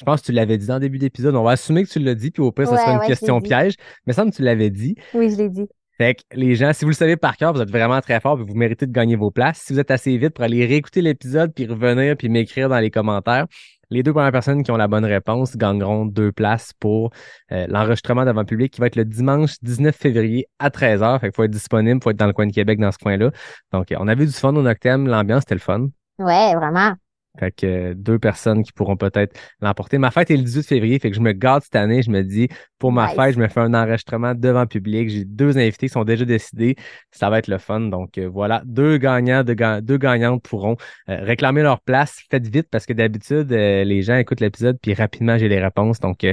je 0.00 0.04
pense 0.06 0.22
que 0.22 0.26
tu 0.26 0.32
l'avais 0.32 0.56
dit 0.56 0.70
en 0.70 0.78
début 0.78 0.98
d'épisode. 0.98 1.36
On 1.36 1.42
va 1.42 1.52
assumer 1.52 1.84
que 1.84 1.90
tu 1.90 1.98
l'as 1.98 2.14
dit, 2.14 2.30
puis 2.30 2.42
au 2.42 2.50
pire, 2.52 2.66
ça 2.66 2.78
sera 2.78 2.94
une 2.94 3.06
question 3.06 3.40
piège. 3.42 3.74
Mais 4.06 4.14
semble 4.14 4.30
que 4.30 4.36
tu 4.36 4.42
l'avais 4.42 4.70
dit. 4.70 4.94
Oui, 5.12 5.30
je 5.30 5.36
l'ai 5.36 5.50
dit. 5.50 5.66
Fait 5.98 6.14
que 6.14 6.22
les 6.32 6.54
gens, 6.54 6.72
si 6.72 6.86
vous 6.86 6.90
le 6.90 6.96
savez 6.96 7.18
par 7.18 7.36
cœur, 7.36 7.52
vous 7.52 7.60
êtes 7.60 7.70
vraiment 7.70 8.00
très 8.00 8.18
fort 8.20 8.40
et 8.40 8.42
vous 8.42 8.54
méritez 8.54 8.86
de 8.86 8.92
gagner 8.92 9.16
vos 9.16 9.30
places. 9.30 9.58
Si 9.58 9.74
vous 9.74 9.78
êtes 9.78 9.90
assez 9.90 10.16
vite 10.16 10.30
pour 10.30 10.44
aller 10.44 10.64
réécouter 10.64 11.02
l'épisode, 11.02 11.52
puis 11.54 11.66
revenir, 11.66 12.16
puis 12.16 12.30
m'écrire 12.30 12.70
dans 12.70 12.78
les 12.78 12.90
commentaires, 12.90 13.46
les 13.90 14.02
deux 14.02 14.14
premières 14.14 14.32
personnes 14.32 14.62
qui 14.62 14.70
ont 14.70 14.78
la 14.78 14.88
bonne 14.88 15.04
réponse 15.04 15.58
gagneront 15.58 16.06
deux 16.06 16.32
places 16.32 16.72
pour 16.80 17.10
euh, 17.52 17.66
l'enregistrement 17.68 18.24
devant 18.24 18.40
le 18.40 18.46
public 18.46 18.72
qui 18.72 18.80
va 18.80 18.86
être 18.86 18.96
le 18.96 19.04
dimanche 19.04 19.56
19 19.60 19.94
février 19.94 20.46
à 20.58 20.70
13h. 20.70 21.20
Fait 21.20 21.26
qu'il 21.26 21.36
faut 21.36 21.44
être 21.44 21.50
disponible, 21.50 21.98
il 22.00 22.02
faut 22.02 22.10
être 22.10 22.16
dans 22.16 22.26
le 22.26 22.32
coin 22.32 22.46
de 22.46 22.52
Québec 22.52 22.78
dans 22.78 22.92
ce 22.92 22.98
coin-là. 22.98 23.30
Donc, 23.72 23.88
on 23.98 24.08
avait 24.08 24.24
du 24.24 24.32
fun 24.32 24.56
au 24.56 24.62
Noctem, 24.62 25.06
l'ambiance 25.06 25.42
était 25.42 25.56
le 25.56 25.60
fun. 25.60 25.88
Ouais, 26.18 26.54
vraiment. 26.54 26.94
Fait 27.38 27.52
que 27.52 27.66
euh, 27.66 27.94
deux 27.94 28.18
personnes 28.18 28.62
qui 28.62 28.72
pourront 28.72 28.96
peut-être 28.96 29.38
l'emporter. 29.60 29.98
Ma 29.98 30.10
fête 30.10 30.30
est 30.30 30.36
le 30.36 30.42
18 30.42 30.62
février, 30.64 30.98
fait 30.98 31.10
que 31.10 31.16
je 31.16 31.20
me 31.20 31.32
garde 31.32 31.62
cette 31.62 31.76
année. 31.76 32.02
Je 32.02 32.10
me 32.10 32.22
dis, 32.22 32.48
pour 32.78 32.92
ma 32.92 33.08
fête, 33.08 33.34
je 33.34 33.38
me 33.38 33.48
fais 33.48 33.60
un 33.60 33.72
enregistrement 33.72 34.34
devant 34.34 34.62
le 34.62 34.66
public. 34.66 35.08
J'ai 35.08 35.24
deux 35.24 35.56
invités 35.56 35.86
qui 35.86 35.92
sont 35.92 36.04
déjà 36.04 36.24
décidés. 36.24 36.76
Ça 37.12 37.30
va 37.30 37.38
être 37.38 37.48
le 37.48 37.58
fun. 37.58 37.80
Donc 37.80 38.18
euh, 38.18 38.28
voilà, 38.28 38.62
deux 38.64 38.98
gagnants, 38.98 39.44
deux, 39.44 39.56
deux 39.80 39.98
gagnantes 39.98 40.42
pourront 40.42 40.76
euh, 41.08 41.22
réclamer 41.22 41.62
leur 41.62 41.80
place. 41.80 42.20
Faites 42.30 42.46
vite 42.48 42.68
parce 42.70 42.86
que 42.86 42.92
d'habitude, 42.92 43.50
les 43.50 44.02
gens 44.02 44.16
écoutent 44.16 44.40
l'épisode 44.40 44.78
puis 44.80 44.94
rapidement 44.94 45.38
j'ai 45.38 45.48
les 45.48 45.60
réponses. 45.60 46.00
Donc 46.00 46.26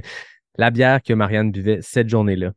la 0.58 0.72
bière 0.72 1.02
que 1.04 1.14
Marianne 1.14 1.52
buvait 1.52 1.80
cette 1.82 2.10
journée-là. 2.10 2.52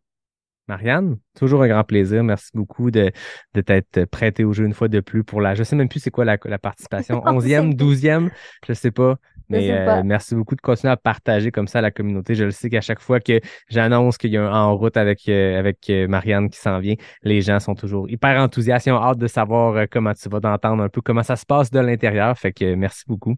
Marianne, 0.70 1.18
toujours 1.36 1.64
un 1.64 1.68
grand 1.68 1.82
plaisir. 1.82 2.22
Merci 2.22 2.50
beaucoup 2.54 2.92
de, 2.92 3.10
de 3.54 3.60
t'être 3.60 4.04
prêtée 4.04 4.44
au 4.44 4.52
jeu 4.52 4.64
une 4.64 4.72
fois 4.72 4.86
de 4.86 5.00
plus 5.00 5.24
pour 5.24 5.40
la. 5.40 5.56
Je 5.56 5.64
sais 5.64 5.74
même 5.74 5.88
plus 5.88 5.98
c'est 5.98 6.12
quoi 6.12 6.24
la, 6.24 6.38
la 6.44 6.58
participation. 6.60 7.22
Onzième, 7.26 7.74
douzième, 7.74 8.30
je 8.66 8.72
sais 8.72 8.92
pas. 8.92 9.16
Mais 9.48 9.72
euh, 9.72 10.02
merci 10.04 10.36
beaucoup 10.36 10.54
de 10.54 10.60
continuer 10.60 10.92
à 10.92 10.96
partager 10.96 11.50
comme 11.50 11.66
ça 11.66 11.80
la 11.80 11.90
communauté. 11.90 12.36
Je 12.36 12.44
le 12.44 12.52
sais 12.52 12.70
qu'à 12.70 12.80
chaque 12.80 13.00
fois 13.00 13.18
que 13.18 13.40
j'annonce 13.68 14.16
qu'il 14.16 14.30
y 14.30 14.36
a 14.36 14.48
un 14.48 14.62
en 14.62 14.76
route 14.76 14.96
avec, 14.96 15.28
euh, 15.28 15.58
avec 15.58 15.90
euh, 15.90 16.06
Marianne 16.06 16.50
qui 16.50 16.60
s'en 16.60 16.78
vient, 16.78 16.94
les 17.24 17.40
gens 17.40 17.58
sont 17.58 17.74
toujours 17.74 18.08
hyper 18.08 18.40
enthousiastes. 18.40 18.86
Ils 18.86 18.92
ont 18.92 19.02
hâte 19.02 19.18
de 19.18 19.26
savoir 19.26 19.88
comment 19.90 20.14
tu 20.14 20.28
vas 20.28 20.38
d'entendre 20.38 20.84
un 20.84 20.88
peu 20.88 21.00
comment 21.00 21.24
ça 21.24 21.34
se 21.34 21.44
passe 21.44 21.72
de 21.72 21.80
l'intérieur. 21.80 22.38
Fait 22.38 22.52
que 22.52 22.76
merci 22.76 23.02
beaucoup. 23.08 23.34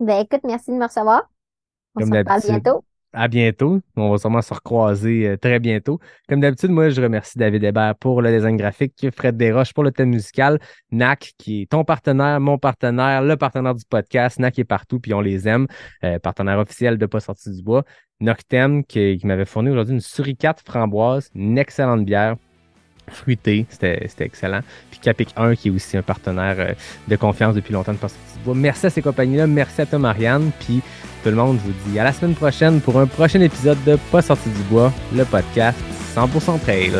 Ben 0.00 0.22
écoute, 0.22 0.40
merci 0.42 0.72
de 0.72 0.76
me 0.76 0.86
recevoir. 0.86 1.22
On 1.94 2.04
se 2.04 2.10
reparle 2.10 2.40
bientôt 2.44 2.84
à 3.14 3.28
bientôt. 3.28 3.80
On 3.96 4.10
va 4.10 4.18
sûrement 4.18 4.42
se 4.42 4.52
recroiser 4.52 5.28
euh, 5.28 5.36
très 5.36 5.58
bientôt. 5.60 5.98
Comme 6.28 6.40
d'habitude, 6.40 6.70
moi, 6.70 6.90
je 6.90 7.00
remercie 7.00 7.38
David 7.38 7.64
Hébert 7.64 7.94
pour 7.96 8.20
le 8.20 8.30
design 8.30 8.56
graphique, 8.56 9.06
Fred 9.16 9.36
Desroches 9.36 9.72
pour 9.72 9.84
le 9.84 9.92
thème 9.92 10.10
musical, 10.10 10.58
NAC 10.90 11.32
qui 11.38 11.62
est 11.62 11.70
ton 11.70 11.84
partenaire, 11.84 12.40
mon 12.40 12.58
partenaire, 12.58 13.22
le 13.22 13.36
partenaire 13.36 13.74
du 13.74 13.84
podcast. 13.88 14.38
NAC 14.38 14.58
est 14.58 14.64
partout, 14.64 15.00
puis 15.00 15.14
on 15.14 15.20
les 15.20 15.48
aime. 15.48 15.66
Euh, 16.02 16.18
partenaire 16.18 16.58
officiel 16.58 16.98
de 16.98 17.06
Pas 17.06 17.20
sorti 17.20 17.50
du 17.50 17.62
bois. 17.62 17.84
Noctem 18.20 18.84
qui, 18.84 19.20
m'avait 19.24 19.44
fourni 19.44 19.70
aujourd'hui 19.70 19.94
une 19.94 20.00
suricate 20.00 20.60
framboise, 20.64 21.30
une 21.34 21.58
excellente 21.58 22.04
bière 22.04 22.36
fruité, 23.08 23.66
c'était 23.68 24.10
excellent. 24.20 24.60
Puis 24.90 25.00
Capic 25.00 25.30
1 25.36 25.54
qui 25.56 25.68
est 25.68 25.70
aussi 25.70 25.96
un 25.96 26.02
partenaire 26.02 26.56
euh, 26.58 26.72
de 27.08 27.16
confiance 27.16 27.54
depuis 27.54 27.72
longtemps 27.72 27.92
de 27.92 27.98
Pas 27.98 28.08
sorti 28.08 28.38
du 28.38 28.44
bois. 28.44 28.54
Merci 28.54 28.86
à 28.86 28.90
ces 28.90 29.02
compagnies-là, 29.02 29.46
merci 29.46 29.80
à 29.80 29.86
toi 29.86 29.98
Marianne, 29.98 30.50
puis 30.60 30.82
tout 31.22 31.30
le 31.30 31.36
monde, 31.36 31.58
je 31.64 31.70
vous 31.70 31.90
dis 31.90 31.98
à 31.98 32.04
la 32.04 32.12
semaine 32.12 32.34
prochaine 32.34 32.80
pour 32.80 32.98
un 32.98 33.06
prochain 33.06 33.40
épisode 33.40 33.82
de 33.84 33.96
Pas 34.10 34.22
sorti 34.22 34.48
du 34.50 34.62
bois, 34.64 34.92
le 35.14 35.24
podcast 35.24 35.78
100% 36.14 36.60
trail. 36.60 36.92